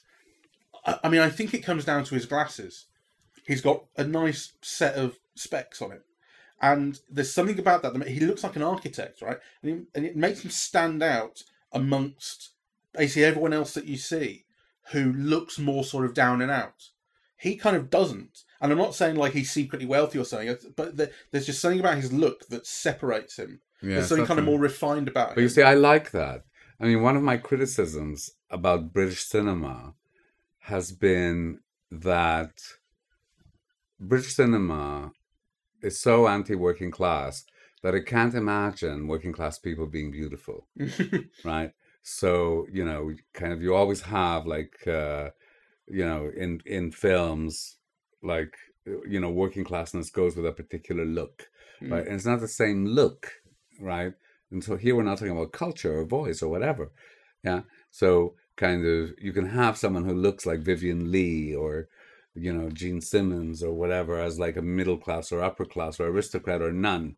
I, 0.85 0.99
I 1.03 1.09
mean, 1.09 1.21
I 1.21 1.29
think 1.29 1.53
it 1.53 1.63
comes 1.63 1.85
down 1.85 2.03
to 2.05 2.15
his 2.15 2.25
glasses. 2.25 2.85
He's 3.45 3.61
got 3.61 3.85
a 3.97 4.03
nice 4.03 4.53
set 4.61 4.95
of 4.95 5.17
specs 5.35 5.81
on 5.81 5.91
it, 5.91 6.03
and 6.61 6.99
there's 7.09 7.33
something 7.33 7.59
about 7.59 7.81
that. 7.81 7.93
that 7.93 8.07
He 8.07 8.19
looks 8.21 8.43
like 8.43 8.55
an 8.55 8.63
architect, 8.63 9.21
right? 9.21 9.37
And, 9.61 9.69
he, 9.71 9.85
and 9.95 10.05
it 10.05 10.15
makes 10.15 10.43
him 10.43 10.51
stand 10.51 11.03
out 11.03 11.43
amongst 11.71 12.51
basically 12.93 13.25
everyone 13.25 13.53
else 13.53 13.73
that 13.73 13.85
you 13.85 13.97
see, 13.97 14.45
who 14.91 15.11
looks 15.13 15.57
more 15.59 15.83
sort 15.83 16.05
of 16.05 16.13
down 16.13 16.41
and 16.41 16.51
out. 16.51 16.89
He 17.37 17.55
kind 17.57 17.75
of 17.75 17.89
doesn't. 17.89 18.43
And 18.61 18.71
I'm 18.71 18.77
not 18.77 18.95
saying 18.95 19.15
like 19.17 19.33
he's 19.33 19.51
secretly 19.51 19.85
wealthy 19.85 20.19
or 20.19 20.23
something, 20.23 20.55
but 20.77 20.95
there- 20.95 21.11
there's 21.31 21.45
just 21.47 21.59
something 21.59 21.79
about 21.81 21.97
his 21.97 22.13
look 22.13 22.47
that 22.47 22.65
separates 22.65 23.37
him. 23.37 23.59
Yeah, 23.81 23.95
There's 23.95 24.07
something 24.07 24.25
kind 24.25 24.39
of 24.39 24.45
more 24.45 24.59
refined 24.59 25.07
about 25.09 25.29
him. 25.29 25.35
But 25.35 25.41
you 25.41 25.49
see, 25.49 25.63
I 25.63 25.73
like 25.73 26.11
that. 26.11 26.45
I 26.79 26.85
mean, 26.85 27.01
one 27.01 27.17
of 27.17 27.23
my 27.23 27.35
criticisms 27.37 28.31
about 28.49 28.93
British 28.93 29.23
cinema 29.25 29.95
has 30.63 30.91
been 30.91 31.59
that 31.91 32.61
British 33.99 34.35
cinema 34.35 35.11
is 35.81 35.99
so 35.99 36.27
anti-working 36.27 36.91
class 36.91 37.45
that 37.81 37.95
it 37.95 38.05
can't 38.05 38.33
imagine 38.33 39.07
working 39.07 39.33
class 39.33 39.59
people 39.59 39.87
being 39.87 40.11
beautiful, 40.11 40.67
right? 41.43 41.71
So 42.01 42.67
you 42.71 42.85
know, 42.85 43.13
kind 43.33 43.53
of, 43.53 43.61
you 43.61 43.75
always 43.75 44.01
have 44.01 44.45
like, 44.45 44.87
uh, 44.87 45.29
you 45.87 46.05
know, 46.05 46.31
in 46.35 46.61
in 46.65 46.91
films, 46.91 47.77
like 48.21 48.55
you 48.85 49.19
know, 49.19 49.29
working 49.29 49.63
classness 49.65 50.11
goes 50.11 50.35
with 50.35 50.45
a 50.45 50.51
particular 50.51 51.05
look, 51.05 51.49
Mm. 51.81 51.91
right? 51.91 52.05
And 52.05 52.15
it's 52.15 52.25
not 52.25 52.39
the 52.39 52.47
same 52.47 52.85
look, 52.85 53.31
right? 53.81 54.13
And 54.51 54.63
so 54.63 54.77
here 54.77 54.95
we're 54.95 55.03
not 55.03 55.17
talking 55.17 55.35
about 55.35 55.51
culture 55.51 55.97
or 55.99 56.05
voice 56.05 56.41
or 56.41 56.49
whatever, 56.49 56.91
yeah. 57.43 57.61
So 57.91 58.35
kind 58.57 58.85
of, 58.85 59.13
you 59.19 59.33
can 59.33 59.47
have 59.47 59.77
someone 59.77 60.05
who 60.05 60.13
looks 60.13 60.45
like 60.45 60.59
Vivien 60.59 61.11
Leigh 61.11 61.55
or 61.55 61.87
you 62.35 62.51
know 62.53 62.69
Jean 62.69 62.99
Simmons 63.01 63.61
or 63.63 63.73
whatever 63.73 64.19
as 64.19 64.39
like 64.39 64.57
a 64.57 64.61
middle 64.61 64.97
class 64.97 65.31
or 65.31 65.41
upper 65.43 65.65
class 65.65 65.99
or 65.99 66.07
aristocrat 66.07 66.61
or 66.61 66.71
none, 66.71 67.15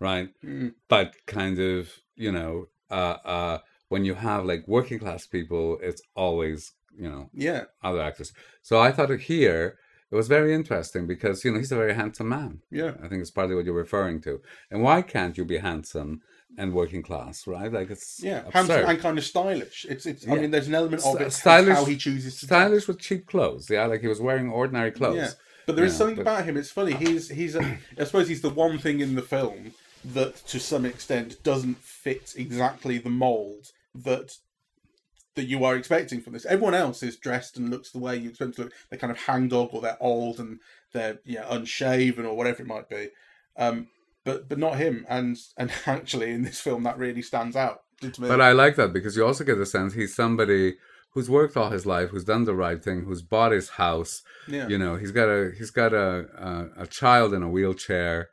right? 0.00 0.30
Mm. 0.44 0.74
But 0.88 1.14
kind 1.26 1.58
of, 1.58 1.90
you 2.16 2.32
know, 2.32 2.68
uh, 2.90 3.16
uh, 3.24 3.58
when 3.88 4.04
you 4.04 4.14
have 4.14 4.44
like 4.44 4.66
working 4.68 4.98
class 4.98 5.26
people, 5.26 5.78
it's 5.82 6.02
always 6.14 6.72
you 6.96 7.08
know 7.08 7.30
Yeah, 7.32 7.64
other 7.82 8.00
actors. 8.00 8.32
So 8.62 8.80
I 8.80 8.92
thought 8.92 9.10
here 9.20 9.78
it 10.10 10.14
was 10.16 10.28
very 10.28 10.54
interesting 10.54 11.06
because 11.06 11.44
you 11.44 11.52
know 11.52 11.58
he's 11.58 11.72
a 11.72 11.76
very 11.76 11.94
handsome 11.94 12.28
man. 12.28 12.60
yeah, 12.70 12.94
I 13.02 13.08
think 13.08 13.20
it's 13.20 13.30
partly 13.30 13.54
what 13.54 13.64
you're 13.64 13.74
referring 13.74 14.20
to. 14.22 14.40
And 14.70 14.82
why 14.82 15.02
can't 15.02 15.36
you 15.38 15.44
be 15.44 15.58
handsome 15.58 16.22
and 16.58 16.72
working 16.72 17.02
class, 17.02 17.46
right? 17.46 17.72
Like 17.72 17.90
it's 17.90 18.22
yeah. 18.22 18.38
absurd. 18.38 18.52
Handsome 18.54 18.90
and 18.90 19.00
kind 19.00 19.18
of 19.18 19.24
stylish. 19.24 19.86
It's, 19.88 20.06
it's. 20.06 20.26
I 20.26 20.34
mean, 20.36 20.50
there's 20.50 20.68
an 20.68 20.74
element 20.74 21.04
of 21.04 21.20
it. 21.20 21.32
stylish- 21.32 21.76
how 21.76 21.84
he 21.84 21.96
chooses 21.96 22.38
to 22.40 22.46
stylish 22.46 22.88
with 22.88 22.98
cheap 22.98 23.26
clothes. 23.26 23.68
Yeah, 23.68 23.86
like 23.86 24.00
he 24.00 24.08
was 24.08 24.20
wearing 24.20 24.50
ordinary 24.50 24.90
clothes. 24.90 25.16
Yeah, 25.16 25.30
but 25.66 25.76
there 25.76 25.84
is 25.84 25.92
Yeah, 25.94 25.98
something 25.98 26.16
but- 26.16 26.22
about 26.22 26.44
him. 26.44 26.56
It's 26.56 26.70
funny. 26.70 26.94
He's 26.94 27.28
he's. 27.28 27.56
A, 27.56 27.78
I 27.98 28.04
suppose 28.04 28.28
he's 28.28 28.42
the 28.42 28.50
one 28.50 28.78
thing 28.78 29.00
in 29.00 29.14
the 29.14 29.22
film 29.22 29.72
that, 30.04 30.36
to 30.48 30.60
some 30.60 30.84
extent, 30.84 31.42
doesn't 31.42 31.78
fit 31.78 32.34
exactly 32.36 32.98
the 32.98 33.10
mold 33.10 33.72
that 33.94 34.36
that 35.34 35.44
you 35.44 35.64
are 35.64 35.76
expecting 35.76 36.20
from 36.22 36.32
this. 36.32 36.46
Everyone 36.46 36.74
else 36.74 37.02
is 37.02 37.16
dressed 37.16 37.58
and 37.58 37.68
looks 37.70 37.90
the 37.90 37.98
way 37.98 38.16
you 38.16 38.30
expect 38.30 38.38
them 38.38 38.52
to 38.54 38.62
look. 38.62 38.72
They're 38.88 38.98
kind 38.98 39.10
of 39.10 39.18
hangdog, 39.18 39.70
or 39.72 39.82
they're 39.82 40.02
old 40.02 40.40
and 40.40 40.60
they're 40.92 41.18
yeah 41.24 41.44
unshaven, 41.48 42.24
or 42.24 42.36
whatever 42.36 42.62
it 42.62 42.68
might 42.68 42.88
be. 42.88 43.08
Um, 43.58 43.88
but 44.26 44.48
but 44.50 44.58
not 44.58 44.76
him. 44.76 45.06
And 45.08 45.38
and 45.56 45.70
actually, 45.86 46.32
in 46.32 46.42
this 46.42 46.60
film, 46.60 46.82
that 46.82 46.98
really 46.98 47.22
stands 47.22 47.56
out. 47.56 47.78
To 48.02 48.20
me. 48.20 48.28
But 48.28 48.42
I 48.42 48.52
like 48.52 48.76
that 48.76 48.92
because 48.92 49.16
you 49.16 49.24
also 49.24 49.42
get 49.42 49.56
the 49.56 49.64
sense 49.64 49.94
he's 49.94 50.14
somebody 50.14 50.76
who's 51.12 51.30
worked 51.30 51.56
all 51.56 51.70
his 51.70 51.86
life, 51.86 52.10
who's 52.10 52.24
done 52.24 52.44
the 52.44 52.54
right 52.54 52.84
thing, 52.84 53.04
who's 53.06 53.22
bought 53.22 53.52
his 53.52 53.70
house. 53.70 54.20
yeah, 54.46 54.68
You 54.68 54.76
know, 54.76 54.96
he's 54.96 55.12
got 55.12 55.28
a 55.30 55.52
he's 55.56 55.70
got 55.70 55.94
a 55.94 56.26
a, 56.76 56.82
a 56.82 56.86
child 56.86 57.32
in 57.32 57.42
a 57.42 57.48
wheelchair, 57.48 58.28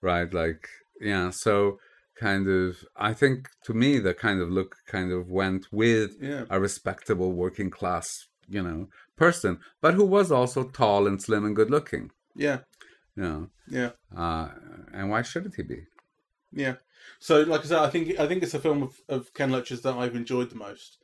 right? 0.00 0.32
Like 0.32 0.68
yeah, 1.00 1.30
so 1.30 1.80
kind 2.20 2.46
of 2.48 2.84
I 2.96 3.12
think 3.12 3.48
to 3.64 3.74
me 3.74 3.98
the 3.98 4.14
kind 4.14 4.40
of 4.40 4.50
look 4.50 4.76
kind 4.86 5.10
of 5.10 5.30
went 5.30 5.66
with 5.72 6.10
yeah, 6.20 6.44
a 6.48 6.60
respectable 6.60 7.32
working 7.32 7.70
class, 7.70 8.26
you 8.48 8.62
know, 8.62 8.88
person, 9.16 9.58
but 9.80 9.94
who 9.94 10.04
was 10.04 10.30
also 10.30 10.62
tall 10.64 11.08
and 11.08 11.20
slim 11.20 11.44
and 11.44 11.56
good 11.56 11.70
looking. 11.70 12.10
yeah, 12.36 12.58
You 13.18 13.24
know, 13.24 13.50
yeah. 13.68 13.90
uh, 14.16 14.48
and 14.94 15.10
why 15.10 15.22
shouldn't 15.22 15.56
he 15.56 15.62
be? 15.64 15.80
Yeah. 16.52 16.74
So, 17.18 17.42
like 17.42 17.62
I 17.62 17.64
said, 17.64 17.78
I 17.78 17.90
think 17.90 18.18
I 18.20 18.28
think 18.28 18.42
it's 18.44 18.54
a 18.54 18.60
film 18.60 18.82
of, 18.82 19.00
of 19.08 19.34
Ken 19.34 19.50
Loach's 19.50 19.82
that 19.82 19.96
I've 19.96 20.14
enjoyed 20.14 20.50
the 20.50 20.56
most. 20.56 20.98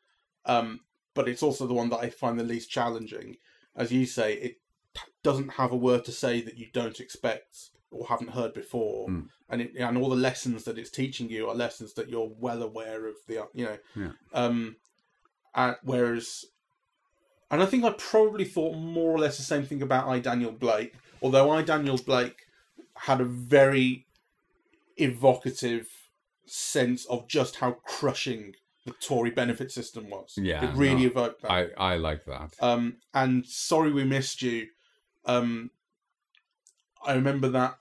Um, 0.46 0.80
but 1.14 1.28
it's 1.28 1.42
also 1.42 1.66
the 1.66 1.74
one 1.74 1.88
that 1.90 1.98
I 1.98 2.10
find 2.10 2.38
the 2.38 2.44
least 2.44 2.70
challenging. 2.70 3.36
As 3.74 3.90
you 3.90 4.06
say, 4.06 4.34
it 4.34 4.56
doesn't 5.24 5.54
have 5.54 5.72
a 5.72 5.76
word 5.76 6.04
to 6.04 6.12
say 6.12 6.40
that 6.40 6.56
you 6.56 6.66
don't 6.72 7.00
expect 7.00 7.70
or 7.90 8.06
haven't 8.06 8.30
heard 8.30 8.54
before, 8.54 9.08
Mm. 9.08 9.28
and 9.50 9.62
it, 9.62 9.72
and 9.76 9.98
all 9.98 10.10
the 10.10 10.16
lessons 10.16 10.64
that 10.64 10.78
it's 10.78 10.90
teaching 10.90 11.28
you 11.28 11.48
are 11.48 11.54
lessons 11.54 11.94
that 11.94 12.08
you're 12.08 12.30
well 12.38 12.62
aware 12.62 13.06
of. 13.06 13.14
The 13.26 13.48
you 13.54 13.64
know, 13.64 13.78
Yeah. 13.96 14.12
um, 14.32 14.76
and 15.54 15.76
whereas, 15.82 16.44
and 17.54 17.62
I 17.62 17.66
think 17.66 17.84
I 17.84 17.90
probably 17.90 18.44
thought 18.44 18.74
more 18.74 19.12
or 19.12 19.18
less 19.18 19.36
the 19.36 19.44
same 19.44 19.62
thing 19.62 19.80
about 19.80 20.08
I 20.08 20.18
Daniel 20.18 20.50
Blake. 20.50 20.94
Although 21.22 21.50
I 21.50 21.62
Daniel 21.62 21.96
Blake 21.96 22.48
had 22.96 23.20
a 23.20 23.24
very 23.24 24.06
evocative 24.96 25.86
sense 26.46 27.04
of 27.04 27.28
just 27.28 27.54
how 27.54 27.76
crushing 27.86 28.56
the 28.84 28.90
Tory 28.94 29.30
benefit 29.30 29.70
system 29.70 30.10
was. 30.10 30.34
Yeah, 30.36 30.68
it 30.68 30.74
really 30.74 31.02
no, 31.02 31.10
evoked 31.10 31.42
that. 31.42 31.52
I 31.52 31.68
I 31.76 31.96
like 31.96 32.24
that. 32.24 32.56
Um, 32.58 32.96
and 33.14 33.46
sorry 33.46 33.92
we 33.92 34.02
missed 34.02 34.42
you. 34.42 34.66
Um, 35.24 35.70
I 37.06 37.14
remember 37.14 37.46
that. 37.50 37.78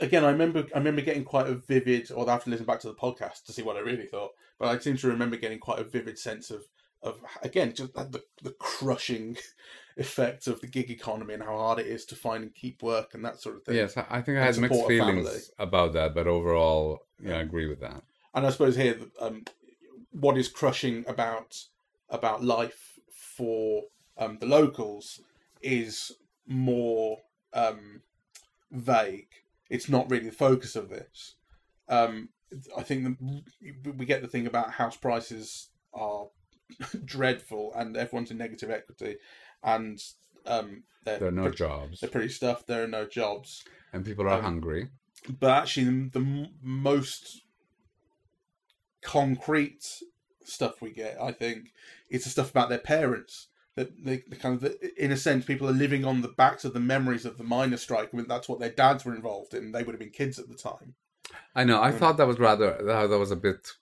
Again, 0.00 0.24
I 0.24 0.30
remember 0.30 0.64
I 0.74 0.78
remember 0.78 1.02
getting 1.02 1.24
quite 1.24 1.46
a 1.46 1.56
vivid, 1.56 2.10
or 2.10 2.26
I 2.26 2.32
have 2.32 2.44
to 2.44 2.50
listen 2.50 2.64
back 2.64 2.80
to 2.80 2.88
the 2.88 2.94
podcast 2.94 3.44
to 3.44 3.52
see 3.52 3.62
what 3.62 3.76
I 3.76 3.80
really 3.80 4.06
thought. 4.06 4.30
But 4.58 4.68
I 4.68 4.78
seem 4.78 4.96
to 4.96 5.08
remember 5.08 5.36
getting 5.36 5.58
quite 5.58 5.78
a 5.78 5.84
vivid 5.84 6.18
sense 6.18 6.50
of 6.50 6.64
of 7.02 7.20
again 7.42 7.72
just 7.74 7.94
the 7.94 8.22
the 8.42 8.50
crushing 8.52 9.36
effect 9.96 10.46
of 10.46 10.60
the 10.60 10.66
gig 10.66 10.90
economy 10.90 11.34
and 11.34 11.42
how 11.42 11.56
hard 11.56 11.78
it 11.78 11.86
is 11.86 12.04
to 12.04 12.14
find 12.14 12.42
and 12.42 12.54
keep 12.54 12.82
work 12.82 13.14
and 13.14 13.24
that 13.24 13.40
sort 13.40 13.56
of 13.56 13.64
thing. 13.64 13.76
Yes, 13.76 13.96
I 13.96 14.20
think 14.20 14.38
I 14.38 14.44
had 14.44 14.58
mixed 14.58 14.86
feelings 14.86 15.50
about 15.58 15.94
that, 15.94 16.14
but 16.14 16.26
overall, 16.26 17.00
yeah, 17.22 17.36
I 17.36 17.40
agree 17.40 17.66
with 17.66 17.80
that. 17.80 18.02
and 18.34 18.46
I 18.46 18.50
suppose 18.50 18.76
here, 18.76 18.98
um, 19.20 19.44
what 20.10 20.36
is 20.36 20.48
crushing 20.48 21.04
about 21.08 21.64
about 22.10 22.44
life 22.44 22.98
for 23.14 23.84
um, 24.18 24.38
the 24.38 24.46
locals 24.46 25.20
is 25.62 26.12
more 26.46 27.18
um, 27.52 28.02
vague. 28.70 29.28
It's 29.68 29.88
not 29.88 30.10
really 30.10 30.26
the 30.26 30.32
focus 30.32 30.76
of 30.76 30.88
this. 30.88 31.34
Um, 31.88 32.28
I 32.76 32.82
think 32.82 33.18
the, 33.18 33.92
we 33.92 34.06
get 34.06 34.22
the 34.22 34.28
thing 34.28 34.46
about 34.46 34.72
house 34.72 34.96
prices 34.96 35.68
are 35.92 36.26
dreadful, 37.04 37.72
and 37.74 37.96
everyone's 37.96 38.30
in 38.30 38.38
negative 38.38 38.70
equity, 38.70 39.16
and 39.62 40.02
um, 40.46 40.84
There 41.04 41.26
are 41.26 41.30
no 41.30 41.48
pre- 41.48 41.56
jobs, 41.56 42.00
they're 42.00 42.10
pretty 42.10 42.28
stuffed. 42.28 42.66
There 42.66 42.82
are 42.84 42.88
no 42.88 43.06
jobs 43.06 43.64
and 43.92 44.04
people 44.04 44.26
are 44.26 44.38
um, 44.38 44.42
hungry. 44.42 44.88
but 45.40 45.50
actually 45.50 45.84
the, 45.84 46.10
the 46.12 46.20
m- 46.20 46.48
most 46.62 47.42
concrete 49.02 50.02
stuff 50.44 50.80
we 50.80 50.90
get 50.90 51.16
i 51.20 51.30
think 51.32 51.72
is 52.08 52.24
the 52.24 52.30
stuff 52.30 52.50
about 52.50 52.68
their 52.68 52.78
parents 52.78 53.48
that 53.74 53.90
they, 54.04 54.22
they 54.28 54.36
kind 54.36 54.62
of 54.62 54.74
in 54.96 55.12
a 55.12 55.16
sense 55.16 55.44
people 55.44 55.68
are 55.68 55.72
living 55.72 56.04
on 56.04 56.22
the 56.22 56.28
backs 56.28 56.64
of 56.64 56.72
the 56.72 56.80
memories 56.80 57.24
of 57.24 57.36
the 57.38 57.44
miners 57.44 57.82
strike 57.82 58.10
I 58.12 58.16
mean, 58.16 58.26
that's 58.28 58.48
what 58.48 58.58
their 58.58 58.70
dads 58.70 59.04
were 59.04 59.14
involved 59.14 59.54
in 59.54 59.72
they 59.72 59.82
would 59.82 59.92
have 59.94 60.00
been 60.00 60.10
kids 60.10 60.38
at 60.38 60.48
the 60.48 60.54
time 60.56 60.94
I 61.56 61.64
know. 61.64 61.82
I 61.82 61.90
Mm. 61.90 61.98
thought 61.98 62.16
that 62.18 62.26
was 62.26 62.38
rather 62.38 62.78
that, 62.84 63.06
that 63.08 63.18
was 63.18 63.30
a 63.32 63.36
bit 63.36 63.72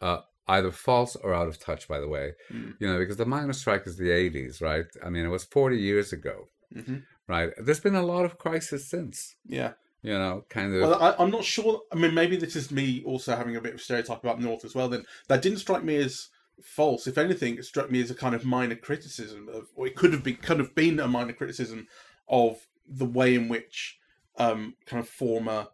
uh, 0.00 0.20
either 0.48 0.70
false 0.70 1.16
or 1.16 1.34
out 1.34 1.48
of 1.48 1.58
touch. 1.58 1.88
By 1.88 2.00
the 2.00 2.08
way, 2.08 2.32
Mm. 2.52 2.74
you 2.80 2.86
know, 2.86 2.98
because 2.98 3.16
the 3.16 3.26
miners' 3.26 3.58
strike 3.58 3.86
is 3.86 3.96
the 3.96 4.10
'80s, 4.10 4.60
right? 4.60 4.86
I 5.04 5.08
mean, 5.10 5.24
it 5.24 5.28
was 5.30 5.44
40 5.44 5.78
years 5.78 6.12
ago, 6.12 6.48
hmm 6.72 6.98
right? 7.28 7.50
There's 7.58 7.80
been 7.80 7.96
a 7.96 8.02
lot 8.06 8.24
of 8.24 8.38
crisis 8.38 8.88
since. 8.88 9.34
yeah 9.44 9.72
You 10.02 10.12
know, 10.12 10.44
kind 10.48 10.72
of. 10.74 10.80
well 10.88 11.02
I, 11.02 11.16
i'm 11.20 11.30
not 11.32 11.44
sure 11.44 11.80
i 11.92 11.96
mean 11.96 12.14
maybe 12.14 12.36
this 12.36 12.54
is 12.54 12.70
me 12.70 13.02
also 13.04 13.34
having 13.34 13.56
a 13.56 13.60
bit 13.60 13.74
of 13.74 13.80
stereotype 13.82 14.22
about 14.22 14.40
north 14.40 14.64
as 14.64 14.74
well 14.76 14.88
then 14.88 15.04
that 15.28 15.42
didn't 15.42 15.58
strike 15.58 15.82
me 15.82 15.96
as 15.96 16.28
false 16.62 17.06
if 17.08 17.18
anything 17.18 17.56
it 17.56 17.64
struck 17.64 17.90
me 17.90 18.00
as 18.00 18.10
a 18.12 18.14
kind 18.14 18.34
of 18.36 18.44
minor 18.44 18.76
criticism 18.76 19.48
of 19.52 19.64
or 19.74 19.86
it 19.88 19.96
could 19.96 20.12
have 20.12 20.22
been 20.22 20.36
could 20.36 20.60
have 20.60 20.74
been 20.76 21.00
a 21.00 21.08
minor 21.08 21.32
criticism 21.32 21.88
of 22.28 22.52
the 22.88 23.04
way 23.18 23.34
in 23.34 23.48
which 23.48 23.98
um, 24.38 24.74
kind 24.86 25.00
of 25.02 25.08
former 25.08 25.66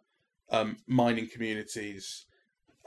um, 0.49 0.77
mining 0.87 1.27
communities 1.29 2.25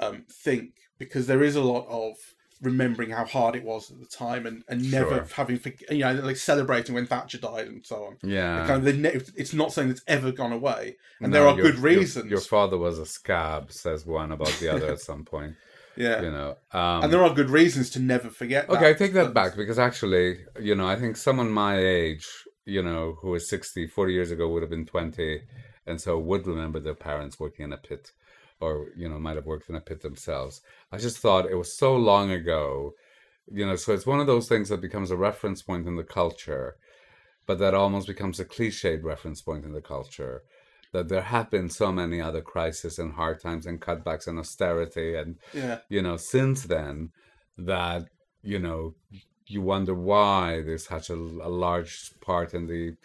um, 0.01 0.25
think 0.47 0.73
because 0.99 1.27
there 1.27 1.43
is 1.43 1.57
a 1.57 1.63
lot 1.63 1.87
of 1.89 2.17
remembering 2.63 3.11
how 3.11 3.25
hard 3.27 3.55
it 3.55 3.63
was 3.63 3.91
at 3.91 4.01
the 4.01 4.07
time 4.07 4.47
and, 4.47 4.65
and 4.69 4.91
never 4.91 5.17
Sure. 5.17 5.27
having 5.35 5.61
you 5.91 5.99
know 5.99 6.15
like 6.15 6.37
celebrating 6.39 6.95
when 6.95 7.07
Thatcher 7.07 7.37
died 7.39 7.67
and 7.67 7.85
so 7.85 8.05
on. 8.05 8.17
yeah. 8.23 8.67
Kind 8.67 8.89
of, 8.89 8.97
ne- 8.97 9.21
it's 9.37 9.53
not 9.53 9.73
something 9.73 9.91
that's 9.91 10.03
ever 10.07 10.33
gone 10.33 10.53
away, 10.53 10.97
and 11.21 11.31
No, 11.33 11.39
there 11.39 11.49
are 11.49 11.55
your- 11.57 11.71
good 11.73 11.79
reasons. 11.81 12.31
Your, 12.31 12.41
father 12.41 12.79
was 12.79 12.99
a 12.99 13.05
scab, 13.05 13.71
says 13.73 14.07
one 14.07 14.33
about 14.33 14.53
the 14.61 14.69
other 14.71 14.87
at 14.93 15.01
some 15.11 15.25
point. 15.25 15.55
yeah, 15.97 16.23
You 16.23 16.31
know. 16.31 16.57
Um, 16.73 17.05
and 17.05 17.13
there 17.13 17.23
are 17.23 17.33
good 17.35 17.51
reasons 17.51 17.91
to 17.91 18.01
never 18.01 18.31
forget. 18.31 18.71
Okay, 18.71 18.89
I 18.91 18.95
take 18.95 19.13
that 19.13 19.33
but- 19.33 19.35
back 19.35 19.57
because 19.57 19.79
actually, 19.79 20.39
you 20.59 20.75
know, 20.75 20.87
I 20.89 20.97
think 20.97 21.17
someone 21.19 21.51
my 21.51 21.77
age, 21.79 22.27
you 22.65 22.83
know, 22.83 23.19
who 23.21 23.35
is 23.35 23.49
60, 23.51 23.87
40 23.87 24.13
years 24.15 24.31
ago 24.31 24.49
would 24.49 24.63
have 24.63 24.71
been 24.71 24.87
20 24.87 25.43
and 25.87 26.01
so 26.01 26.19
would 26.19 26.47
remember 26.47 26.81
their 26.81 26.95
parents 26.95 27.39
working 27.39 27.65
in 27.67 27.73
a 27.73 27.77
pit 27.77 28.13
or, 28.61 28.89
you 28.97 29.09
know, 29.09 29.19
might 29.19 29.37
have 29.37 29.47
worked 29.47 29.69
in 29.69 29.75
a 29.75 29.81
pit 29.81 30.01
themselves. 30.01 30.63
I 30.93 30.99
just 30.99 31.19
thought 31.19 31.51
it 31.51 31.57
was 31.57 31.77
so 31.77 31.97
long 31.97 32.31
ago, 32.31 32.93
you 33.51 33.67
know, 33.67 33.77
so 33.77 33.93
it's 33.93 34.07
one 34.07 34.21
of 34.21 34.27
those 34.27 34.49
things 34.49 34.69
that 34.69 34.81
becomes 34.81 35.11
a 35.11 35.17
reference 35.17 35.63
point 35.63 35.87
in 35.87 35.97
the 35.97 36.05
culture, 36.05 36.77
but 37.47 37.59
that 37.59 37.75
almost 37.75 38.07
becomes 38.07 38.41
a 38.41 38.45
cliched 38.45 39.05
reference 39.05 39.41
point 39.43 39.65
in 39.65 39.73
the 39.73 39.83
culture. 39.83 40.43
That 40.93 41.09
there 41.09 41.23
have 41.23 41.51
been 41.51 41.69
so 41.69 41.93
many 41.93 42.21
other 42.21 42.41
crises 42.41 42.99
and 42.99 43.13
hard 43.13 43.41
times 43.41 43.67
and 43.67 43.81
cutbacks 43.81 44.27
and 44.27 44.39
austerity 44.39 45.15
and 45.15 45.37
Yeah, 45.53 45.81
you 45.89 46.01
know, 46.01 46.17
since 46.17 46.63
then, 46.63 47.11
that, 47.59 48.07
you 48.43 48.59
know, 48.59 48.95
you 49.47 49.61
wonder 49.63 49.95
why 49.95 50.63
there's 50.63 50.87
such 50.87 51.11
a, 51.11 51.15
a 51.15 51.51
large 51.51 52.13
part 52.21 52.55
in 52.55 52.67
the 52.67 52.97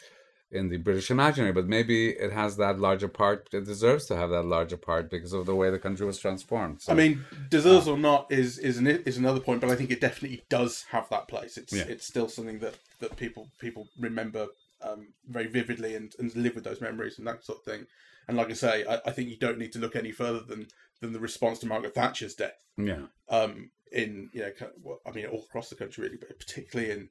in 0.51 0.69
the 0.69 0.77
British 0.77 1.09
imaginary, 1.09 1.53
but 1.53 1.67
maybe 1.67 2.09
it 2.09 2.31
has 2.31 2.57
that 2.57 2.79
larger 2.79 3.07
part. 3.07 3.47
It 3.53 3.65
deserves 3.65 4.05
to 4.07 4.15
have 4.17 4.29
that 4.31 4.43
larger 4.43 4.77
part 4.77 5.09
because 5.09 5.33
of 5.33 5.45
the 5.45 5.55
way 5.55 5.69
the 5.69 5.79
country 5.79 6.05
was 6.05 6.19
transformed. 6.19 6.81
So, 6.81 6.91
I 6.91 6.95
mean, 6.95 7.23
deserves 7.49 7.87
or 7.87 7.97
not 7.97 8.31
is 8.31 8.57
is 8.57 8.77
an, 8.77 8.87
is 8.87 9.17
another 9.17 9.39
point, 9.39 9.61
but 9.61 9.69
I 9.69 9.75
think 9.75 9.91
it 9.91 10.01
definitely 10.01 10.43
does 10.49 10.85
have 10.89 11.07
that 11.09 11.27
place. 11.27 11.57
It's 11.57 11.71
Yeah. 11.73 11.83
it's 11.87 12.05
still 12.05 12.27
something 12.27 12.59
that, 12.59 12.75
that 12.99 13.15
people 13.15 13.49
people 13.59 13.87
remember 13.99 14.47
um, 14.81 15.07
very 15.29 15.47
vividly 15.47 15.95
and, 15.95 16.13
and 16.19 16.35
live 16.35 16.55
with 16.55 16.63
those 16.63 16.81
memories 16.81 17.17
and 17.17 17.27
that 17.27 17.43
sort 17.45 17.59
of 17.59 17.63
thing. 17.65 17.85
And 18.27 18.35
like 18.37 18.49
I 18.49 18.53
say, 18.53 18.85
I, 18.85 18.99
I 19.05 19.11
think 19.11 19.29
you 19.29 19.37
don't 19.37 19.57
need 19.57 19.71
to 19.73 19.79
look 19.79 19.95
any 19.95 20.11
further 20.11 20.41
than 20.41 20.67
than 20.99 21.13
the 21.13 21.19
response 21.19 21.59
to 21.59 21.65
Margaret 21.67 21.95
Thatcher's 21.95 22.35
death. 22.35 22.59
yeah, 22.77 23.03
Um, 23.29 23.71
in 23.91 24.29
you 24.33 24.41
know, 24.41 24.51
kind 24.51 24.71
of- 24.75 24.83
well, 24.83 24.99
I 25.05 25.11
mean, 25.11 25.25
all 25.27 25.43
across 25.47 25.69
the 25.69 25.75
country 25.75 26.03
really, 26.03 26.17
but 26.17 26.37
particularly 26.39 26.91
in 26.91 27.09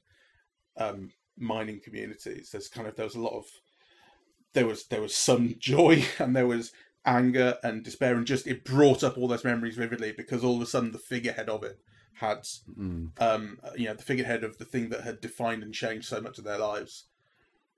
um, 0.77 1.11
mining 1.41 1.81
communities, 1.81 2.51
there's 2.51 2.69
kind 2.69 2.87
of 2.87 2.97
there 2.97 3.07
was 3.07 3.15
a 3.17 3.21
lot 3.21 3.37
of 3.37 3.47
there 4.53 4.67
was 4.67 4.87
there 4.87 5.01
was 5.01 5.15
some 5.15 5.55
joy 5.59 6.05
and 6.19 6.35
there 6.37 6.47
was 6.47 6.73
anger 7.07 7.57
and 7.63 7.83
despair 7.83 8.15
and 8.15 8.27
just 8.27 8.47
it 8.47 8.65
brought 8.65 9.03
up 9.03 9.17
all 9.17 9.27
those 9.29 9.45
memories 9.45 9.77
vividly 9.77 10.13
because 10.13 10.45
all 10.45 10.57
of 10.57 10.63
a 10.63 10.67
sudden 10.67 10.93
the 10.93 10.99
figurehead 10.99 11.49
of 11.49 11.65
it 11.65 11.79
had 12.15 12.47
Mm. 12.79 13.13
um 13.19 13.59
you 13.77 13.87
know 13.87 13.95
the 13.95 14.03
figurehead 14.03 14.45
of 14.45 14.59
the 14.59 14.67
thing 14.67 14.91
that 14.91 15.03
had 15.03 15.21
defined 15.21 15.63
and 15.63 15.73
changed 15.73 16.07
so 16.07 16.21
much 16.21 16.37
of 16.39 16.45
their 16.45 16.59
lives 16.59 17.07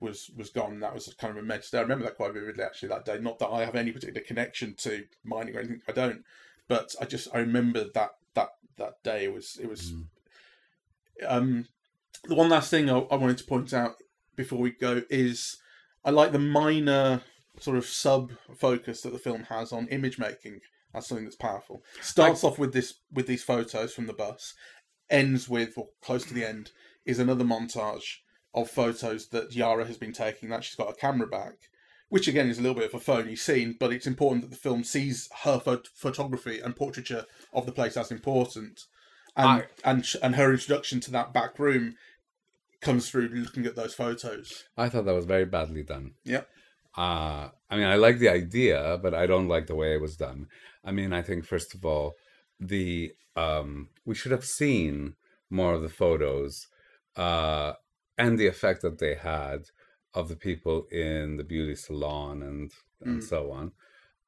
was 0.01 0.29
was 0.35 0.49
gone 0.49 0.81
that 0.81 0.93
was 0.93 1.13
kind 1.17 1.31
of 1.31 1.37
a 1.37 1.39
immense 1.39 1.69
day. 1.69 1.77
I 1.77 1.81
remember 1.81 2.03
that 2.03 2.17
quite 2.17 2.33
vividly 2.33 2.63
actually 2.63 2.89
that 2.89 3.05
day 3.05 3.17
not 3.19 3.39
that 3.39 3.47
I 3.47 3.63
have 3.63 3.75
any 3.75 3.93
particular 3.93 4.21
connection 4.21 4.73
to 4.79 5.05
mining 5.23 5.55
or 5.55 5.59
anything 5.59 5.81
I 5.87 5.93
don't 5.93 6.25
but 6.67 6.93
I 6.99 7.05
just 7.05 7.29
I 7.33 7.37
remember 7.39 7.85
that 7.93 8.15
that 8.33 8.49
that 8.77 9.01
day 9.03 9.23
it 9.25 9.33
was 9.33 9.57
it 9.61 9.69
was 9.69 9.93
Mm. 9.93 10.05
um 11.27 11.67
the 12.23 12.35
one 12.35 12.49
last 12.49 12.69
thing 12.69 12.89
I, 12.89 12.99
I 12.99 13.15
wanted 13.15 13.37
to 13.39 13.45
point 13.45 13.73
out 13.73 13.95
before 14.35 14.59
we 14.59 14.71
go 14.71 15.03
is 15.09 15.57
I 16.05 16.11
like 16.11 16.31
the 16.31 16.39
minor 16.39 17.21
sort 17.59 17.77
of 17.77 17.85
sub 17.85 18.31
focus 18.57 19.01
that 19.01 19.13
the 19.13 19.19
film 19.19 19.43
has 19.43 19.71
on 19.71 19.87
image 19.87 20.17
making 20.17 20.59
as 20.93 21.07
something 21.07 21.25
that's 21.25 21.35
powerful. 21.35 21.83
Starts 22.01 22.43
off 22.43 22.59
with 22.59 22.73
this 22.73 22.95
with 23.11 23.27
these 23.27 23.43
photos 23.43 23.93
from 23.93 24.07
the 24.07 24.13
bus, 24.13 24.53
ends 25.09 25.49
with 25.49 25.77
or 25.77 25.89
close 26.01 26.25
to 26.25 26.33
the 26.33 26.45
end 26.45 26.71
is 27.05 27.19
another 27.19 27.43
montage 27.43 28.17
of 28.53 28.69
photos 28.69 29.27
that 29.29 29.55
Yara 29.55 29.85
has 29.85 29.97
been 29.97 30.13
taking 30.13 30.49
that 30.49 30.63
she's 30.63 30.75
got 30.75 30.89
a 30.89 30.95
camera 30.95 31.27
back. 31.27 31.53
Which 32.09 32.27
again 32.27 32.47
is 32.47 32.59
a 32.59 32.61
little 32.61 32.75
bit 32.75 32.89
of 32.89 32.93
a 32.93 32.99
phony 32.99 33.35
scene, 33.35 33.75
but 33.79 33.91
it's 33.91 34.05
important 34.05 34.43
that 34.43 34.51
the 34.51 34.55
film 34.55 34.83
sees 34.83 35.29
her 35.43 35.59
phot- 35.59 35.87
photography 35.95 36.59
and 36.59 36.75
portraiture 36.75 37.25
of 37.51 37.65
the 37.65 37.71
place 37.71 37.97
as 37.97 38.11
important, 38.11 38.85
and 39.35 39.47
I- 39.47 39.67
and 39.83 40.05
and 40.21 40.35
her 40.35 40.51
introduction 40.51 40.99
to 41.01 41.11
that 41.11 41.33
back 41.33 41.57
room 41.59 41.95
comes 42.81 43.09
through 43.09 43.29
looking 43.29 43.65
at 43.65 43.75
those 43.75 43.93
photos. 43.93 44.65
I 44.77 44.89
thought 44.89 45.05
that 45.05 45.13
was 45.15 45.25
very 45.25 45.45
badly 45.45 45.83
done. 45.83 46.15
Yeah. 46.25 46.43
Uh, 46.95 47.49
I 47.69 47.77
mean, 47.77 47.85
I 47.85 47.95
like 47.95 48.19
the 48.19 48.29
idea, 48.29 48.99
but 49.01 49.13
I 49.13 49.25
don't 49.25 49.47
like 49.47 49.67
the 49.67 49.75
way 49.75 49.93
it 49.95 50.01
was 50.01 50.15
done. 50.17 50.47
I 50.83 50.91
mean, 50.91 51.11
I 51.13 51.21
think 51.21 51.45
first 51.45 51.73
of 51.73 51.85
all, 51.85 52.13
the 52.59 53.13
um, 53.35 53.89
we 54.05 54.13
should 54.15 54.31
have 54.31 54.45
seen 54.45 55.15
more 55.49 55.73
of 55.73 55.81
the 55.81 55.89
photos 55.89 56.67
uh, 57.15 57.73
and 58.17 58.37
the 58.37 58.47
effect 58.47 58.81
that 58.83 58.99
they 58.99 59.15
had 59.15 59.69
of 60.13 60.29
the 60.29 60.35
people 60.35 60.85
in 60.91 61.37
the 61.37 61.43
beauty 61.43 61.75
salon 61.75 62.43
and 62.43 62.71
and 63.01 63.21
Mm. 63.21 63.23
so 63.23 63.51
on. 63.51 63.71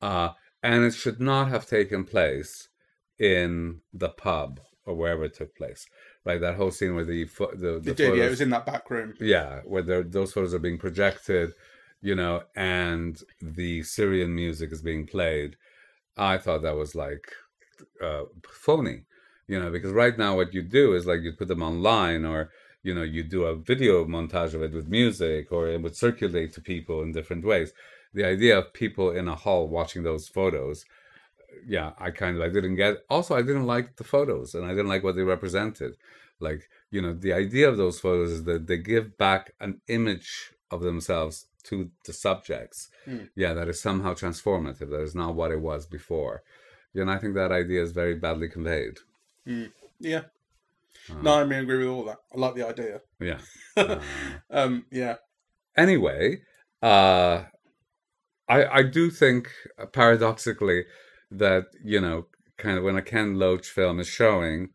Uh, 0.01 0.29
and 0.63 0.83
it 0.83 0.93
should 0.95 1.19
not 1.19 1.47
have 1.49 1.67
taken 1.67 2.03
place 2.03 2.67
in 3.19 3.81
the 3.93 4.09
pub 4.09 4.59
or 4.85 4.95
wherever 4.95 5.23
it 5.23 5.33
took 5.33 5.55
place. 5.55 5.87
Like 6.25 6.41
that 6.41 6.55
whole 6.55 6.71
scene 6.71 6.95
where 6.95 7.05
the 7.05 7.25
pho- 7.25 7.51
the, 7.55 7.79
the 7.79 7.91
It 7.91 7.97
did, 7.97 7.99
yeah. 7.99 8.05
It 8.05 8.09
photos- 8.17 8.29
was 8.31 8.41
in 8.41 8.49
that 8.51 8.65
back 8.65 8.89
room. 8.89 9.13
yeah, 9.19 9.61
where 9.65 9.81
those 10.03 10.33
photos 10.33 10.53
are 10.53 10.59
being 10.59 10.77
projected, 10.77 11.53
you 12.01 12.15
know, 12.15 12.43
and 12.55 13.21
the 13.41 13.83
Syrian 13.83 14.33
music 14.35 14.71
is 14.71 14.81
being 14.81 15.05
played. 15.07 15.57
I 16.17 16.37
thought 16.37 16.61
that 16.61 16.75
was 16.75 16.95
like 16.95 17.31
uh, 18.01 18.23
phony, 18.47 19.03
you 19.47 19.59
know, 19.59 19.71
because 19.71 19.91
right 19.91 20.17
now 20.17 20.35
what 20.35 20.53
you 20.53 20.61
do 20.61 20.93
is 20.95 21.05
like 21.05 21.21
you 21.21 21.33
put 21.33 21.47
them 21.47 21.61
online 21.63 22.25
or, 22.25 22.51
you 22.83 22.93
know, 22.93 23.03
you 23.03 23.23
do 23.23 23.43
a 23.45 23.55
video 23.55 24.05
montage 24.05 24.53
of 24.53 24.61
it 24.61 24.73
with 24.73 24.87
music 24.87 25.51
or 25.51 25.67
it 25.67 25.81
would 25.81 25.95
circulate 25.95 26.53
to 26.53 26.61
people 26.61 27.01
in 27.01 27.11
different 27.11 27.43
ways. 27.43 27.73
The 28.13 28.25
idea 28.25 28.57
of 28.57 28.71
people 28.73 29.11
in 29.11 29.27
a 29.27 29.35
hall 29.35 29.67
watching 29.67 30.03
those 30.03 30.27
photos, 30.29 30.85
yeah, 31.67 31.91
I 31.99 32.11
kind 32.11 32.35
of 32.37 32.41
I 32.43 32.49
didn't 32.49 32.75
get. 32.75 32.97
Also, 33.09 33.35
I 33.35 33.41
didn't 33.41 33.65
like 33.65 33.95
the 33.97 34.03
photos 34.03 34.55
and 34.55 34.65
I 34.65 34.69
didn't 34.69 34.87
like 34.87 35.03
what 35.03 35.15
they 35.15 35.23
represented. 35.23 35.95
Like, 36.39 36.69
you 36.91 37.01
know, 37.01 37.13
the 37.13 37.33
idea 37.33 37.69
of 37.69 37.77
those 37.77 37.99
photos 37.99 38.31
is 38.31 38.43
that 38.43 38.67
they 38.67 38.77
give 38.77 39.17
back 39.17 39.53
an 39.59 39.81
image 39.87 40.51
of 40.71 40.81
themselves 40.81 41.47
to 41.63 41.89
the 42.05 42.13
subjects. 42.13 42.89
Hmm. 43.05 43.25
Yeah, 43.35 43.53
that 43.53 43.69
is 43.69 43.81
somehow 43.81 44.13
transformative. 44.13 44.89
That 44.89 45.01
is 45.01 45.15
not 45.15 45.35
what 45.35 45.51
it 45.51 45.61
was 45.61 45.85
before. 45.85 46.43
Yeah, 46.93 47.03
and 47.03 47.11
I 47.11 47.17
think 47.17 47.35
that 47.35 47.51
idea 47.51 47.81
is 47.83 47.91
very 47.91 48.15
badly 48.15 48.49
conveyed. 48.49 48.97
Yeah. 49.99 50.23
Uh, 51.09 51.21
No, 51.21 51.39
I 51.39 51.43
mean, 51.43 51.59
I 51.59 51.61
agree 51.63 51.79
with 51.79 51.87
all 51.87 52.05
that. 52.05 52.17
I 52.33 52.39
like 52.39 52.55
the 52.55 52.67
idea. 52.67 53.01
Yeah. 53.19 53.39
Uh, 53.77 53.99
Um, 54.49 54.85
yeah. 54.89 55.15
anyway, 55.75 56.41
uh, 56.81 57.43
I 58.47 58.65
I 58.79 58.83
do 58.83 59.09
think 59.09 59.49
uh, 59.77 59.85
paradoxically 59.87 60.85
that 61.39 61.65
you 61.83 61.99
know 62.01 62.27
kind 62.57 62.77
of 62.77 62.83
when 62.83 62.95
a 62.95 63.01
Ken 63.01 63.35
Loach 63.37 63.67
film 63.67 63.99
is 63.99 64.07
showing, 64.07 64.69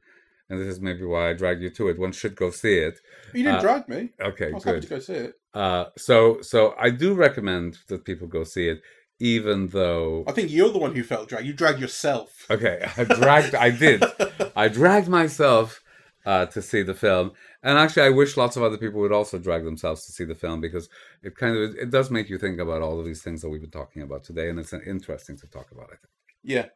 and 0.48 0.60
this 0.60 0.68
is 0.68 0.80
maybe 0.80 1.04
why 1.04 1.30
I 1.30 1.32
drag 1.34 1.60
you 1.62 1.70
to 1.70 1.88
it. 1.88 1.98
One 1.98 2.12
should 2.12 2.36
go 2.36 2.50
see 2.50 2.76
it. 2.78 2.98
You 3.32 3.42
didn't 3.44 3.58
Uh, 3.58 3.60
drag 3.62 3.88
me. 3.88 4.10
Okay, 4.20 4.48
I 4.48 4.54
was 4.54 4.64
happy 4.64 4.80
to 4.80 4.86
go 4.86 4.98
see 4.98 5.14
it. 5.14 5.34
Uh, 5.54 5.86
so 5.96 6.40
so 6.42 6.74
I 6.78 6.90
do 6.90 7.14
recommend 7.14 7.78
that 7.88 8.04
people 8.04 8.28
go 8.28 8.44
see 8.44 8.68
it, 8.68 8.80
even 9.18 9.68
though 9.68 10.24
I 10.28 10.32
think 10.32 10.50
you're 10.50 10.70
the 10.72 10.78
one 10.78 10.94
who 10.94 11.02
felt 11.02 11.28
dragged. 11.28 11.46
You 11.46 11.52
dragged 11.52 11.80
yourself. 11.80 12.46
okay, 12.50 12.88
I 12.96 13.04
dragged. 13.04 13.54
I 13.54 13.70
did. 13.70 14.02
I 14.56 14.68
dragged 14.68 15.08
myself 15.08 15.82
uh, 16.26 16.46
to 16.46 16.60
see 16.62 16.82
the 16.82 16.94
film, 16.94 17.32
and 17.62 17.78
actually, 17.78 18.02
I 18.02 18.10
wish 18.10 18.36
lots 18.36 18.56
of 18.56 18.62
other 18.62 18.76
people 18.76 19.00
would 19.00 19.12
also 19.12 19.38
drag 19.38 19.64
themselves 19.64 20.04
to 20.06 20.12
see 20.12 20.24
the 20.24 20.34
film 20.34 20.60
because 20.60 20.88
it 21.22 21.34
kind 21.34 21.56
of 21.56 21.74
it 21.76 21.90
does 21.90 22.10
make 22.10 22.28
you 22.28 22.38
think 22.38 22.60
about 22.60 22.82
all 22.82 22.98
of 23.00 23.06
these 23.06 23.22
things 23.22 23.40
that 23.40 23.48
we've 23.48 23.60
been 23.62 23.70
talking 23.70 24.02
about 24.02 24.22
today, 24.24 24.50
and 24.50 24.58
it's 24.58 24.72
uh, 24.72 24.80
interesting 24.86 25.36
to 25.38 25.46
talk 25.46 25.70
about. 25.72 25.86
I 25.86 25.96
think. 25.96 26.10
Yeah. 26.42 26.66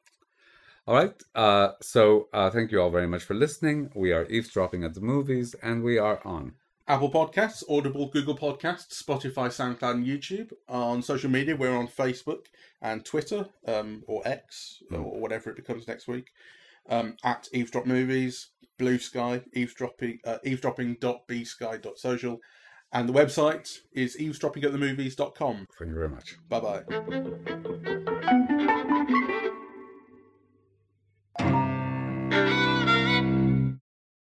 All 0.86 0.94
right. 0.94 1.14
Uh, 1.34 1.70
so 1.80 2.28
uh, 2.32 2.50
thank 2.50 2.70
you 2.70 2.80
all 2.80 2.90
very 2.90 3.06
much 3.06 3.22
for 3.22 3.34
listening. 3.34 3.90
We 3.94 4.12
are 4.12 4.26
eavesdropping 4.26 4.84
at 4.84 4.94
the 4.94 5.00
movies, 5.00 5.54
and 5.62 5.82
we 5.82 5.98
are 5.98 6.20
on. 6.26 6.52
Apple 6.86 7.10
Podcasts, 7.10 7.64
Audible, 7.70 8.08
Google 8.08 8.36
Podcasts, 8.36 9.02
Spotify, 9.02 9.48
SoundCloud, 9.48 9.92
and 9.92 10.06
YouTube. 10.06 10.52
On 10.68 11.00
social 11.00 11.30
media, 11.30 11.56
we're 11.56 11.74
on 11.74 11.88
Facebook 11.88 12.44
and 12.82 13.02
Twitter, 13.04 13.46
um, 13.66 14.02
or 14.06 14.20
X, 14.26 14.82
or 14.90 15.18
whatever 15.18 15.48
it 15.48 15.56
becomes 15.56 15.88
next 15.88 16.06
week. 16.06 16.28
Um, 16.90 17.16
at 17.24 17.48
Eavesdrop 17.54 17.86
Movies, 17.86 18.48
Blue 18.78 18.98
Sky, 18.98 19.40
eavesdropping, 19.54 20.18
uh, 20.26 20.36
eavesdropping.bsky.social. 20.44 22.38
And 22.92 23.08
the 23.08 23.14
website 23.14 23.78
is 23.92 24.18
eavesdroppingatthemovies.com. 24.18 25.66
Thank 25.78 25.88
you 25.88 25.94
very 25.94 26.10
much. 26.10 26.36
Bye 26.50 26.60
bye. 26.60 26.82